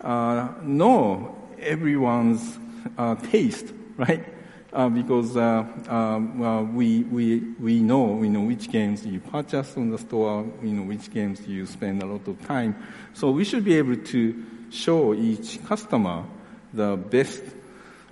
uh, 0.00 0.48
know 0.62 1.36
everyone's 1.60 2.58
uh, 2.96 3.14
taste, 3.16 3.72
right? 3.96 4.24
Uh, 4.72 4.88
because 4.88 5.36
uh, 5.36 5.64
um, 5.88 6.74
we, 6.74 7.04
we, 7.04 7.40
we 7.60 7.80
know, 7.80 8.20
you 8.22 8.30
know 8.30 8.40
which 8.40 8.70
games 8.70 9.06
you 9.06 9.20
purchase 9.20 9.76
on 9.76 9.90
the 9.90 9.98
store, 9.98 10.44
you 10.62 10.70
know 10.72 10.82
which 10.82 11.12
games 11.12 11.46
you 11.46 11.64
spend 11.66 12.02
a 12.02 12.06
lot 12.06 12.26
of 12.26 12.44
time. 12.46 12.74
So 13.12 13.30
we 13.30 13.44
should 13.44 13.64
be 13.64 13.74
able 13.74 13.96
to 13.96 14.44
show 14.70 15.14
each 15.14 15.64
customer 15.66 16.24
the 16.72 16.96
best 16.96 17.42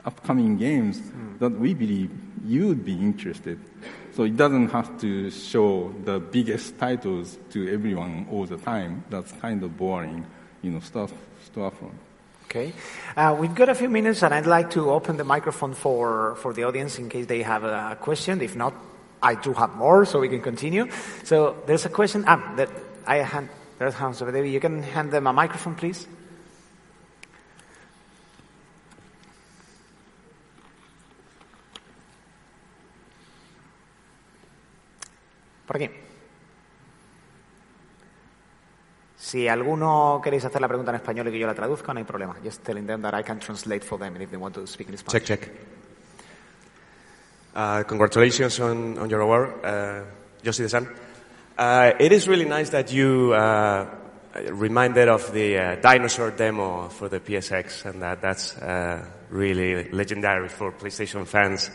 upcoming 0.04 0.56
games 0.56 1.00
mm. 1.00 1.38
that 1.38 1.52
we 1.52 1.74
believe 1.74 2.10
you 2.44 2.68
would 2.68 2.84
be 2.84 2.94
interested. 2.94 3.58
So 4.14 4.24
it 4.24 4.36
doesn't 4.36 4.68
have 4.70 5.00
to 5.00 5.30
show 5.30 5.94
the 6.04 6.20
biggest 6.20 6.78
titles 6.78 7.38
to 7.50 7.72
everyone 7.72 8.26
all 8.30 8.44
the 8.44 8.58
time. 8.58 9.04
That's 9.08 9.32
kind 9.32 9.62
of 9.62 9.76
boring, 9.76 10.26
you 10.60 10.72
know, 10.72 10.80
stuff, 10.80 11.12
storefront. 11.48 11.94
Okay. 12.44 12.72
Uh, 13.16 13.34
we've 13.38 13.54
got 13.54 13.70
a 13.70 13.74
few 13.74 13.88
minutes 13.88 14.22
and 14.22 14.34
I'd 14.34 14.46
like 14.46 14.70
to 14.72 14.90
open 14.90 15.16
the 15.16 15.24
microphone 15.24 15.72
for, 15.72 16.34
for 16.36 16.52
the 16.52 16.64
audience 16.64 16.98
in 16.98 17.08
case 17.08 17.24
they 17.26 17.42
have 17.42 17.64
a 17.64 17.96
question. 17.98 18.42
If 18.42 18.54
not, 18.56 18.74
I 19.22 19.36
do 19.36 19.54
have 19.54 19.74
more 19.76 20.04
so 20.04 20.20
we 20.20 20.28
can 20.28 20.42
continue. 20.42 20.90
So 21.24 21.56
there's 21.66 21.86
a 21.86 21.88
question. 21.88 22.24
Ah, 22.26 22.52
that 22.56 22.68
I 23.06 23.16
hand, 23.18 23.48
there's 23.78 23.94
hands 23.94 24.20
over 24.20 24.32
there. 24.32 24.44
You 24.44 24.60
can 24.60 24.82
hand 24.82 25.12
them 25.12 25.26
a 25.26 25.32
microphone, 25.32 25.76
please. 25.76 26.06
Por 35.72 35.82
aquí. 35.82 35.90
Si 39.16 39.48
alguno 39.48 40.20
queréis 40.22 40.44
hacer 40.44 40.60
la 40.60 40.68
pregunta 40.68 40.90
en 40.90 40.96
español 40.96 41.28
y 41.28 41.32
que 41.32 41.38
yo 41.38 41.46
la 41.46 41.54
traduzca, 41.54 41.94
no 41.94 41.98
hay 41.98 42.04
problema. 42.04 42.36
Just 42.44 42.62
telling 42.62 42.86
them 42.86 43.00
that 43.00 43.18
I 43.18 43.22
can 43.22 43.38
translate 43.38 43.82
for 43.82 43.98
them 43.98 44.20
if 44.20 44.28
they 44.28 44.36
want 44.36 44.54
to 44.56 44.66
speak 44.66 44.90
in 44.90 44.98
Spanish. 44.98 45.26
Check, 45.26 45.40
check. 45.40 45.50
Uh, 47.54 47.84
congratulations 47.84 48.60
on, 48.60 49.08
your 49.08 49.20
award, 49.22 49.64
uh, 49.64 50.02
Yoshi 50.42 50.68
San. 50.68 50.86
Uh, 51.56 51.92
it 51.98 52.12
is 52.12 52.28
really 52.28 52.44
nice 52.44 52.68
that 52.68 52.92
you 52.92 53.32
uh, 53.32 53.86
reminded 54.50 55.08
of 55.08 55.32
the 55.32 55.56
uh, 55.56 55.76
dinosaur 55.76 56.32
demo 56.32 56.90
for 56.90 57.08
the 57.08 57.18
PSX, 57.18 57.86
and 57.86 58.02
that 58.02 58.20
that's 58.20 58.56
really 59.30 59.90
legendary 59.90 60.50
for 60.50 60.70
PlayStation 60.72 61.26
fans. 61.26 61.70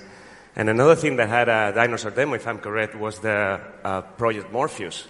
And 0.58 0.72
another 0.72 0.96
thing 0.96 1.18
that 1.18 1.30
had 1.30 1.50
a 1.50 1.72
dinosaur 1.72 2.10
demo, 2.10 2.34
if 2.34 2.48
I'm 2.48 2.58
correct, 2.58 2.96
was 2.96 3.20
the 3.20 3.62
uh, 3.84 4.02
Project 4.02 4.52
Morpheus, 4.52 5.08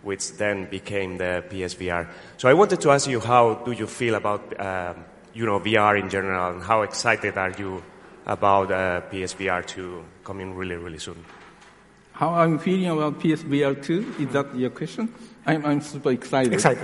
which 0.00 0.32
then 0.38 0.64
became 0.70 1.18
the 1.18 1.44
PSVR. 1.50 2.08
So 2.38 2.48
I 2.48 2.54
wanted 2.54 2.80
to 2.80 2.90
ask 2.90 3.06
you, 3.06 3.20
how 3.20 3.56
do 3.66 3.72
you 3.72 3.86
feel 3.86 4.14
about, 4.14 4.58
uh, 4.58 4.94
you 5.34 5.44
know, 5.44 5.60
VR 5.60 6.00
in 6.00 6.08
general, 6.08 6.54
and 6.54 6.62
how 6.62 6.80
excited 6.80 7.36
are 7.36 7.50
you 7.50 7.82
about 8.24 8.72
uh, 8.72 9.02
PSVR 9.10 9.66
2 9.66 10.04
coming 10.24 10.54
really, 10.54 10.76
really 10.76 10.98
soon? 10.98 11.22
How 12.12 12.30
I'm 12.30 12.58
feeling 12.58 12.88
about 12.88 13.20
PSVR 13.20 13.84
2? 13.84 14.14
Is 14.20 14.28
that 14.32 14.56
your 14.56 14.70
question? 14.70 15.12
I'm, 15.44 15.66
I'm 15.66 15.82
super 15.82 16.12
excited. 16.12 16.54
Excited. 16.54 16.82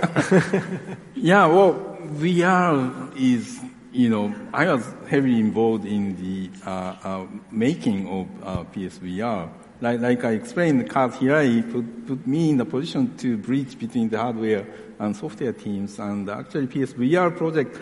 yeah, 1.15 1.47
well, 1.47 1.97
VR 2.03 3.17
is 3.17 3.59
you 3.91 4.09
know, 4.09 4.33
I 4.53 4.71
was 4.71 4.85
heavily 5.07 5.39
involved 5.39 5.85
in 5.85 6.15
the 6.15 6.49
uh, 6.65 6.95
uh, 7.03 7.25
making 7.51 8.07
of 8.07 8.27
uh, 8.43 8.63
PSVR. 8.65 9.49
Like, 9.81 9.99
like 10.01 10.23
I 10.23 10.31
explained, 10.31 10.89
Kaz 10.89 11.13
Hirai 11.13 11.71
put, 11.71 12.07
put 12.07 12.27
me 12.27 12.51
in 12.51 12.57
the 12.57 12.65
position 12.65 13.15
to 13.17 13.37
bridge 13.37 13.79
between 13.79 14.09
the 14.09 14.19
hardware 14.19 14.65
and 14.99 15.15
software 15.15 15.53
teams. 15.53 15.97
And 15.99 16.29
actually, 16.29 16.67
PSVR 16.67 17.35
project 17.35 17.79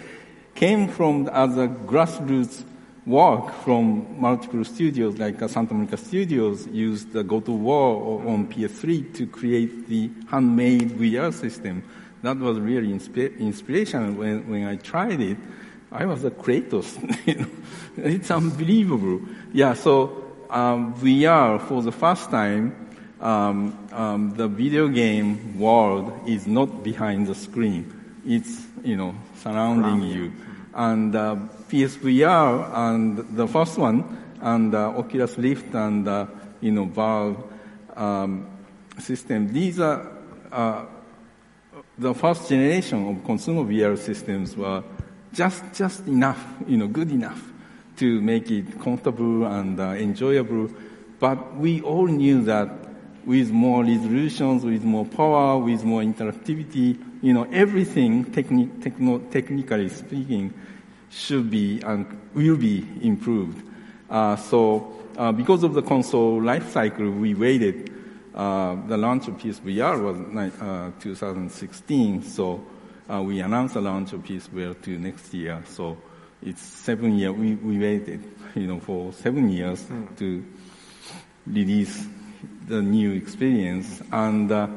came 0.55 0.87
from 0.87 1.27
as 1.29 1.57
a 1.57 1.67
grassroots 1.67 2.63
work 3.05 3.53
from 3.63 4.19
multiple 4.19 4.65
studios, 4.65 5.17
like 5.17 5.41
uh, 5.41 5.47
Santa 5.47 5.73
Monica 5.73 5.97
Studios 5.97 6.67
used 6.67 7.13
the 7.13 7.23
God 7.23 7.47
of 7.47 7.55
War 7.55 8.21
on 8.27 8.47
PS3 8.47 9.15
to 9.15 9.25
create 9.25 9.87
the 9.87 10.11
handmade 10.29 10.91
VR 10.91 11.33
system. 11.33 11.83
That 12.21 12.37
was 12.37 12.59
really 12.59 12.89
insp- 12.89 13.39
inspiration 13.39 14.17
when, 14.17 14.49
when 14.49 14.67
I 14.67 14.75
tried 14.75 15.21
it. 15.21 15.37
I 15.91 16.05
was 16.05 16.23
a 16.25 16.31
Kratos. 16.31 16.97
it's 17.97 18.29
unbelievable. 18.29 19.21
Yeah, 19.53 19.73
so 19.73 20.25
um, 20.49 20.93
VR 20.95 21.61
for 21.61 21.81
the 21.81 21.91
first 21.91 22.29
time, 22.29 22.75
um, 23.21 23.87
um, 23.91 24.35
the 24.35 24.47
video 24.47 24.87
game 24.87 25.57
world 25.57 26.11
is 26.27 26.45
not 26.45 26.83
behind 26.83 27.27
the 27.27 27.35
screen. 27.35 27.93
It's 28.25 28.65
you 28.83 28.97
know 28.97 29.15
surrounding 29.37 30.03
you, 30.03 30.33
and 30.73 31.15
uh, 31.15 31.37
PSVR 31.69 32.69
and 32.73 33.17
the 33.35 33.47
first 33.47 33.77
one 33.77 34.03
and 34.41 34.75
uh, 34.75 34.89
Oculus 34.89 35.37
Rift 35.37 35.73
and 35.73 36.07
uh, 36.07 36.25
you 36.61 36.71
know 36.71 36.85
Valve 36.85 37.43
um, 37.95 38.45
system. 38.99 39.51
These 39.51 39.79
are 39.79 40.05
uh, 40.51 40.85
the 41.97 42.13
first 42.13 42.49
generation 42.49 43.07
of 43.07 43.23
consumer 43.25 43.63
VR 43.63 43.97
systems 43.97 44.55
were 44.55 44.83
just 45.37 45.63
just 45.73 46.07
enough, 46.07 46.43
you 46.67 46.77
know, 46.77 46.87
good 46.87 47.11
enough 47.11 47.41
to 47.97 48.19
make 48.21 48.49
it 48.49 48.81
comfortable 48.81 49.45
and 49.45 49.79
uh, 49.79 49.89
enjoyable. 49.89 50.69
But 51.19 51.55
we 51.55 51.81
all 51.81 52.07
knew 52.07 52.41
that 52.43 52.69
with 53.23 53.51
more 53.51 53.83
resolutions, 53.83 54.65
with 54.65 54.83
more 54.83 55.05
power, 55.05 55.59
with 55.59 55.83
more 55.83 56.01
interactivity, 56.01 56.97
you 57.21 57.33
know, 57.33 57.43
everything 57.51 58.25
techni- 58.25 58.81
techno- 58.81 59.19
technically 59.29 59.89
speaking 59.89 60.53
should 61.11 61.51
be 61.51 61.81
and 61.81 62.05
will 62.33 62.57
be 62.57 62.87
improved. 63.01 63.63
Uh, 64.09 64.35
so 64.35 64.91
uh, 65.17 65.31
because 65.31 65.63
of 65.63 65.73
the 65.75 65.81
console 65.83 66.41
life 66.41 66.71
cycle, 66.71 67.09
we 67.11 67.35
waited. 67.35 67.93
Uh, 68.33 68.75
the 68.87 68.97
launch 68.97 69.27
of 69.27 69.35
PSVR 69.35 69.99
was 70.01 70.51
uh, 70.61 70.91
2016, 70.99 72.21
so 72.23 72.63
uh, 73.09 73.21
we 73.21 73.39
announced 73.39 73.73
the 73.75 73.81
launch 73.81 74.13
of 74.13 74.23
PSVR 74.23 74.81
to 74.83 74.97
next 74.97 75.33
year. 75.33 75.63
So 75.67 75.97
it's 76.41 76.61
seven 76.61 77.17
years. 77.17 77.33
We, 77.33 77.55
we 77.55 77.79
waited, 77.79 78.23
you 78.55 78.67
know, 78.67 78.79
for 78.79 79.13
seven 79.13 79.49
years 79.49 79.81
mm. 79.83 80.17
to 80.17 80.45
release 81.45 82.05
the 82.67 82.81
new 82.81 83.13
experience. 83.13 84.01
And 84.11 84.51
uh, 84.51 84.67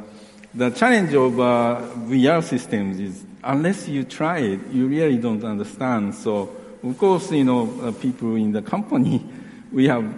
the 0.54 0.70
challenge 0.70 1.14
of 1.14 1.40
uh, 1.40 1.80
VR 2.06 2.42
systems 2.42 3.00
is 3.00 3.24
unless 3.42 3.88
you 3.88 4.04
try 4.04 4.38
it, 4.38 4.60
you 4.70 4.86
really 4.86 5.16
don't 5.16 5.44
understand. 5.44 6.14
So, 6.14 6.54
of 6.82 6.98
course, 6.98 7.30
you 7.32 7.44
know, 7.44 7.80
uh, 7.82 7.92
people 7.92 8.36
in 8.36 8.52
the 8.52 8.62
company, 8.62 9.24
we 9.72 9.88
have, 9.88 10.12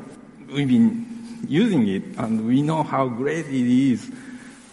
we've 0.53 0.69
been 0.69 1.09
using 1.49 1.89
it 1.89 2.05
and 2.19 2.47
we 2.47 2.63
know 2.63 2.83
how 2.83 3.09
great 3.09 3.47
it 3.47 3.93
is 3.93 4.11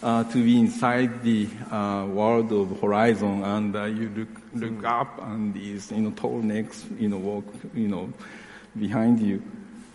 uh, 0.02 0.24
to 0.24 0.42
be 0.42 0.58
inside 0.58 1.22
the 1.22 1.48
uh, 1.70 2.06
world 2.06 2.52
of 2.52 2.80
Horizon 2.80 3.44
and 3.44 3.76
uh, 3.76 3.84
you 3.84 4.08
look, 4.10 4.28
look 4.54 4.84
up 4.84 5.20
and 5.22 5.52
these, 5.52 5.92
you 5.92 5.98
know, 5.98 6.10
tall 6.12 6.40
necks, 6.40 6.84
you 6.98 7.08
know, 7.08 7.18
walk, 7.18 7.44
you 7.74 7.88
know, 7.88 8.12
behind 8.78 9.20
you. 9.20 9.42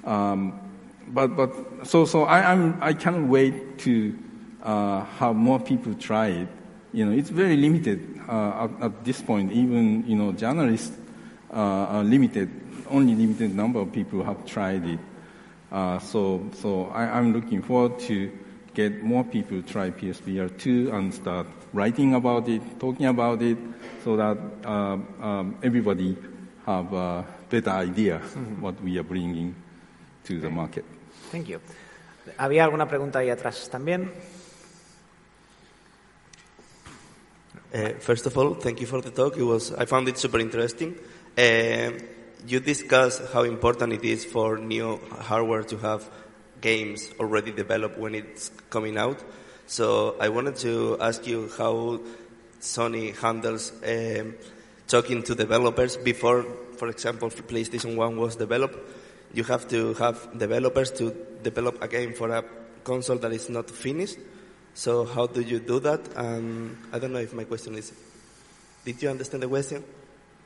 Um, 0.04 0.60
but, 1.08 1.36
but, 1.36 1.88
so, 1.88 2.06
so 2.06 2.24
I, 2.24 2.52
I'm, 2.52 2.78
I 2.82 2.94
can't 2.94 3.28
wait 3.28 3.80
to 3.80 4.18
uh, 4.64 5.04
have 5.06 5.36
more 5.36 5.60
people 5.60 5.94
try 5.96 6.28
it. 6.28 6.48
You 6.94 7.06
know, 7.06 7.12
it's 7.12 7.30
very 7.30 7.58
limited 7.58 8.22
uh, 8.28 8.68
at, 8.80 8.84
at, 8.84 9.06
this 9.06 9.22
point. 9.22 9.52
Even 9.52 10.08
you 10.08 10.16
know, 10.16 10.32
journalists 10.32 10.96
uh, 11.52 11.56
are 11.56 12.04
limited. 12.04 12.50
Only 12.90 13.16
limited 13.16 13.54
number 13.54 13.80
of 13.80 13.92
people 13.92 14.24
have 14.24 14.46
tried 14.46 14.86
it. 14.86 15.00
Uh, 15.72 16.00
so, 16.00 16.50
so 16.54 16.86
I, 16.94 17.18
am 17.18 17.34
looking 17.34 17.62
forward 17.62 18.00
to 18.02 18.32
get 18.76 19.02
more 19.02 19.24
people 19.24 19.62
to 19.62 19.68
try 19.68 19.90
PSVR 19.90 20.56
2 20.60 20.92
and 20.92 21.14
start 21.14 21.48
writing 21.74 22.14
about 22.14 22.48
it, 22.48 22.62
talking 22.80 23.08
about 23.08 23.42
it, 23.42 23.58
so 24.04 24.18
that 24.18 24.38
uh, 24.66 24.98
um, 25.24 25.58
everybody 25.64 26.16
have 26.66 26.94
a 26.94 27.26
better 27.50 27.72
idea 27.72 28.20
mm-hmm. 28.20 28.62
what 28.62 28.80
we 28.84 28.98
are 29.00 29.04
bringing 29.04 29.56
to 30.26 30.40
the 30.40 30.50
market. 30.50 30.86
Thank 31.32 31.50
you. 31.50 31.60
¿Había 32.38 32.66
alguna 32.66 32.88
pregunta 32.88 33.20
ahí 33.20 33.30
atrás 33.30 33.70
también? 33.70 34.12
Uh, 37.74 37.90
first 38.00 38.26
of 38.26 38.38
all, 38.38 38.56
thank 38.56 38.80
you 38.80 38.88
for 38.88 39.02
the 39.02 39.12
talk. 39.12 39.38
It 39.38 39.44
was, 39.44 39.72
I 39.74 39.86
found 39.86 40.08
it 40.08 40.18
super 40.18 40.40
interesting. 40.40 40.96
Uh, 41.38 41.92
you 42.48 42.60
discussed 42.60 43.22
how 43.34 43.44
important 43.44 43.94
it 43.94 44.04
is 44.04 44.26
for 44.26 44.58
new 44.58 45.00
hardware 45.20 45.64
to 45.64 45.78
have 45.78 46.10
games 46.62 47.10
already 47.20 47.52
developed 47.52 47.98
when 47.98 48.16
it's 48.16 48.50
coming 48.70 48.98
out. 48.98 49.24
So 49.68 50.16
I 50.20 50.30
wanted 50.30 50.56
to 50.58 50.98
ask 51.02 51.26
you 51.26 51.50
how 51.58 52.00
Sony 52.62 53.16
handles 53.16 53.72
um, 53.84 54.36
talking 54.88 55.24
to 55.24 55.36
developers 55.36 55.98
before, 55.98 56.44
for 56.78 56.90
example, 56.90 57.30
PlayStation 57.30 57.96
1 57.96 58.18
was 58.18 58.36
developed. 58.36 58.78
You 59.34 59.44
have 59.44 59.68
to 59.70 59.94
have 59.96 60.38
developers 60.38 60.92
to 60.92 61.16
develop 61.44 61.82
a 61.82 61.88
game 61.88 62.14
for 62.14 62.30
a 62.30 62.44
console 62.84 63.18
that 63.18 63.34
is 63.34 63.50
not 63.50 63.70
finished. 63.70 64.18
So 64.74 65.06
how 65.06 65.28
do 65.28 65.42
you 65.42 65.60
do 65.60 65.80
that? 65.80 66.02
And 66.16 66.78
I 66.92 67.00
don't 67.00 67.14
know 67.14 67.20
if 67.20 67.34
my 67.34 67.44
question 67.44 67.76
is, 67.76 67.92
did 68.84 69.02
you 69.02 69.10
understand 69.10 69.44
the 69.44 69.48
question? 69.48 69.84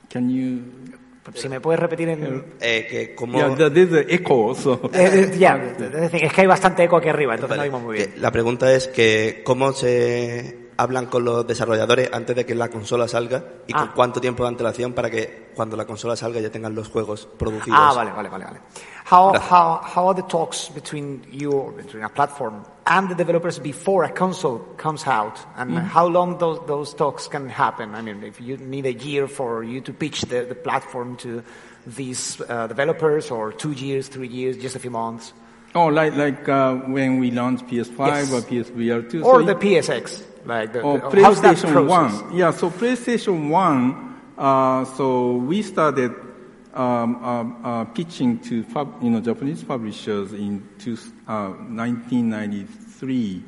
Can 0.09 0.29
you 0.29 0.97
si 1.33 1.49
me 1.49 1.59
puedes 1.61 1.79
repetir 1.79 2.09
en... 2.09 2.43
Eh, 2.59 2.87
que 2.89 3.15
como... 3.15 3.37
Yeah, 3.55 3.71
echo, 4.07 4.55
so. 4.55 4.89
eh, 4.93 5.31
yeah, 5.37 5.75
es 6.11 6.33
que 6.33 6.41
hay 6.41 6.47
bastante 6.47 6.83
eco 6.83 6.97
aquí 6.97 7.09
arriba, 7.09 7.35
entonces 7.35 7.57
vale. 7.57 7.69
no 7.69 7.75
oímos 7.75 7.87
muy 7.87 7.97
bien. 7.97 8.13
La 8.17 8.31
pregunta 8.31 8.73
es 8.73 8.87
que 8.87 9.41
cómo 9.43 9.73
se 9.73 10.68
hablan 10.79 11.07
con 11.07 11.25
los 11.25 11.45
desarrolladores 11.45 12.09
antes 12.13 12.33
de 12.35 12.45
que 12.45 12.55
la 12.55 12.69
consola 12.69 13.05
salga 13.05 13.43
y 13.67 13.73
ah. 13.75 13.79
con 13.79 13.87
cuánto 13.89 14.21
tiempo 14.21 14.43
de 14.43 14.49
antelación 14.49 14.93
para 14.93 15.09
que 15.09 15.51
cuando 15.53 15.75
la 15.75 15.85
consola 15.85 16.15
salga 16.15 16.39
ya 16.39 16.49
tengan 16.49 16.73
los 16.73 16.87
juegos 16.87 17.27
producidos. 17.37 17.77
Ah, 17.79 17.91
vale, 17.93 18.11
vale, 18.11 18.29
vale. 18.29 18.45
vale. 18.45 18.59
How, 19.11 19.33
how, 19.33 19.81
how 19.83 20.07
are 20.07 20.15
the 20.15 20.27
talks 20.27 20.69
between 20.69 21.21
you, 21.31 21.73
between 21.75 22.03
a 22.03 22.09
platform 22.09 22.63
and 22.85 23.09
the 23.09 23.15
developers 23.15 23.59
before 23.59 24.05
a 24.05 24.09
console 24.09 24.59
comes 24.77 25.05
out? 25.05 25.37
And 25.57 25.71
mm. 25.71 25.83
how 25.83 26.07
long 26.07 26.37
those, 26.37 26.65
those 26.65 26.93
talks 26.93 27.27
can 27.27 27.49
happen? 27.49 27.93
I 27.93 28.01
mean, 28.01 28.23
if 28.23 28.39
you 28.39 28.55
need 28.55 28.85
a 28.85 28.93
year 28.93 29.27
for 29.27 29.63
you 29.63 29.81
to 29.81 29.91
pitch 29.91 30.21
the, 30.21 30.45
the 30.45 30.55
platform 30.55 31.17
to 31.17 31.43
these 31.85 32.39
uh, 32.47 32.67
developers 32.67 33.31
or 33.31 33.51
two 33.51 33.71
years, 33.73 34.07
three 34.07 34.29
years, 34.29 34.57
just 34.57 34.77
a 34.77 34.79
few 34.79 34.91
months? 34.91 35.33
Oh, 35.75 35.87
like, 35.87 36.15
like 36.15 36.47
uh, 36.49 36.75
when 36.75 37.19
we 37.19 37.29
launched 37.31 37.67
PS5 37.67 38.07
yes. 38.07 38.33
or 38.33 38.41
PSVR 38.41 39.09
2. 39.09 39.23
Or 39.23 39.41
so 39.41 39.45
the 39.45 39.55
PSX. 39.55 40.23
Like 40.45 40.73
the, 40.73 40.81
oh, 40.81 40.97
the, 40.97 41.07
PlayStation 41.07 41.87
1. 41.87 42.35
Yeah, 42.35 42.51
so 42.51 42.69
PlayStation 42.71 43.49
1, 43.49 44.19
uh, 44.37 44.83
so 44.85 45.35
we 45.35 45.61
started 45.61 46.15
um, 46.73 47.23
uh, 47.23 47.43
uh, 47.67 47.85
pitching 47.85 48.39
to 48.39 48.63
pub, 48.63 49.03
you 49.03 49.11
know, 49.11 49.21
Japanese 49.21 49.63
publishers 49.63 50.33
in 50.33 50.67
two, 50.79 50.95
1993, 51.25 53.35
uh, 53.35 53.39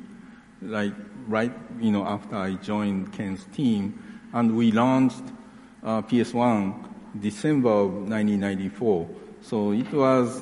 like 0.68 0.94
right 1.28 1.52
you 1.80 1.92
know, 1.92 2.06
after 2.06 2.36
I 2.36 2.54
joined 2.56 3.14
Ken's 3.14 3.46
team. 3.56 3.98
And 4.34 4.56
we 4.56 4.72
launched 4.72 5.24
uh, 5.84 6.02
PS1 6.04 6.76
December 7.20 7.70
of 7.70 7.94
1994. 7.94 9.10
So 9.42 9.72
it 9.72 9.92
was 9.92 10.42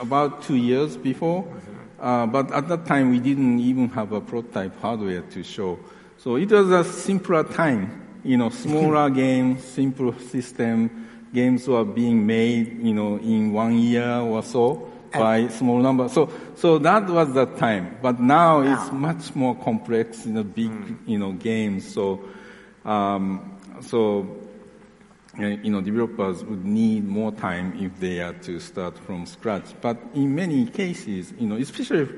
about 0.00 0.42
two 0.42 0.56
years 0.56 0.96
before. 0.96 1.46
Uh, 1.98 2.26
but 2.26 2.50
at 2.52 2.68
that 2.68 2.86
time, 2.86 3.10
we 3.10 3.20
didn't 3.20 3.60
even 3.60 3.88
have 3.90 4.12
a 4.12 4.20
prototype 4.20 4.80
hardware 4.80 5.20
to 5.20 5.42
show. 5.42 5.78
So 6.16 6.36
it 6.36 6.50
was 6.50 6.70
a 6.70 6.84
simpler 6.84 7.44
time, 7.44 8.18
you 8.24 8.36
know, 8.36 8.48
smaller 8.48 9.10
games, 9.24 9.62
simple 9.62 10.18
system. 10.18 11.08
Games 11.32 11.68
were 11.68 11.84
being 11.84 12.26
made, 12.26 12.82
you 12.82 12.94
know, 12.94 13.16
in 13.18 13.52
one 13.52 13.78
year 13.78 14.16
or 14.16 14.42
so 14.42 14.90
by 15.12 15.48
small 15.48 15.78
number. 15.78 16.08
So, 16.08 16.30
so 16.56 16.78
that 16.78 17.08
was 17.08 17.32
the 17.32 17.46
time. 17.46 17.96
But 18.02 18.20
now 18.20 18.60
it's 18.60 18.92
much 18.92 19.34
more 19.34 19.54
complex, 19.54 20.26
you 20.26 20.32
know, 20.32 20.44
big, 20.44 20.70
mm. 20.70 20.96
you 21.06 21.18
know, 21.18 21.32
games. 21.32 21.92
So, 21.92 22.24
um, 22.84 23.58
so 23.80 24.39
you 25.38 25.70
know, 25.70 25.80
developers 25.80 26.44
would 26.44 26.64
need 26.64 27.04
more 27.06 27.32
time 27.32 27.78
if 27.78 27.98
they 28.00 28.20
are 28.20 28.32
to 28.32 28.58
start 28.58 28.98
from 28.98 29.26
scratch. 29.26 29.74
But 29.80 29.98
in 30.14 30.34
many 30.34 30.66
cases, 30.66 31.32
you 31.38 31.46
know, 31.46 31.56
especially 31.56 32.08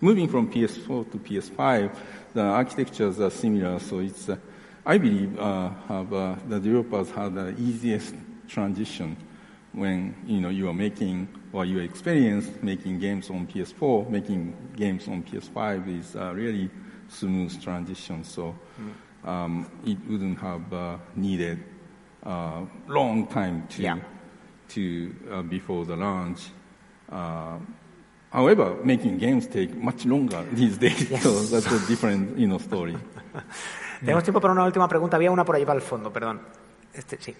moving 0.00 0.28
from 0.28 0.50
PS4 0.50 1.10
to 1.10 1.18
PS5, 1.18 1.96
the 2.34 2.42
architectures 2.42 3.20
are 3.20 3.30
similar. 3.30 3.78
So 3.80 3.98
it's, 3.98 4.28
uh, 4.28 4.36
I 4.86 4.98
believe, 4.98 5.38
uh, 5.38 5.70
have, 5.88 6.12
uh, 6.12 6.36
the 6.48 6.60
developers 6.60 7.10
have 7.12 7.34
the 7.34 7.54
easiest 7.58 8.14
transition 8.48 9.16
when 9.72 10.14
you 10.26 10.38
know 10.38 10.50
you 10.50 10.68
are 10.68 10.74
making 10.74 11.26
or 11.50 11.64
you 11.64 11.78
experience 11.78 12.50
making 12.62 12.98
games 12.98 13.30
on 13.30 13.46
PS4, 13.46 14.08
making 14.10 14.54
games 14.76 15.08
on 15.08 15.22
PS5 15.22 15.98
is 15.98 16.14
a 16.14 16.34
really 16.34 16.70
smooth 17.08 17.62
transition. 17.62 18.22
So 18.22 18.54
um, 19.24 19.70
it 19.86 19.98
wouldn't 20.06 20.38
have 20.40 20.72
uh, 20.72 20.98
needed 21.16 21.64
a 22.24 22.62
long 22.88 23.26
time 23.26 23.66
to 23.68 23.82
Yeah. 23.82 23.98
to 24.74 25.10
uh, 25.30 25.42
before 25.42 25.84
the 25.84 25.96
launch. 25.96 26.50
Uh, 27.10 27.58
however, 28.30 28.76
making 28.84 29.18
games 29.18 29.46
take 29.48 29.74
much 29.76 30.06
longer 30.06 30.42
these 30.52 30.78
days, 30.78 31.08
so 31.22 31.30
that's 31.44 31.66
a 31.66 31.86
different 31.86 32.38
you 32.38 32.46
know 32.48 32.58
story. 32.58 32.96
Tenemos 34.00 34.24
tiempo 34.24 34.40
para 34.40 34.52
una 34.52 34.64
última 34.64 34.88
pregunta. 34.88 35.16
Había 35.16 35.30
una 35.30 35.44
por 35.44 35.54
ahí 35.56 35.64
para 35.64 35.76
el 35.76 35.82
fondo, 35.82 36.12
perdón. 36.12 36.40
Este, 36.92 37.18
sí. 37.20 37.34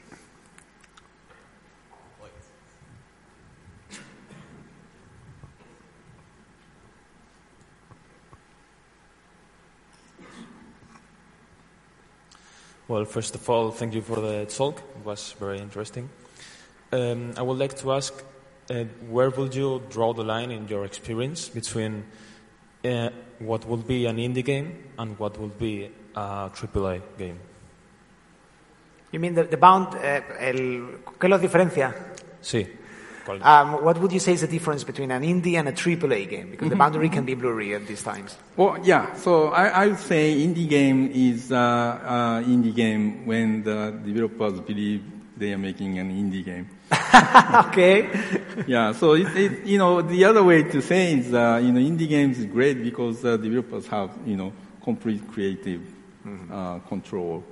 Well, 12.93 13.07
first 13.07 13.34
of 13.34 13.49
all, 13.49 13.70
thank 13.70 13.95
you 13.95 14.03
for 14.03 14.20
the 14.20 14.45
talk. 14.45 14.76
It 14.76 15.07
was 15.07 15.34
very 15.40 15.59
interesting. 15.61 16.11
Um, 16.93 17.32
I 17.38 17.40
would 17.40 17.57
like 17.57 17.74
to 17.78 17.93
ask, 17.93 18.12
uh, 18.68 18.84
where 19.09 19.30
would 19.30 19.55
you 19.55 19.80
draw 19.88 20.12
the 20.12 20.22
line 20.22 20.51
in 20.51 20.68
your 20.68 20.84
experience 20.84 21.49
between 21.49 22.05
uh, 22.84 23.09
what 23.38 23.64
would 23.64 23.88
be 23.88 24.05
an 24.05 24.18
indie 24.18 24.45
game 24.45 24.90
and 24.99 25.18
what 25.18 25.38
would 25.38 25.59
be 25.59 25.90
a 26.14 26.51
AAA 26.51 27.01
game? 27.16 27.38
You 29.11 29.20
mean 29.20 29.36
the, 29.36 29.45
the 29.45 29.57
bound, 29.57 29.95
eh, 29.95 30.20
el, 30.38 30.99
¿qué 31.18 31.30
los 31.30 31.40
diferencia? 31.40 31.95
Sí. 32.43 32.68
¿Cuál? 33.24 33.40
Um, 33.44 33.84
what 33.84 33.98
would 33.98 34.12
you 34.12 34.20
say 34.20 34.32
is 34.32 34.40
the 34.40 34.46
difference 34.46 34.84
between 34.84 35.10
an 35.10 35.22
indie 35.22 35.54
and 35.54 35.68
a 35.68 35.72
AAA 35.72 36.28
game? 36.28 36.50
Because 36.50 36.68
the 36.68 36.76
boundary 36.76 37.08
can 37.08 37.24
be 37.24 37.34
blurry 37.34 37.74
at 37.74 37.86
these 37.86 38.02
times. 38.02 38.36
Well, 38.56 38.78
yeah. 38.82 39.14
So 39.14 39.48
I, 39.48 39.68
I 39.68 39.86
would 39.88 39.98
say 39.98 40.34
indie 40.36 40.68
game 40.68 41.10
is 41.12 41.52
uh, 41.52 41.56
uh, 41.56 42.42
indie 42.42 42.74
game 42.74 43.26
when 43.26 43.62
the 43.62 43.98
developers 44.04 44.60
believe 44.60 45.02
they 45.36 45.52
are 45.52 45.58
making 45.58 45.98
an 45.98 46.10
indie 46.10 46.44
game. 46.44 46.68
okay. 47.68 48.08
yeah. 48.66 48.92
So 48.92 49.14
it, 49.14 49.34
it, 49.36 49.66
you 49.66 49.78
know 49.78 50.02
the 50.02 50.24
other 50.24 50.42
way 50.42 50.62
to 50.64 50.82
say 50.82 51.14
is 51.14 51.32
uh, 51.32 51.60
you 51.62 51.72
know 51.72 51.80
indie 51.80 52.08
games 52.08 52.38
is 52.38 52.46
great 52.46 52.82
because 52.82 53.24
uh, 53.24 53.36
developers 53.36 53.86
have 53.86 54.10
you 54.26 54.36
know 54.36 54.52
complete 54.82 55.26
creative 55.30 55.82
uh, 56.50 56.78
control. 56.80 57.44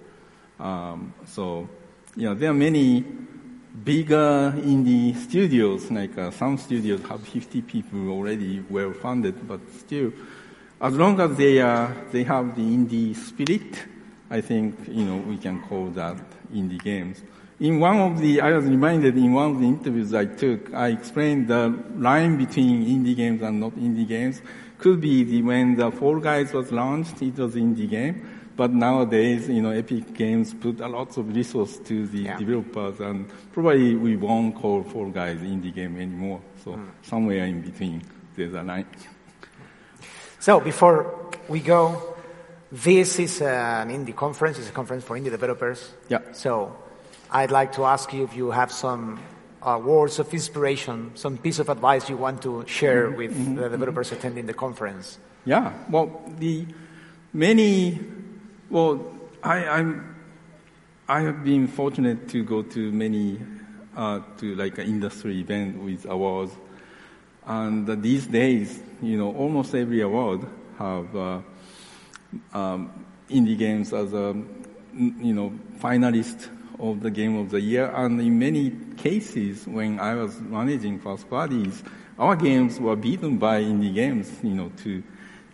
Um, 0.59 1.15
so 1.27 1.69
you 2.17 2.25
know 2.25 2.35
there 2.35 2.51
are 2.51 2.55
many 2.55 3.05
bigger 3.85 4.53
indie 4.57 5.17
studios 5.17 5.91
like 5.91 6.17
uh, 6.19 6.31
some 6.31 6.59
studios 6.59 7.01
have 7.09 7.27
50 7.27 7.63
people 7.63 8.11
already 8.11 8.65
well 8.69 8.93
funded, 8.93 9.47
but 9.49 9.61
still 9.73 10.13
as 10.81 10.95
long 10.95 11.21
as 11.21 11.37
they 11.37 11.61
are 11.61 11.95
they 12.11 12.25
have 12.25 12.57
the 12.57 12.63
indie 12.63 13.15
spirit, 13.15 13.87
I 14.31 14.41
think 14.41 14.77
you 14.89 15.05
know 15.05 15.17
we 15.17 15.37
can 15.37 15.61
call 15.63 15.89
that 15.91 16.17
indie 16.53 16.83
games. 16.83 17.23
In 17.61 17.79
one 17.79 17.99
of 17.99 18.19
the, 18.19 18.41
I 18.41 18.53
was 18.53 18.65
reminded 18.65 19.19
in 19.19 19.35
one 19.35 19.51
of 19.51 19.61
the 19.61 19.67
interviews 19.67 20.15
I 20.15 20.25
took, 20.25 20.73
I 20.73 20.89
explained 20.89 21.49
the 21.49 21.79
line 21.97 22.39
between 22.39 22.87
indie 22.87 23.15
games 23.15 23.43
and 23.43 23.61
not 23.61 23.73
indie 23.73 24.09
games 24.09 24.41
could 24.79 24.99
be 24.99 25.25
the, 25.25 25.43
when 25.43 25.77
the 25.77 25.91
Fall 25.91 26.19
Guys 26.21 26.55
was 26.55 26.73
launched, 26.73 27.21
it 27.21 27.37
was 27.37 27.55
indie 27.55 27.89
game. 27.89 28.40
But 28.61 28.75
nowadays, 28.75 29.49
you 29.49 29.63
know, 29.63 29.71
Epic 29.71 30.13
Games 30.13 30.53
put 30.53 30.81
a 30.81 30.87
lot 30.87 31.17
of 31.17 31.35
resource 31.35 31.79
to 31.79 32.07
the 32.07 32.25
Yeah. 32.25 32.37
developers, 32.37 33.01
and 33.01 33.25
probably 33.55 33.95
we 33.95 34.17
won't 34.17 34.55
call 34.55 34.83
Fall 34.83 35.09
Guys 35.09 35.39
indie 35.39 35.75
game 35.75 35.97
anymore. 35.97 36.43
So 36.63 36.73
hmm. 36.73 36.85
somewhere 37.01 37.47
in 37.47 37.63
between, 37.63 38.03
there's 38.37 38.53
a 38.53 38.63
line. 38.63 38.85
So 40.41 40.61
before 40.61 41.07
we 41.49 41.61
go, 41.61 42.17
this 42.71 43.19
is 43.19 43.41
an 43.41 43.89
indie 43.89 44.15
conference. 44.15 44.59
It's 44.59 44.69
a 44.69 44.73
conference 44.73 45.05
for 45.05 45.17
indie 45.19 45.31
developers. 45.31 45.95
Yeah. 46.11 46.21
So 46.33 46.77
I'd 47.31 47.51
like 47.51 47.73
to 47.77 47.87
ask 47.87 48.13
you 48.13 48.25
if 48.25 48.37
you 48.37 48.51
have 48.51 48.71
some 48.71 49.21
uh, 49.63 49.81
words 49.83 50.19
of 50.19 50.35
inspiration, 50.35 51.13
some 51.15 51.39
piece 51.39 51.61
of 51.61 51.71
advice 51.71 52.11
you 52.11 52.19
want 52.19 52.43
to 52.43 52.67
share 52.67 53.07
mm-hmm. 53.07 53.17
with 53.17 53.33
mm-hmm. 53.33 53.55
the 53.55 53.71
developers 53.71 54.09
mm-hmm. 54.09 54.19
attending 54.19 54.45
the 54.45 54.55
conference. 54.55 55.19
Yeah, 55.47 55.73
well, 55.89 56.21
the 56.39 56.67
many, 57.33 57.99
well, 58.71 59.05
I, 59.43 59.67
I'm, 59.67 60.17
I 61.09 61.23
have 61.23 61.43
been 61.45 61.67
fortunate 61.67 62.29
to 62.29 62.45
go 62.45 62.63
to 62.63 62.93
many, 62.93 63.41
uh, 63.97 64.21
to 64.39 64.55
like 64.55 64.79
an 64.79 64.87
industry 64.87 65.41
event 65.41 65.83
with 65.83 66.07
awards, 66.07 66.53
and 67.47 68.01
these 68.01 68.29
days, 68.29 68.81
you 69.03 69.19
know, 69.19 69.35
almost 69.35 69.75
every 69.75 70.03
award 70.03 70.47
have 70.79 71.17
uh, 71.17 71.41
um, 72.55 73.05
indie 73.29 73.59
games 73.59 73.93
as 73.93 74.13
a, 74.13 74.41
you 74.95 75.35
know, 75.35 75.53
finalist 75.79 76.49
of 76.79 77.01
the 77.01 77.11
game 77.11 77.37
of 77.37 77.51
the 77.51 77.61
year, 77.61 77.93
and 77.97 78.21
in 78.21 78.39
many 78.39 78.71
cases, 78.97 79.67
when 79.67 79.99
I 79.99 80.15
was 80.15 80.41
managing 80.41 81.01
first 81.01 81.29
parties, 81.29 81.83
our 82.21 82.37
games 82.37 82.79
were 82.79 82.95
beaten 82.95 83.39
by 83.39 83.63
indie 83.63 83.93
games, 83.93 84.31
you 84.45 84.55
know, 84.55 84.71
to 84.85 85.03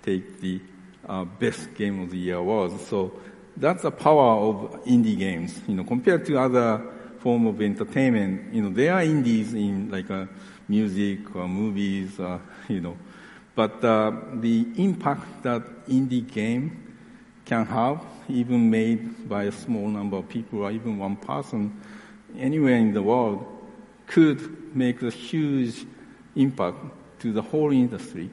take 0.02 0.40
the 0.40 0.60
uh, 1.08 1.24
best 1.24 1.74
game 1.74 2.02
of 2.02 2.10
the 2.10 2.18
year 2.18 2.36
awards. 2.36 2.86
So 2.86 3.12
that's 3.56 3.82
the 3.82 3.90
power 3.90 4.48
of 4.48 4.84
indie 4.84 5.18
games, 5.18 5.60
you 5.66 5.74
know, 5.74 5.84
compared 5.84 6.26
to 6.26 6.38
other 6.38 6.82
form 7.20 7.46
of 7.46 7.60
entertainment. 7.60 8.54
You 8.54 8.62
know, 8.62 8.70
there 8.70 8.94
are 8.94 9.02
indies 9.02 9.54
in 9.54 9.90
like 9.90 10.10
uh, 10.10 10.26
music 10.68 11.34
or 11.34 11.48
movies, 11.48 12.18
uh, 12.20 12.38
you 12.68 12.80
know, 12.80 12.96
but 13.54 13.82
uh, 13.84 14.12
the 14.34 14.66
impact 14.76 15.42
that 15.42 15.86
indie 15.88 16.30
game 16.30 16.94
can 17.44 17.64
have, 17.64 18.04
even 18.28 18.70
made 18.70 19.28
by 19.28 19.44
a 19.44 19.52
small 19.52 19.88
number 19.88 20.16
of 20.16 20.28
people 20.28 20.64
or 20.64 20.70
even 20.70 20.98
one 20.98 21.16
person 21.16 21.80
anywhere 22.36 22.74
in 22.74 22.92
the 22.92 23.02
world, 23.02 23.46
could 24.06 24.74
make 24.76 25.00
a 25.02 25.10
huge 25.10 25.86
impact 26.34 26.76
to 27.20 27.32
the 27.32 27.40
whole 27.40 27.72
industry. 27.72 28.30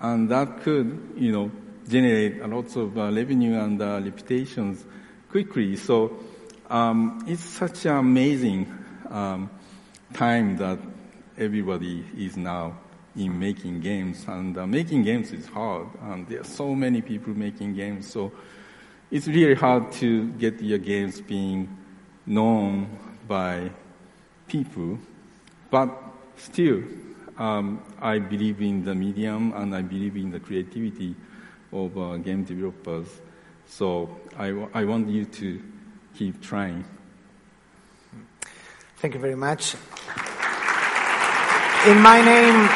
And 0.00 0.28
that 0.30 0.62
could, 0.62 1.14
you 1.16 1.32
know, 1.32 1.50
generate 1.88 2.40
a 2.40 2.46
lot 2.46 2.74
of 2.76 2.96
uh, 2.96 3.10
revenue 3.12 3.58
and 3.58 3.80
uh, 3.80 4.00
reputations 4.02 4.84
quickly. 5.30 5.76
So 5.76 6.18
um, 6.70 7.24
it's 7.26 7.44
such 7.44 7.86
an 7.86 7.96
amazing 7.96 8.72
um, 9.10 9.50
time 10.14 10.56
that 10.58 10.78
everybody 11.38 12.04
is 12.16 12.36
now 12.36 12.78
in 13.16 13.38
making 13.38 13.80
games. 13.80 14.24
And 14.26 14.56
uh, 14.56 14.66
making 14.66 15.04
games 15.04 15.32
is 15.32 15.46
hard, 15.46 15.88
and 16.02 16.26
there 16.28 16.40
are 16.40 16.44
so 16.44 16.74
many 16.74 17.02
people 17.02 17.34
making 17.34 17.74
games. 17.74 18.10
So 18.10 18.32
it's 19.10 19.26
really 19.26 19.54
hard 19.54 19.92
to 19.92 20.28
get 20.32 20.60
your 20.62 20.78
games 20.78 21.20
being 21.20 21.76
known 22.26 22.98
by 23.28 23.70
people. 24.48 24.98
But 25.70 25.90
still, 26.36 26.82
um, 27.38 27.82
I 28.00 28.18
believe 28.18 28.60
in 28.60 28.84
the 28.84 28.94
medium 28.94 29.52
and 29.54 29.74
I 29.74 29.82
believe 29.82 30.16
in 30.16 30.30
the 30.30 30.40
creativity 30.40 31.14
of 31.72 31.96
uh, 31.96 32.16
game 32.18 32.44
developers. 32.44 33.08
So 33.66 34.08
I, 34.38 34.48
I 34.74 34.84
want 34.84 35.08
you 35.08 35.24
to 35.24 35.62
keep 36.14 36.40
trying. 36.40 36.84
Thank 38.98 39.14
you 39.14 39.20
very 39.20 39.34
much. 39.34 39.74
In 41.86 42.00
my 42.00 42.22
name 42.22 42.68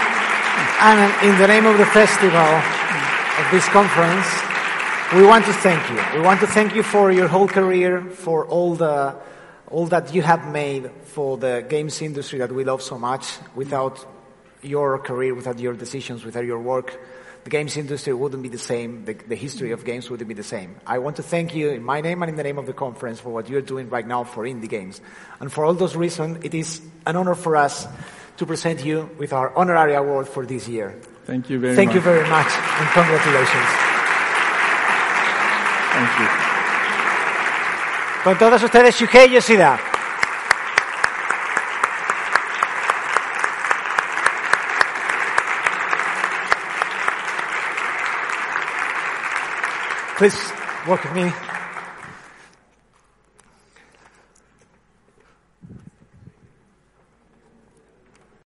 and 0.80 1.24
in 1.24 1.38
the 1.38 1.46
name 1.46 1.66
of 1.66 1.78
the 1.78 1.86
festival 1.86 2.38
of 2.40 3.50
this 3.52 3.68
conference, 3.68 4.26
we 5.14 5.24
want 5.24 5.44
to 5.44 5.52
thank 5.52 5.88
you. 5.88 6.18
We 6.18 6.24
want 6.24 6.40
to 6.40 6.46
thank 6.46 6.74
you 6.74 6.82
for 6.82 7.12
your 7.12 7.28
whole 7.28 7.46
career, 7.46 8.02
for 8.02 8.46
all 8.46 8.74
the 8.74 9.14
all 9.68 9.86
that 9.86 10.14
you 10.14 10.22
have 10.22 10.50
made 10.52 10.90
for 11.04 11.36
the 11.36 11.64
games 11.68 12.02
industry 12.02 12.38
that 12.38 12.52
we 12.52 12.64
love 12.64 12.82
so 12.82 12.98
much. 12.98 13.38
Without 13.54 14.04
your 14.62 14.98
career, 14.98 15.34
without 15.34 15.58
your 15.58 15.74
decisions, 15.74 16.24
without 16.24 16.44
your 16.44 16.60
work, 16.60 16.98
the 17.46 17.50
games 17.50 17.76
industry 17.76 18.12
wouldn't 18.12 18.42
be 18.42 18.48
the 18.48 18.58
same. 18.58 19.04
The, 19.04 19.14
the 19.14 19.36
history 19.36 19.70
of 19.70 19.84
games 19.84 20.10
wouldn't 20.10 20.26
be 20.26 20.34
the 20.34 20.42
same. 20.42 20.74
I 20.84 20.98
want 20.98 21.14
to 21.16 21.22
thank 21.22 21.54
you 21.54 21.70
in 21.70 21.84
my 21.84 22.00
name 22.00 22.20
and 22.24 22.28
in 22.28 22.34
the 22.34 22.42
name 22.42 22.58
of 22.58 22.66
the 22.66 22.72
conference 22.72 23.20
for 23.20 23.30
what 23.30 23.48
you're 23.48 23.62
doing 23.62 23.88
right 23.88 24.04
now 24.04 24.24
for 24.24 24.42
indie 24.42 24.68
games. 24.68 25.00
And 25.38 25.52
for 25.52 25.64
all 25.64 25.72
those 25.72 25.94
reasons, 25.94 26.44
it 26.44 26.54
is 26.54 26.82
an 27.06 27.14
honor 27.14 27.36
for 27.36 27.54
us 27.54 27.86
to 28.38 28.46
present 28.46 28.84
you 28.84 29.08
with 29.16 29.32
our 29.32 29.56
honorary 29.56 29.94
award 29.94 30.26
for 30.26 30.44
this 30.44 30.66
year. 30.66 30.98
Thank 31.24 31.48
you 31.48 31.60
very 31.60 31.76
Thank 31.76 31.94
much. 31.94 32.02
Thank 32.02 32.06
you 32.06 32.10
very 32.10 32.28
much 32.28 32.50
and 32.50 32.88
congratulations. 32.90 33.70
Thank 35.94 36.18
you. 36.18 36.28
Con 38.24 38.38
todos 38.38 38.60
ustedes. 38.64 39.95
Please 50.16 50.34
with 51.04 51.14
me. 51.14 51.55